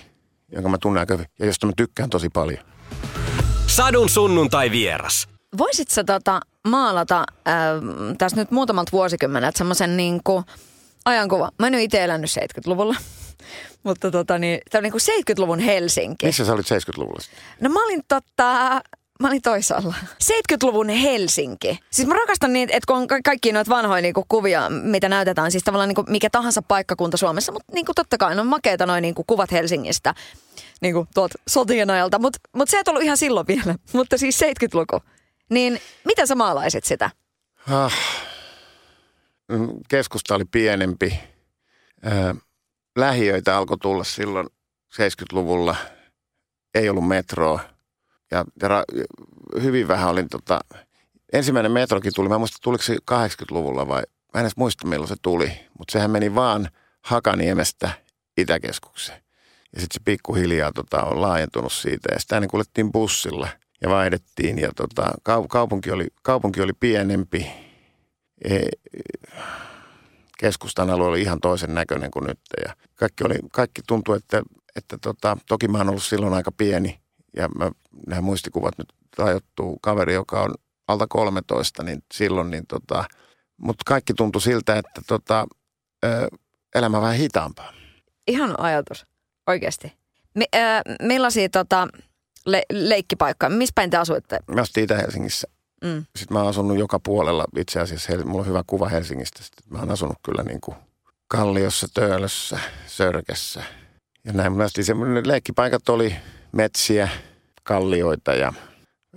jonka 0.51 0.69
mä 0.69 0.77
tunnen 0.77 0.99
aika 0.99 1.13
hyvin 1.13 1.27
ja 1.39 1.45
josta 1.45 1.67
mä 1.67 1.73
tykkään 1.77 2.09
tosi 2.09 2.29
paljon. 2.29 2.65
Sadun 3.67 4.09
sunnuntai 4.09 4.71
vieras. 4.71 5.30
Voisit 5.57 5.89
sä 5.89 6.03
tota, 6.03 6.39
maalata 6.67 7.23
äh, 7.47 7.55
tässä 8.17 8.37
nyt 8.37 8.51
muutamalta 8.51 8.91
vuosikymmenet 8.91 9.55
semmoisen 9.55 9.97
niin 9.97 10.21
kuin 10.23 10.43
ajankuva. 11.05 11.51
Mä 11.59 11.67
en 11.67 11.73
ole 11.73 11.83
itse 11.83 12.03
elänyt 12.03 12.29
70-luvulla. 12.29 12.95
Mutta 13.83 14.11
tota, 14.11 14.37
niin, 14.37 14.59
tämä 14.71 14.79
on 14.79 14.83
niin 14.83 14.91
kuin 14.91 15.01
70-luvun 15.01 15.59
Helsinki. 15.59 16.25
Missä 16.25 16.45
sä 16.45 16.53
olit 16.53 16.65
70-luvulla? 16.65 17.21
No 17.59 17.69
mä 17.69 17.83
olin 17.83 18.01
tota, 18.07 18.81
Mä 19.21 19.27
olin 19.27 19.41
toisaalla. 19.41 19.95
70-luvun 20.23 20.89
Helsinki. 20.89 21.79
Siis 21.91 22.07
mä 22.07 22.13
rakastan 22.13 22.53
niitä, 22.53 22.73
että 22.77 22.87
kun 22.87 22.97
on 22.97 23.07
kaikki 23.23 23.51
noita 23.51 23.69
vanhoja 23.69 24.01
niinku 24.01 24.25
kuvia, 24.27 24.69
mitä 24.69 25.09
näytetään, 25.09 25.51
siis 25.51 25.63
tavallaan 25.63 25.87
niinku 25.87 26.03
mikä 26.07 26.29
tahansa 26.29 26.61
paikkakunta 26.61 27.17
Suomessa, 27.17 27.51
mutta 27.51 27.73
niinku 27.73 27.93
totta 27.95 28.17
kai 28.17 28.39
on 28.39 28.47
makeita 28.47 28.85
noin 28.85 29.01
niinku 29.01 29.23
kuvat 29.27 29.51
Helsingistä 29.51 30.15
niinku 30.81 31.07
tuot 31.13 31.31
sotien 31.47 31.89
ajalta, 31.89 32.19
mutta 32.19 32.39
mut 32.55 32.69
se 32.69 32.77
ei 32.77 32.83
ollut 32.87 33.03
ihan 33.03 33.17
silloin 33.17 33.47
vielä, 33.47 33.75
mutta 33.93 34.17
siis 34.17 34.41
70-luku. 34.41 34.99
Niin 35.51 35.79
miten 36.05 36.27
sä 36.27 36.35
maalaisit 36.35 36.83
sitä? 36.83 37.09
Ah, 37.69 37.93
keskusta 39.89 40.35
oli 40.35 40.45
pienempi. 40.45 41.19
Lähiöitä 42.95 43.57
alkoi 43.57 43.77
tulla 43.77 44.03
silloin 44.03 44.47
70-luvulla. 44.93 45.75
Ei 46.75 46.89
ollut 46.89 47.07
metroa. 47.07 47.59
Ja, 48.31 48.45
ja 48.61 48.83
hyvin 49.61 49.87
vähän 49.87 50.09
olin 50.09 50.29
tota, 50.29 50.59
ensimmäinen 51.33 51.71
metrokin 51.71 52.13
tuli, 52.15 52.29
mä 52.29 52.37
muistan, 52.37 52.59
tuliko 52.63 52.83
se 52.83 52.97
80-luvulla 53.11 53.87
vai, 53.87 54.01
mä 54.33 54.39
en 54.39 54.41
edes 54.41 54.57
muista 54.57 54.87
milloin 54.87 55.07
se 55.07 55.15
tuli, 55.21 55.59
mutta 55.79 55.91
sehän 55.91 56.11
meni 56.11 56.35
vaan 56.35 56.69
Hakaniemestä 57.01 57.91
Itäkeskukseen. 58.37 59.23
Ja 59.75 59.81
sitten 59.81 59.93
se 59.93 60.01
pikkuhiljaa 60.05 60.71
tota, 60.71 61.03
on 61.03 61.21
laajentunut 61.21 61.73
siitä 61.73 62.13
ja 62.13 62.19
sitä 62.19 62.39
niin 62.39 62.49
kuljettiin 62.49 62.91
bussilla– 62.91 63.47
ja 63.81 63.89
vaihdettiin 63.89 64.59
ja 64.59 64.71
tota, 64.75 65.11
kaupunki, 65.49 65.91
oli, 65.91 66.07
kaupunki 66.21 66.61
oli 66.61 66.73
pienempi. 66.73 67.51
E, 68.43 68.59
keskustan 70.37 70.89
alue 70.89 71.07
oli 71.07 71.21
ihan 71.21 71.39
toisen 71.39 71.73
näköinen 71.73 72.11
kuin 72.11 72.27
nyt 72.27 72.39
ja 72.65 72.75
kaikki, 72.95 73.23
oli, 73.23 73.35
kaikki 73.51 73.81
tuntui, 73.87 74.17
että, 74.17 74.41
että 74.75 74.97
tota, 75.01 75.37
toki 75.47 75.67
mä 75.67 75.77
oon 75.77 75.89
ollut 75.89 76.03
silloin 76.03 76.33
aika 76.33 76.51
pieni 76.51 76.99
ja 77.35 77.47
mä, 77.47 77.71
nämä 78.07 78.21
muistikuvat 78.21 78.77
nyt 78.77 78.93
rajoittuu 79.17 79.79
kaveri, 79.81 80.13
joka 80.13 80.41
on 80.41 80.55
alta 80.87 81.07
13, 81.07 81.83
niin 81.83 82.03
silloin, 82.13 82.51
niin 82.51 82.67
tota, 82.67 83.03
mutta 83.57 83.83
kaikki 83.85 84.13
tuntui 84.13 84.41
siltä, 84.41 84.77
että 84.77 85.01
tota, 85.07 85.47
ö, 86.05 86.27
elämä 86.75 87.01
vähän 87.01 87.15
hitaampaa. 87.15 87.73
Ihan 88.27 88.59
ajatus, 88.59 89.05
oikeasti. 89.47 89.93
Me, 90.35 90.45
äh, 90.55 90.81
millaisia 91.01 91.49
tota, 91.49 91.87
le- 92.45 92.65
leikkipaikka. 92.71 93.49
Missä 93.49 93.73
päin 93.75 93.89
te 93.89 93.97
asuitte? 93.97 94.39
Mä 94.47 94.61
asuin 94.61 94.83
Itä-Helsingissä. 94.83 95.47
Mm. 95.83 96.05
Sitten 96.15 96.37
mä 96.37 96.39
oon 96.39 96.49
asunut 96.49 96.79
joka 96.79 96.99
puolella 96.99 97.45
itse 97.57 97.79
asiassa. 97.79 98.25
Mulla 98.25 98.41
on 98.41 98.47
hyvä 98.47 98.63
kuva 98.67 98.89
Helsingistä. 98.89 99.43
Sitten 99.43 99.63
mä 99.69 99.79
oon 99.79 99.91
asunut 99.91 100.17
kyllä 100.23 100.43
niin 100.43 100.61
kuin 100.61 100.77
Kalliossa, 101.27 101.87
Töölössä, 101.93 102.59
Sörkessä. 102.87 103.63
Ja 104.25 104.33
näin. 104.33 104.53
Mä 104.53 104.67
semmoinen 104.81 105.27
leikkipaikat 105.27 105.89
oli 105.89 106.15
metsiä, 106.51 107.09
kallioita 107.63 108.33
ja 108.33 108.53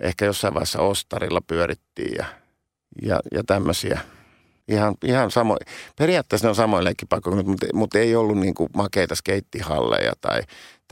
ehkä 0.00 0.24
jossain 0.24 0.54
vaiheessa 0.54 0.80
Ostarilla 0.80 1.40
pyörittiin 1.40 2.14
ja, 2.18 2.24
ja, 3.02 3.20
ja 3.32 3.44
tämmöisiä. 3.46 4.00
Ihan, 4.68 4.94
ihan 5.04 5.30
samo, 5.30 5.56
periaatteessa 5.98 6.46
ne 6.46 6.48
on 6.48 6.54
samoja 6.54 6.84
leikkipaikkoja, 6.84 7.36
mutta, 7.36 7.66
mutta 7.74 7.98
ei 7.98 8.16
ollut 8.16 8.38
niin 8.38 8.54
kuin 8.54 8.70
makeita 8.76 9.14
skeittihalleja 9.14 10.12
tai 10.20 10.42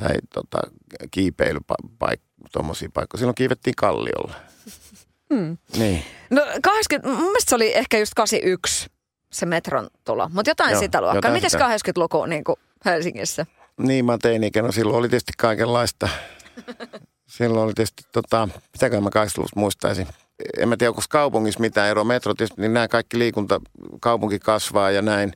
tai 0.03 0.15
tota, 0.35 0.59
kiipeilypaikkoja, 1.11 2.17
tuommoisia 2.53 2.89
paikkoja. 2.95 3.19
Silloin 3.19 3.35
kiivettiin 3.35 3.75
kalliolla. 3.77 4.35
Hmm. 5.35 5.59
Niin. 5.77 6.05
No 6.31 6.43
80, 6.63 7.09
mun 7.09 7.19
mielestä 7.19 7.51
se 7.51 7.55
oli 7.55 7.77
ehkä 7.77 7.99
just 7.99 8.15
81 8.15 8.87
se 9.33 9.47
metron 9.47 9.89
tulo, 10.05 10.31
mutta 10.33 10.51
jotain 10.51 10.73
Joo, 10.73 10.81
sitä 10.81 11.01
luokkaa. 11.01 11.17
Jotain 11.17 11.35
Mites 11.35 11.55
80-luku 11.55 12.27
niin 12.27 12.45
kuin 12.45 12.57
Helsingissä? 12.85 13.47
Niin, 13.79 14.05
mä 14.05 14.19
tein 14.23 14.45
ikään. 14.45 14.73
Silloin 14.73 14.97
oli 14.97 15.09
tietysti 15.09 15.33
kaikenlaista. 15.39 16.09
Silloin 17.37 17.65
oli 17.65 17.73
tietysti, 17.75 18.03
tota, 18.13 18.49
mitäkö 18.73 19.01
mä 19.01 19.09
80-luvusta 19.09 19.61
muistaisin. 19.61 20.07
En 20.59 20.69
mä 20.69 20.77
tiedä, 20.77 20.91
onko 20.91 21.03
kaupungissa 21.11 21.61
mitään 21.61 21.89
eroa. 21.89 22.05
Metro 22.05 22.35
tietysti, 22.35 22.61
niin 22.61 22.75
nämä 22.75 22.89
kaikki 22.89 23.19
liikunta, 23.19 23.61
kaupunki 24.01 24.39
kasvaa 24.39 24.91
ja 24.91 25.03
näin 25.03 25.33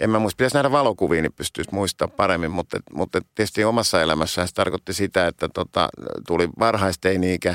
en 0.00 0.10
mä 0.10 0.18
muista, 0.18 0.36
pitäisi 0.36 0.56
nähdä 0.56 0.70
valokuvia, 0.70 1.22
niin 1.22 1.32
pystyisi 1.32 1.74
muistaa 1.74 2.08
paremmin, 2.08 2.50
mutta, 2.50 2.80
mutta 2.94 3.20
tietysti 3.34 3.64
omassa 3.64 4.02
elämässään 4.02 4.48
se 4.48 4.54
tarkoitti 4.54 4.92
sitä, 4.92 5.26
että 5.26 5.48
tota, 5.48 5.88
tuli 6.26 6.48
varhaisteini-ikä 6.58 7.54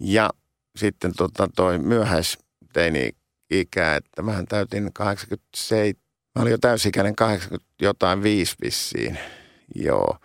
ja 0.00 0.30
sitten 0.76 1.12
tota, 1.16 1.48
toi 1.56 1.78
myöhäisteini-ikä, 1.78 3.96
että 3.96 4.22
mähän 4.22 4.46
täytin 4.46 4.92
87, 4.92 5.94
mä 6.34 6.42
olin 6.42 6.50
jo 6.50 6.58
täysikäinen 6.58 7.16
80 7.16 7.68
jotain 7.82 8.22
viisi 8.22 8.56
vissiin, 8.64 9.18
joo. 9.74 10.16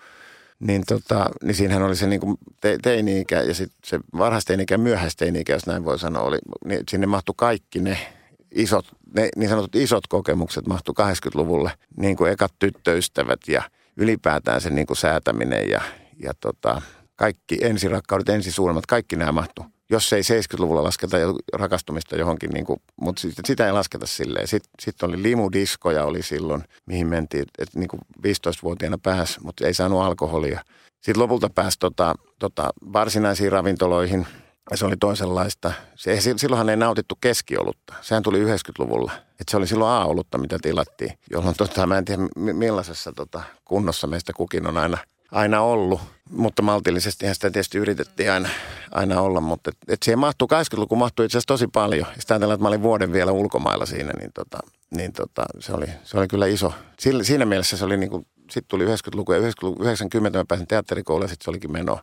Niin, 0.59 0.83
tota, 0.87 1.29
niin 1.43 1.55
siinähän 1.55 1.83
oli 1.83 1.95
se 1.95 2.07
niin 2.07 2.21
kuin 2.21 2.37
te, 2.61 2.77
teini-ikä 2.81 3.41
ja 3.41 3.53
sitten 3.53 3.79
se 3.85 3.99
varhaisteini-ikä 4.17 4.73
ja 4.73 4.79
myöhäisteini-ikä, 4.79 5.53
jos 5.53 5.67
näin 5.67 5.85
voi 5.85 5.99
sanoa, 5.99 6.23
oli, 6.23 6.37
niin 6.65 6.83
sinne 6.89 7.07
mahtui 7.07 7.35
kaikki 7.37 7.79
ne 7.79 8.18
isot, 8.55 8.85
ne 9.15 9.29
niin 9.35 9.49
sanotut 9.49 9.75
isot 9.75 10.07
kokemukset 10.07 10.67
mahtu 10.67 10.93
80-luvulle, 11.01 11.71
niin 11.97 12.17
kuin 12.17 12.31
ekat 12.31 12.53
tyttöystävät 12.59 13.39
ja 13.47 13.63
ylipäätään 13.97 14.61
se 14.61 14.69
niin 14.69 14.87
kuin 14.87 14.97
säätäminen 14.97 15.69
ja, 15.69 15.81
ja 16.23 16.33
tota, 16.39 16.81
kaikki 17.15 17.57
ensirakkaudet, 17.61 18.29
ensisuunnitelmat, 18.29 18.85
kaikki 18.85 19.15
nämä 19.15 19.31
mahtu. 19.31 19.65
Jos 19.91 20.13
ei 20.13 20.21
70-luvulla 20.21 20.83
lasketa 20.83 21.17
rakastumista 21.53 22.15
johonkin, 22.15 22.49
niin 22.49 22.65
kuin, 22.65 22.81
mutta 23.01 23.21
sitä 23.45 23.65
ei 23.65 23.71
lasketa 23.71 24.07
silleen. 24.07 24.47
Sitten 24.47 24.71
sit 24.79 25.03
oli 25.03 25.23
limudiskoja 25.23 26.05
oli 26.05 26.23
silloin, 26.23 26.63
mihin 26.85 27.07
mentiin, 27.07 27.45
että 27.57 27.79
niin 27.79 27.87
kuin 27.87 28.01
15-vuotiaana 28.17 28.97
pääsi, 28.97 29.39
mutta 29.43 29.67
ei 29.67 29.73
saanut 29.73 30.01
alkoholia. 30.01 30.63
Sitten 31.01 31.23
lopulta 31.23 31.49
pääsi 31.49 31.79
tota, 31.79 32.15
tota, 32.39 32.69
varsinaisiin 32.93 33.51
ravintoloihin– 33.51 34.27
se 34.77 34.85
oli 34.85 34.97
toisenlaista. 34.97 35.73
Se, 35.95 36.21
silloinhan 36.21 36.69
ei 36.69 36.77
nautittu 36.77 37.17
keskiolutta. 37.21 37.93
Sehän 38.01 38.23
tuli 38.23 38.45
90-luvulla. 38.45 39.11
Et 39.39 39.49
se 39.49 39.57
oli 39.57 39.67
silloin 39.67 39.91
A-olutta, 39.91 40.37
mitä 40.37 40.57
tilattiin. 40.61 41.13
Jolloin 41.31 41.55
tota, 41.57 41.87
mä 41.87 41.97
en 41.97 42.05
tiedä 42.05 42.23
millaisessa 42.35 43.11
tota, 43.13 43.41
kunnossa 43.65 44.07
meistä 44.07 44.33
kukin 44.33 44.67
on 44.67 44.77
aina, 44.77 44.97
aina 45.31 45.61
ollut. 45.61 46.01
Mutta 46.29 46.61
maltillisesti 46.61 47.33
sitä 47.33 47.51
tietysti 47.51 47.77
yritettiin 47.77 48.31
aina, 48.31 48.49
aina 48.91 49.21
olla. 49.21 49.41
Mutta 49.41 49.69
et, 49.69 49.77
et 49.87 50.03
siihen 50.03 50.19
mahtuu, 50.19 50.47
80-luku 50.53 50.95
mahtui 50.95 51.25
itse 51.25 51.37
asiassa 51.37 51.53
tosi 51.53 51.67
paljon. 51.67 52.07
Ja 52.15 52.21
sitä 52.21 52.33
ajatellaan, 52.33 52.55
että 52.55 52.63
mä 52.63 52.67
olin 52.67 52.81
vuoden 52.81 53.11
vielä 53.11 53.31
ulkomailla 53.31 53.85
siinä, 53.85 54.13
niin, 54.19 54.31
tota, 54.33 54.57
niin 54.95 55.13
tota, 55.13 55.45
se, 55.59 55.73
oli, 55.73 55.87
se 56.03 56.17
oli 56.17 56.27
kyllä 56.27 56.47
iso. 56.47 56.73
Siinä, 56.99 57.23
siinä 57.23 57.45
mielessä 57.45 57.77
se 57.77 57.85
oli 57.85 57.97
niin 57.97 58.09
kuin, 58.09 58.27
sitten 58.37 58.67
tuli 58.67 58.85
90-luku 58.85 59.33
ja 59.33 59.39
90 59.39 60.39
mä 60.39 60.45
pääsin 60.47 60.67
teatterikouluun 60.67 61.23
ja 61.23 61.27
sitten 61.27 61.45
se 61.45 61.49
olikin 61.49 61.71
meno 61.71 61.99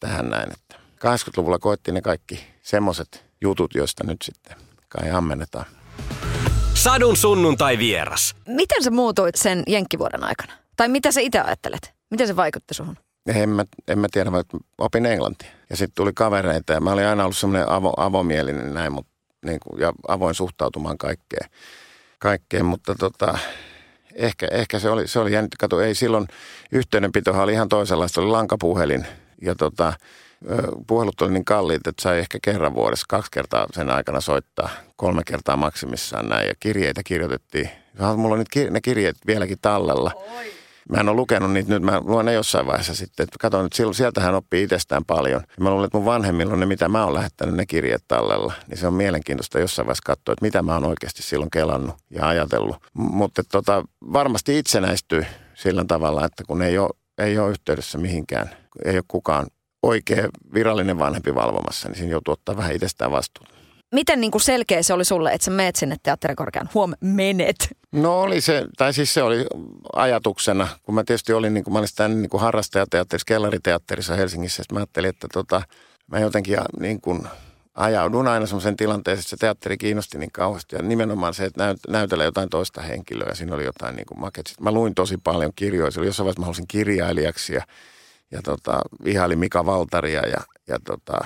tähän 0.00 0.30
näin, 0.30 0.52
että 0.52 0.87
80-luvulla 1.04 1.58
koettiin 1.58 1.94
ne 1.94 2.00
kaikki 2.00 2.40
semmoiset 2.62 3.24
jutut, 3.40 3.74
joista 3.74 4.04
nyt 4.04 4.22
sitten 4.22 4.56
kai 4.88 5.10
ammennetaan. 5.10 5.66
Sadun 6.74 7.16
sunnuntai 7.16 7.78
vieras. 7.78 8.34
Miten 8.46 8.82
sä 8.82 8.90
muutuit 8.90 9.34
sen 9.34 9.62
jenkkivuoden 9.66 10.24
aikana? 10.24 10.52
Tai 10.76 10.88
mitä 10.88 11.12
sä 11.12 11.20
itse 11.20 11.40
ajattelet? 11.40 11.94
Miten 12.10 12.26
se 12.26 12.36
vaikutti 12.36 12.74
suhun? 12.74 12.96
En 13.26 13.48
mä, 13.48 13.64
en 13.88 13.98
mä 13.98 14.06
tiedä, 14.10 14.30
mutta 14.30 14.58
opin 14.78 15.06
englantia. 15.06 15.50
Ja 15.70 15.76
sitten 15.76 15.94
tuli 15.94 16.12
kavereita 16.12 16.72
ja 16.72 16.80
mä 16.80 16.92
olin 16.92 17.06
aina 17.06 17.24
ollut 17.24 17.36
semmoinen 17.36 17.68
avo, 17.68 17.92
avomielinen 17.96 18.74
näin, 18.74 18.92
mutta, 18.92 19.12
niin 19.44 19.60
kuin, 19.60 19.80
ja 19.80 19.92
avoin 20.08 20.34
suhtautumaan 20.34 20.98
kaikkeen. 20.98 21.50
kaikkeen 22.18 22.64
mutta 22.64 22.94
tota, 22.94 23.38
ehkä, 24.14 24.48
ehkä 24.50 24.78
se 24.78 24.90
oli, 24.90 25.08
se 25.08 25.18
oli 25.18 25.32
jännittävä. 25.32 25.58
Kato, 25.60 25.80
ei 25.80 25.94
silloin 25.94 26.28
yhteydenpitohan 26.72 27.42
oli 27.42 27.52
ihan 27.52 27.68
toisenlaista. 27.68 28.20
Oli 28.20 28.30
lankapuhelin 28.30 29.06
ja 29.42 29.54
tota, 29.54 29.92
puhelut 30.86 31.22
oli 31.22 31.32
niin 31.32 31.44
kalliit, 31.44 31.86
että 31.86 32.02
sai 32.02 32.18
ehkä 32.18 32.38
kerran 32.42 32.74
vuodessa, 32.74 33.06
kaksi 33.08 33.30
kertaa 33.30 33.66
sen 33.72 33.90
aikana 33.90 34.20
soittaa, 34.20 34.68
kolme 34.96 35.22
kertaa 35.26 35.56
maksimissaan 35.56 36.28
näin. 36.28 36.48
Ja 36.48 36.54
kirjeitä 36.60 37.02
kirjoitettiin. 37.02 37.70
Mulla 38.16 38.34
on 38.34 38.38
nyt 38.38 38.72
ne 38.72 38.80
kirjeet 38.80 39.16
vieläkin 39.26 39.58
tallella. 39.62 40.12
Oi. 40.14 40.58
Mä 40.88 41.00
en 41.00 41.08
ole 41.08 41.16
lukenut 41.16 41.52
niitä 41.52 41.74
nyt, 41.74 41.82
mä 41.82 42.00
luen 42.04 42.26
ne 42.26 42.32
jossain 42.32 42.66
vaiheessa 42.66 42.94
sitten. 42.94 43.24
Että 43.24 43.36
katson, 43.40 43.66
että 43.66 43.92
sieltähän 43.92 44.34
oppii 44.34 44.62
itsestään 44.62 45.04
paljon. 45.04 45.40
Ja 45.40 45.64
mä 45.64 45.70
luulen, 45.70 45.86
että 45.86 45.98
mun 45.98 46.04
vanhemmilla 46.04 46.52
on 46.52 46.60
ne, 46.60 46.66
mitä 46.66 46.88
mä 46.88 47.04
oon 47.04 47.14
lähettänyt 47.14 47.54
ne 47.54 47.66
kirjeet 47.66 48.04
tallella. 48.08 48.52
Niin 48.68 48.78
se 48.78 48.86
on 48.86 48.94
mielenkiintoista 48.94 49.58
jossain 49.58 49.86
vaiheessa 49.86 50.02
katsoa, 50.06 50.32
että 50.32 50.44
mitä 50.44 50.62
mä 50.62 50.74
oon 50.74 50.84
oikeasti 50.84 51.22
silloin 51.22 51.50
kelannut 51.50 51.96
ja 52.10 52.28
ajatellut. 52.28 52.76
Mutta 52.94 53.42
tota, 53.52 53.84
varmasti 54.12 54.58
itsenäistyy 54.58 55.26
sillä 55.54 55.84
tavalla, 55.84 56.24
että 56.24 56.44
kun 56.46 56.62
ei 56.62 56.78
ole, 56.78 56.90
ei 57.18 57.38
ole 57.38 57.50
yhteydessä 57.50 57.98
mihinkään, 57.98 58.50
ei 58.84 58.96
ole 58.96 59.04
kukaan 59.08 59.46
oikea 59.82 60.28
virallinen 60.54 60.98
vanhempi 60.98 61.34
valvomassa, 61.34 61.88
niin 61.88 61.96
siinä 61.96 62.12
joutuu 62.12 62.32
ottaa 62.32 62.56
vähän 62.56 62.74
itsestään 62.74 63.10
vastuuta. 63.10 63.54
Miten 63.94 64.20
niin 64.20 64.30
kuin 64.30 64.42
selkeä 64.42 64.82
se 64.82 64.92
oli 64.92 65.04
sulle, 65.04 65.32
että 65.32 65.44
sä 65.44 65.50
meet 65.50 65.76
sinne 65.76 65.96
teatterikorkean? 66.02 66.68
Huom, 66.74 66.94
menet. 67.00 67.56
No 67.92 68.20
oli 68.20 68.40
se, 68.40 68.66
tai 68.76 68.92
siis 68.92 69.14
se 69.14 69.22
oli 69.22 69.46
ajatuksena, 69.92 70.68
kun 70.82 70.94
mä 70.94 71.04
tietysti 71.04 71.32
olin, 71.32 71.54
niin 71.54 71.64
kuin 71.64 71.72
mä 71.72 71.78
olin 71.78 71.88
sitä 71.88 72.08
niin 72.08 72.30
kuin 72.30 72.40
harrastajateatterissa, 72.40 73.24
kellariteatterissa 73.26 74.14
Helsingissä, 74.14 74.62
että 74.62 74.74
mä 74.74 74.78
ajattelin, 74.78 75.10
että 75.10 75.26
tota, 75.32 75.62
mä 76.06 76.18
jotenkin 76.18 76.58
niin 76.80 77.00
kuin 77.00 77.28
ajaudun 77.74 78.28
aina 78.28 78.46
semmoisen 78.46 78.76
tilanteeseen, 78.76 79.20
että 79.20 79.30
se 79.30 79.36
teatteri 79.36 79.76
kiinnosti 79.76 80.18
niin 80.18 80.32
kauheasti. 80.32 80.76
Ja 80.76 80.82
nimenomaan 80.82 81.34
se, 81.34 81.44
että 81.44 81.64
näyt, 81.64 81.78
näytellä 81.88 82.24
jotain 82.24 82.48
toista 82.48 82.82
henkilöä. 82.82 83.34
Siinä 83.34 83.54
oli 83.54 83.64
jotain 83.64 83.96
niin 83.96 84.06
kuin 84.06 84.20
maketsit. 84.20 84.60
Mä 84.60 84.72
luin 84.72 84.94
tosi 84.94 85.16
paljon 85.24 85.52
kirjoja. 85.56 85.90
Se 85.90 86.00
oli 86.00 86.06
jossain 86.06 86.24
vaiheessa 86.24 86.40
mä 86.40 86.44
halusin 86.44 86.68
kirjailijaksi 86.68 87.54
ja, 87.54 87.62
ja 88.30 88.42
tota, 88.42 88.80
vihaili 89.04 89.36
Mika 89.36 89.66
Valtaria 89.66 90.26
ja, 90.26 90.38
ja 90.68 90.78
tota, 90.84 91.18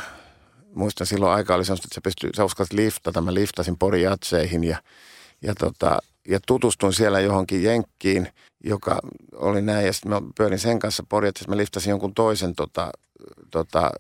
muistan 0.75 1.07
silloin 1.07 1.33
aika 1.33 1.55
oli 1.55 1.63
että 1.63 1.95
sä, 1.95 2.01
pystyi, 2.01 2.31
sä 2.37 2.45
uskallit 2.45 2.73
liftata. 2.73 3.21
Mä 3.21 3.35
liftasin 3.35 3.79
Pori 3.79 4.03
Jatseihin 4.03 4.65
ja, 4.65 4.83
ja, 5.43 5.55
tota, 5.55 5.99
ja 6.29 6.41
tutustuin 6.47 6.93
siellä 6.93 7.21
johonkin 7.21 7.63
jenkkiin, 7.63 8.29
joka 8.65 9.01
oli 9.35 9.63
näin. 9.63 9.87
Ja 9.87 9.93
sitten 9.93 10.13
mä 10.13 10.23
pyörin 10.37 10.59
sen 10.59 10.79
kanssa 10.79 11.05
Pori 11.09 11.31
Mä 11.49 11.57
liftasin 11.57 11.91
jonkun 11.91 12.15
toisen 12.15 12.55
tota, 12.55 12.91
tota, 13.51 13.91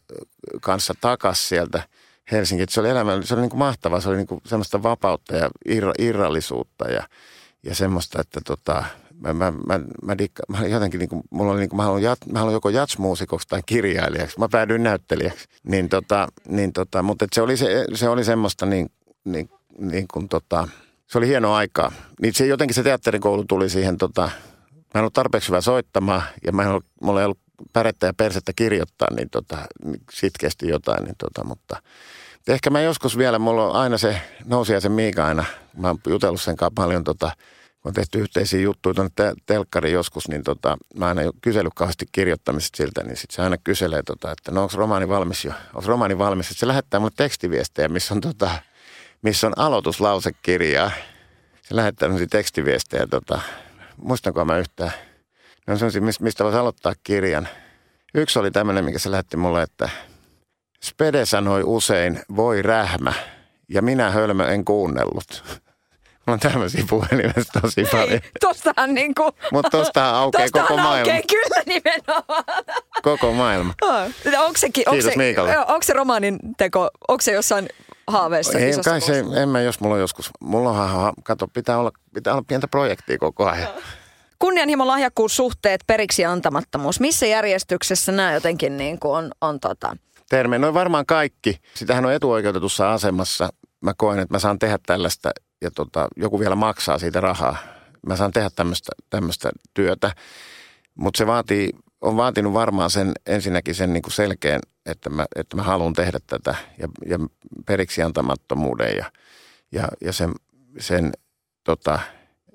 kanssa 0.60 0.94
takas 1.00 1.48
sieltä 1.48 1.88
Helsinki. 2.32 2.64
Se 2.68 2.80
oli 2.80 2.88
elämä, 2.88 3.22
se 3.22 3.34
oli 3.34 3.40
niin 3.40 3.50
kuin 3.50 3.58
mahtavaa. 3.58 4.00
Se 4.00 4.08
oli 4.08 4.16
niin 4.16 4.26
kuin 4.26 4.40
semmoista 4.46 4.82
vapautta 4.82 5.36
ja 5.36 5.50
irra, 5.66 5.92
irrallisuutta 5.98 6.88
ja, 6.88 7.08
ja 7.62 7.74
semmoista, 7.74 8.20
että 8.20 8.40
tota, 8.44 8.84
mä, 9.22 9.32
mä, 9.32 9.52
mä, 9.66 9.80
mä, 10.02 10.18
dikka, 10.18 10.42
mä 10.48 10.66
jotenkin 10.66 10.98
niin 10.98 11.08
kuin, 11.08 11.22
mulla 11.30 11.52
oli 11.52 11.60
niin 11.60 11.68
kuin, 11.68 11.76
mä 11.76 11.82
haluan, 11.82 12.02
jat, 12.02 12.18
mä 12.32 12.38
haluan 12.38 12.54
joko 12.54 12.68
jatsmuusikoksi 12.68 13.48
tai 13.48 13.60
kirjailijaksi. 13.66 14.38
Mä 14.38 14.48
päädyin 14.48 14.82
näyttelijäksi. 14.82 15.48
Niin 15.62 15.88
tota, 15.88 16.28
niin 16.48 16.72
tota, 16.72 17.02
mutta 17.02 17.26
se 17.32 17.42
oli, 17.42 17.56
se, 17.56 17.84
se 17.94 18.08
oli 18.08 18.24
semmoista 18.24 18.66
niin, 18.66 18.90
niin, 19.24 19.50
niin 19.78 20.08
kuin 20.12 20.28
tota, 20.28 20.68
se 21.06 21.18
oli 21.18 21.26
hieno 21.26 21.54
aikaa. 21.54 21.92
Niin 22.22 22.34
se 22.34 22.46
jotenkin 22.46 22.74
se 22.74 22.82
teatterikoulu 22.82 23.44
tuli 23.44 23.68
siihen 23.68 23.98
tota, 23.98 24.22
mä 24.22 24.98
en 24.98 25.00
ollut 25.00 25.12
tarpeeksi 25.12 25.48
hyvä 25.48 25.60
soittamaan 25.60 26.22
ja 26.44 26.52
mä 26.52 26.62
en 26.62 26.68
ollut, 26.68 26.86
mulla 27.02 27.20
ei 27.20 27.24
ollut 27.24 27.38
pärettä 27.72 28.06
ja 28.06 28.14
persettä 28.14 28.52
kirjoittaa, 28.56 29.08
niin 29.16 29.30
tota, 29.30 29.58
sitkeästi 30.12 30.68
jotain, 30.68 31.04
niin 31.04 31.16
tota, 31.18 31.44
mutta 31.44 31.76
ehkä 32.48 32.70
mä 32.70 32.80
joskus 32.80 33.18
vielä, 33.18 33.38
mulla 33.38 33.68
on 33.68 33.76
aina 33.76 33.98
se 33.98 34.22
se 34.78 34.88
Miika 34.88 35.26
aina, 35.26 35.44
mä 35.76 35.88
oon 35.88 35.98
jutellut 36.08 36.40
sen 36.40 36.56
kanssa 36.56 36.72
paljon 36.74 37.04
tota, 37.04 37.32
kun 37.82 37.90
on 37.90 37.94
tehty 37.94 38.18
yhteisiä 38.18 38.60
juttuja 38.60 38.94
tuonne 38.94 39.12
te- 39.16 39.34
telkkari 39.46 39.92
joskus, 39.92 40.28
niin 40.28 40.42
tota, 40.42 40.78
mä 40.96 41.06
aina 41.06 41.22
kysellyt 41.40 41.74
kauheasti 41.74 42.06
kirjoittamisesta 42.12 42.76
siltä, 42.76 43.02
niin 43.02 43.16
sitten 43.16 43.34
se 43.36 43.42
aina 43.42 43.56
kyselee, 43.64 44.02
tota, 44.02 44.30
että 44.30 44.52
no 44.52 44.62
onko 44.62 44.74
romaani 44.76 45.08
valmis 45.08 45.44
jo? 45.44 45.52
Onko 45.74 45.88
romaani 45.88 46.18
valmis? 46.18 46.48
Sitten 46.48 46.60
se 46.60 46.66
lähettää 46.66 47.00
mulle 47.00 47.12
tekstiviestejä, 47.16 47.88
missä 47.88 48.14
on, 48.14 48.20
tota, 48.20 48.50
missä 49.22 49.46
on 49.46 49.52
aloituslausekirjaa. 49.56 50.90
Se 51.62 51.76
lähettää 51.76 52.06
sellaisia 52.06 52.28
tekstiviestejä, 52.30 53.06
tota, 53.06 53.40
muistanko 53.96 54.44
mä 54.44 54.58
yhtään. 54.58 54.92
Ne 55.66 55.72
on 55.72 55.78
sellaisia, 55.78 56.02
mistä 56.20 56.44
voisi 56.44 56.58
aloittaa 56.58 56.94
kirjan. 57.02 57.48
Yksi 58.14 58.38
oli 58.38 58.50
tämmöinen, 58.50 58.84
mikä 58.84 58.98
se 58.98 59.10
lähetti 59.10 59.36
mulle, 59.36 59.62
että 59.62 59.88
Spede 60.84 61.26
sanoi 61.26 61.62
usein, 61.64 62.20
voi 62.36 62.62
rähmä, 62.62 63.12
ja 63.68 63.82
minä 63.82 64.10
hölmö 64.10 64.46
en 64.48 64.64
kuunnellut. 64.64 65.62
Mulla 66.26 66.40
on 66.44 66.52
tämmöisiä 66.52 66.84
puhelimessa 66.88 67.60
tosi 67.60 67.84
paljon. 67.92 68.20
tostahan 68.40 68.94
niinku... 68.94 69.30
Mutta 69.52 69.70
tostahan 69.70 70.14
aukeaa 70.14 70.42
tostahan 70.42 70.68
koko 70.68 70.82
maailma. 70.82 71.12
Aukeaa 71.12 71.22
kyllä 71.30 71.62
nimenomaan. 71.66 72.44
Koko 73.02 73.32
maailma. 73.32 73.74
onko, 74.38 74.58
sekin, 74.58 74.88
onko, 74.88 75.02
se, 75.02 75.58
onko 75.58 75.82
se 75.82 75.92
romaanin 75.92 76.38
teko, 76.58 76.90
onko 77.08 77.22
se 77.22 77.32
jossain 77.32 77.68
haaveessa? 78.06 78.58
Ei, 78.58 78.72
kai 78.84 79.00
se, 79.00 79.24
en 79.42 79.48
mä, 79.48 79.60
jos 79.60 79.80
mulla 79.80 79.94
on 79.94 80.00
joskus, 80.00 80.30
mulla 80.40 80.70
on, 80.70 81.12
kato, 81.22 81.48
pitää 81.48 81.78
olla, 81.78 81.90
pitää 82.14 82.32
olla 82.32 82.44
pientä 82.48 82.68
projektia 82.68 83.18
koko 83.18 83.48
ajan. 83.48 83.68
Kunnianhimo, 84.38 84.86
lahjakkuus, 84.86 85.36
suhteet, 85.36 85.80
periksi 85.86 86.24
antamattomuus. 86.24 87.00
Missä 87.00 87.26
järjestyksessä 87.26 88.12
nämä 88.12 88.32
jotenkin 88.32 88.76
niin 88.76 88.98
kuin 88.98 89.12
on, 89.12 89.32
on 89.40 89.60
tota... 89.60 89.96
Terme, 90.30 90.58
noin 90.58 90.74
varmaan 90.74 91.06
kaikki. 91.06 91.60
Sitähän 91.74 92.06
on 92.06 92.12
etuoikeutetussa 92.12 92.92
asemassa. 92.92 93.48
Mä 93.82 93.94
koen, 93.96 94.18
että 94.18 94.34
mä 94.34 94.38
saan 94.38 94.58
tehdä 94.58 94.78
tällaista 94.86 95.30
ja 95.60 95.70
tota, 95.70 96.08
joku 96.16 96.40
vielä 96.40 96.54
maksaa 96.54 96.98
siitä 96.98 97.20
rahaa. 97.20 97.56
Mä 98.06 98.16
saan 98.16 98.32
tehdä 98.32 98.50
tämmöistä 99.10 99.50
työtä, 99.74 100.14
mutta 100.94 101.18
se 101.18 101.26
vaatii, 101.26 101.70
on 102.00 102.16
vaatinut 102.16 102.52
varmaan 102.52 102.90
sen 102.90 103.12
ensinnäkin 103.26 103.74
sen 103.74 103.92
niin 103.92 104.02
kuin 104.02 104.12
selkeän, 104.12 104.60
että 104.86 105.10
mä, 105.10 105.26
että 105.36 105.56
mä 105.56 105.62
haluan 105.62 105.92
tehdä 105.92 106.18
tätä 106.26 106.54
ja, 106.78 106.88
ja 107.06 107.18
periksi 107.66 108.02
antamattomuuden 108.02 108.96
ja, 108.96 109.12
ja, 109.72 109.88
ja 110.00 110.12
sen, 110.12 110.32
sen 110.78 111.12
tota, 111.64 111.98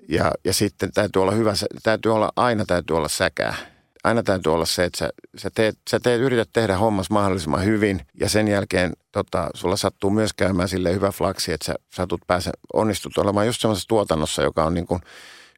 ja, 0.09 0.31
ja 0.45 0.53
sitten 0.53 0.91
täytyy 0.91 1.21
olla 1.21 1.31
hyvä, 1.31 1.53
täytyy 1.83 2.13
olla, 2.13 2.31
aina 2.35 2.65
täytyy 2.65 2.97
olla 2.97 3.07
säkää 3.07 3.55
aina 4.03 4.23
täytyy 4.23 4.53
olla 4.53 4.65
se, 4.65 4.83
että 4.83 4.97
sä, 4.97 5.09
sä, 5.37 5.49
teet, 5.55 5.77
sä 5.89 5.99
teet, 5.99 6.21
yrität 6.21 6.49
tehdä 6.53 6.77
hommas 6.77 7.09
mahdollisimman 7.09 7.65
hyvin 7.65 8.01
ja 8.19 8.29
sen 8.29 8.47
jälkeen 8.47 8.93
tota, 9.11 9.49
sulla 9.53 9.77
sattuu 9.77 10.09
myös 10.09 10.33
käymään 10.33 10.69
sille 10.69 10.93
hyvä 10.93 11.11
flaksi, 11.11 11.53
että 11.53 11.65
sä 11.65 11.75
satut 11.93 12.21
pääse, 12.27 12.51
onnistut 12.73 13.17
olemaan 13.17 13.45
just 13.45 13.61
semmoisessa 13.61 13.87
tuotannossa, 13.87 14.41
joka 14.41 14.65
on 14.65 14.73
niin 14.73 14.87
kuin 14.87 15.01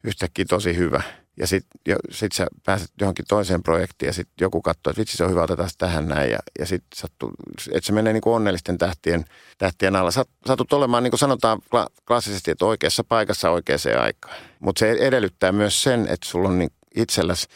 yhtäkkiä 0.04 0.46
tosi 0.50 0.78
hyvä. 0.78 1.02
Ja 1.40 1.48
sitten 1.48 1.98
sit 2.12 2.32
sä 2.32 2.48
pääset 2.66 2.90
johonkin 3.02 3.26
toiseen 3.28 3.64
projektiin 3.64 4.08
ja 4.08 4.14
sitten 4.14 4.36
joku 4.42 4.62
katsoo, 4.62 4.92
että 4.92 5.00
vitsi 5.00 5.18
se 5.18 5.24
on 5.24 5.30
hyvä, 5.30 5.44
otetaan 5.44 5.70
tähän 5.78 6.08
näin. 6.08 6.32
Ja, 6.32 6.40
ja 6.60 6.66
sitten 6.66 7.00
sattuu, 7.00 7.32
että 7.72 7.88
se 7.88 7.94
menee 7.94 8.14
niin 8.14 8.22
kuin 8.22 8.36
onnellisten 8.36 8.78
tähtien, 8.78 9.26
tähtien 9.58 9.96
alla. 9.96 10.12
Sat, 10.12 10.30
satut 10.48 10.74
olemaan, 10.74 11.04
niin 11.04 11.12
kuin 11.12 11.20
sanotaan 11.20 11.60
klassisesti, 12.08 12.52
että 12.52 12.66
oikeassa 12.66 13.04
paikassa 13.04 13.50
oikeaan 13.50 14.02
aikaan. 14.02 14.36
Mutta 14.60 14.80
se 14.80 14.92
edellyttää 14.92 15.52
myös 15.52 15.84
sen, 15.84 16.08
että 16.08 16.28
sulla 16.28 16.50
on 16.50 16.60
niin 16.60 16.72
itselläsi 16.96 17.48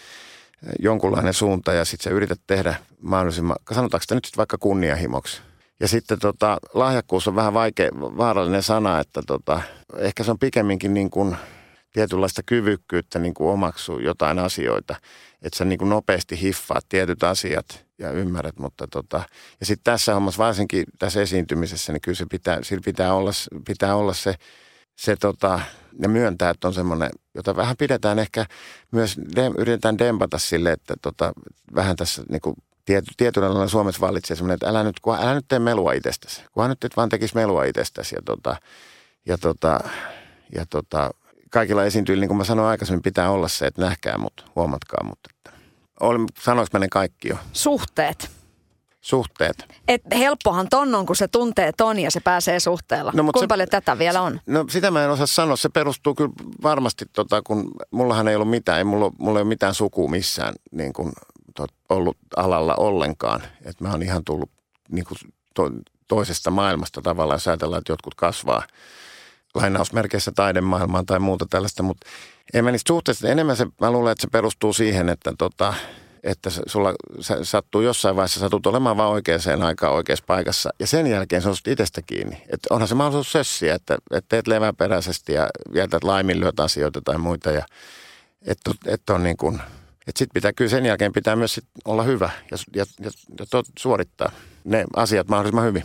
jonkunlainen 0.80 1.34
suunta 1.34 1.74
ja 1.74 1.86
sitten 1.86 2.03
sä 2.03 2.16
yrität 2.16 2.39
tehdä 2.47 2.76
mahdollisimman, 3.01 3.55
sanotaanko 3.72 4.01
sitä 4.01 4.16
nyt 4.16 4.26
sitten 4.26 4.38
vaikka 4.38 4.57
kunnianhimoksi. 4.57 5.41
Ja 5.80 5.88
sitten 5.88 6.20
tota, 6.20 6.57
lahjakkuus 6.74 7.28
on 7.28 7.36
vähän 7.36 7.53
vaikea, 7.53 7.89
vaarallinen 7.93 8.64
sana, 8.64 8.99
että 8.99 9.22
tota, 9.28 9.61
ehkä 9.97 10.24
se 10.24 10.32
on 10.32 10.39
pikemminkin 10.39 10.93
niin 10.93 11.09
kuin 11.09 11.36
tietynlaista 11.93 12.41
kyvykkyyttä 12.45 13.20
niin 13.20 13.34
kuin 13.34 13.49
omaksua 13.49 14.01
jotain 14.01 14.39
asioita. 14.39 14.95
Että 15.41 15.57
sä 15.57 15.66
niin 15.66 15.80
kuin 15.80 15.89
nopeasti 15.89 16.41
hiffaat 16.41 16.86
tietyt 16.89 17.24
asiat 17.24 17.86
ja 17.99 18.11
ymmärrät, 18.11 18.59
mutta 18.59 18.88
tota, 18.88 19.24
ja 19.59 19.66
sitten 19.66 19.84
tässä 19.84 20.14
hommassa 20.14 20.43
varsinkin 20.43 20.84
tässä 20.99 21.22
esiintymisessä, 21.22 21.93
niin 21.93 22.01
kyllä 22.01 22.16
se 22.16 22.26
pitää, 22.32 22.59
sillä 22.64 22.82
pitää 22.86 23.14
olla, 23.14 23.32
pitää 23.68 23.95
olla 23.95 24.14
se 24.14 24.36
se 24.96 25.16
tota, 25.16 25.60
ne 26.00 26.08
myöntää, 26.08 26.50
että 26.50 26.68
on 26.68 26.74
semmoinen, 26.74 27.10
jota 27.36 27.56
vähän 27.56 27.78
pidetään 27.78 28.20
ehkä 28.20 28.46
myös, 28.91 29.18
de, 29.36 29.52
yritetään 29.58 29.98
dempata 29.98 30.38
sille, 30.38 30.72
että 30.72 30.94
tota, 31.02 31.34
vähän 31.76 31.96
tässä 31.96 32.24
niin 32.30 32.41
kuin 32.41 32.56
tiety, 32.86 33.12
tietyllä 33.18 33.50
lailla 33.50 33.68
Suomessa 33.68 34.02
vallitsee 34.02 34.38
semmoinen, 34.38 34.54
että 34.54 34.70
älä 34.70 34.84
nyt, 34.84 35.00
kun, 35.00 35.16
älä 35.16 35.34
nyt 35.34 35.46
tee 35.48 35.60
melua 35.60 35.94
itsestäsi. 35.94 36.44
Kunhan 36.52 36.70
nyt 36.70 36.84
et 36.84 36.98
vaan 36.98 37.10
tekisi 37.10 37.36
melua 37.36 37.64
itsestäsi. 37.64 38.16
Ja, 38.16 38.22
tota, 38.26 38.56
ja, 39.26 39.38
tota, 39.38 39.80
ja 40.56 40.66
tota, 40.70 41.12
kaikilla 41.50 41.84
esiintyjillä, 41.84 42.22
niin 42.22 42.30
kuin 42.30 42.38
mä 42.38 42.44
sanoin 42.44 42.70
aikaisemmin, 42.70 43.04
pitää 43.04 43.30
olla 43.30 43.48
se, 43.48 43.68
että 43.68 43.82
nähkää 43.82 44.18
mut, 44.18 44.46
huomatkaa 44.56 45.04
mut. 45.04 45.20
Että, 45.30 45.52
sanoinko 46.39 46.70
mä 46.74 46.80
ne 46.80 46.88
kaikki 46.88 47.30
jo? 47.30 47.38
Suhteet 47.54 48.43
suhteet. 49.04 49.66
Et 49.88 50.01
helppohan 50.18 50.68
ton 50.70 50.95
on, 50.95 51.06
kun 51.06 51.16
se 51.16 51.28
tuntee 51.28 51.72
ton 51.78 51.99
ja 51.99 52.12
se 52.12 52.20
pääsee 52.20 52.60
suhteella. 52.60 53.12
No, 53.16 53.24
Kuinka 53.24 53.39
se, 53.39 53.47
paljon 53.47 53.70
tätä 53.70 53.99
vielä 53.99 54.22
on? 54.22 54.39
No 54.45 54.66
sitä 54.70 54.91
mä 54.91 55.04
en 55.04 55.10
osaa 55.10 55.26
sanoa. 55.26 55.56
Se 55.56 55.70
perustuu 55.70 56.16
kyllä 56.16 56.32
varmasti, 56.64 57.06
tota, 57.14 57.41
kun 57.41 57.72
mullahan 57.91 58.28
ei 58.28 58.36
ollut 58.36 58.49
mitään, 58.49 58.78
ei 58.78 58.84
mulla, 58.84 59.12
mulla 59.20 59.39
ei 59.39 59.41
ole 59.41 59.49
mitään 59.49 59.74
sukua 59.74 60.10
missään 60.10 60.54
niin 60.72 60.93
kuin, 60.93 61.12
to, 61.56 61.68
ollut 61.89 62.18
alalla 62.36 62.76
ollenkaan. 62.76 63.41
Et 63.66 63.82
mä 63.82 63.91
oon 63.91 64.04
ihan 64.04 64.24
tullut 64.24 64.49
niin 64.91 65.06
kuin, 65.06 65.18
to, 65.54 65.72
toisesta 66.08 66.51
maailmasta 66.51 67.01
tavallaan, 67.01 67.36
jos 67.36 67.47
ajatellaan, 67.47 67.80
että 67.80 67.91
jotkut 67.91 68.16
kasvaa 68.16 68.64
lainausmerkeissä 69.56 70.32
taidemaailmaan 70.36 71.06
tai 71.06 71.20
muuta 71.20 71.45
tällaista, 71.49 71.84
mutta 71.84 72.08
en 72.54 72.64
mä 72.64 72.72
niistä 72.72 72.88
suhteista, 72.88 73.28
enemmän 73.28 73.58
se, 73.58 73.68
mä 73.82 73.91
luulen, 73.91 74.12
että 74.12 74.22
se 74.22 74.28
perustuu 74.32 74.74
siihen, 74.74 75.10
että 75.10 75.34
tota, 75.38 75.74
että 76.24 76.49
sulla 76.67 76.93
sä, 77.19 77.43
sattuu 77.43 77.82
jossain 77.82 78.15
vaiheessa, 78.15 78.39
satut 78.39 78.65
olemaan 78.65 78.97
vaan 78.97 79.11
oikeaan 79.11 79.63
aikaan 79.63 79.93
oikeassa 79.93 80.26
paikassa. 80.28 80.69
Ja 80.80 80.88
sen 80.88 81.07
jälkeen 81.07 81.41
se 81.41 81.49
on 81.49 81.55
itsestä 81.67 82.01
kiinni. 82.01 82.36
Että 82.36 82.67
onhan 82.69 82.88
se 82.88 82.95
mahdollisuus 82.95 83.32
sössiä, 83.32 83.76
että, 83.76 83.97
että 84.11 84.30
teet 84.30 84.47
leväperäisesti 84.47 85.34
ja 85.34 85.49
jätät 85.74 86.03
laiminlyöt 86.03 86.59
asioita 86.59 87.01
tai 87.01 87.17
muita. 87.17 87.51
Ja 87.51 87.65
että, 88.41 88.71
että 88.86 89.13
on 89.13 89.24
niin 89.24 89.38
kuin, 89.38 89.55
että 90.07 90.19
sit 90.19 90.30
pitää 90.34 90.53
kyllä 90.53 90.69
sen 90.69 90.86
jälkeen 90.86 91.13
pitää 91.13 91.36
myös 91.36 91.53
sit 91.53 91.65
olla 91.86 92.03
hyvä 92.03 92.30
ja, 92.51 92.57
ja, 92.76 92.86
ja, 92.99 93.11
ja 93.39 93.45
to, 93.49 93.63
suorittaa 93.80 94.32
ne 94.63 94.86
asiat 94.95 95.28
mahdollisimman 95.28 95.65
hyvin. 95.65 95.84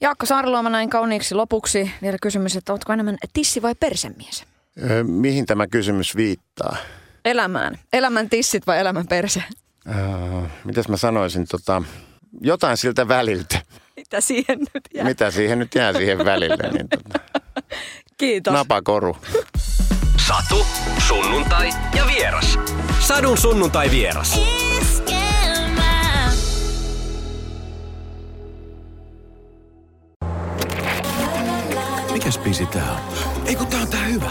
Jaakko 0.00 0.26
Saariluoma 0.26 0.70
näin 0.70 0.90
kauniiksi 0.90 1.34
lopuksi 1.34 1.90
vielä 2.02 2.16
kysymys, 2.22 2.56
että 2.56 2.72
oletko 2.72 2.92
enemmän 2.92 3.16
tissi 3.32 3.62
vai 3.62 3.74
persemies? 3.74 4.44
Mihin 5.02 5.46
tämä 5.46 5.66
kysymys 5.66 6.16
viittaa? 6.16 6.76
Elämään. 7.24 7.78
Elämän 7.92 8.30
tissit 8.30 8.66
vai 8.66 8.78
elämän 8.80 9.06
perse? 9.06 9.42
Öö, 9.88 9.94
mitäs 10.64 10.88
mä 10.88 10.96
sanoisin, 10.96 11.46
tota, 11.50 11.82
jotain 12.40 12.76
siltä 12.76 13.08
väliltä. 13.08 13.58
Mitä 13.96 14.20
siihen 14.20 14.58
nyt 14.58 14.84
jää? 14.94 15.04
Mitä 15.04 15.30
siihen 15.30 15.58
nyt 15.58 15.74
jää 15.74 15.92
siihen 15.92 16.18
välille, 16.24 16.70
niin 16.72 16.88
tota, 16.88 17.20
Kiitos. 18.18 18.52
napakoru. 18.54 19.16
Satu, 20.26 20.66
sunnuntai 21.08 21.70
ja 21.96 22.06
vieras. 22.06 22.58
Sadun 23.00 23.38
sunnuntai 23.38 23.90
vieras. 23.90 24.40
Iskelmää. 24.80 26.30
Mikäs 32.12 32.38
biisi 32.38 32.66
tää 32.66 32.92
on? 32.92 33.00
Ei 33.46 33.56
kun 33.56 33.66
tää 33.66 33.80
on 33.80 33.88
tää 33.88 34.04
hyvä. 34.04 34.30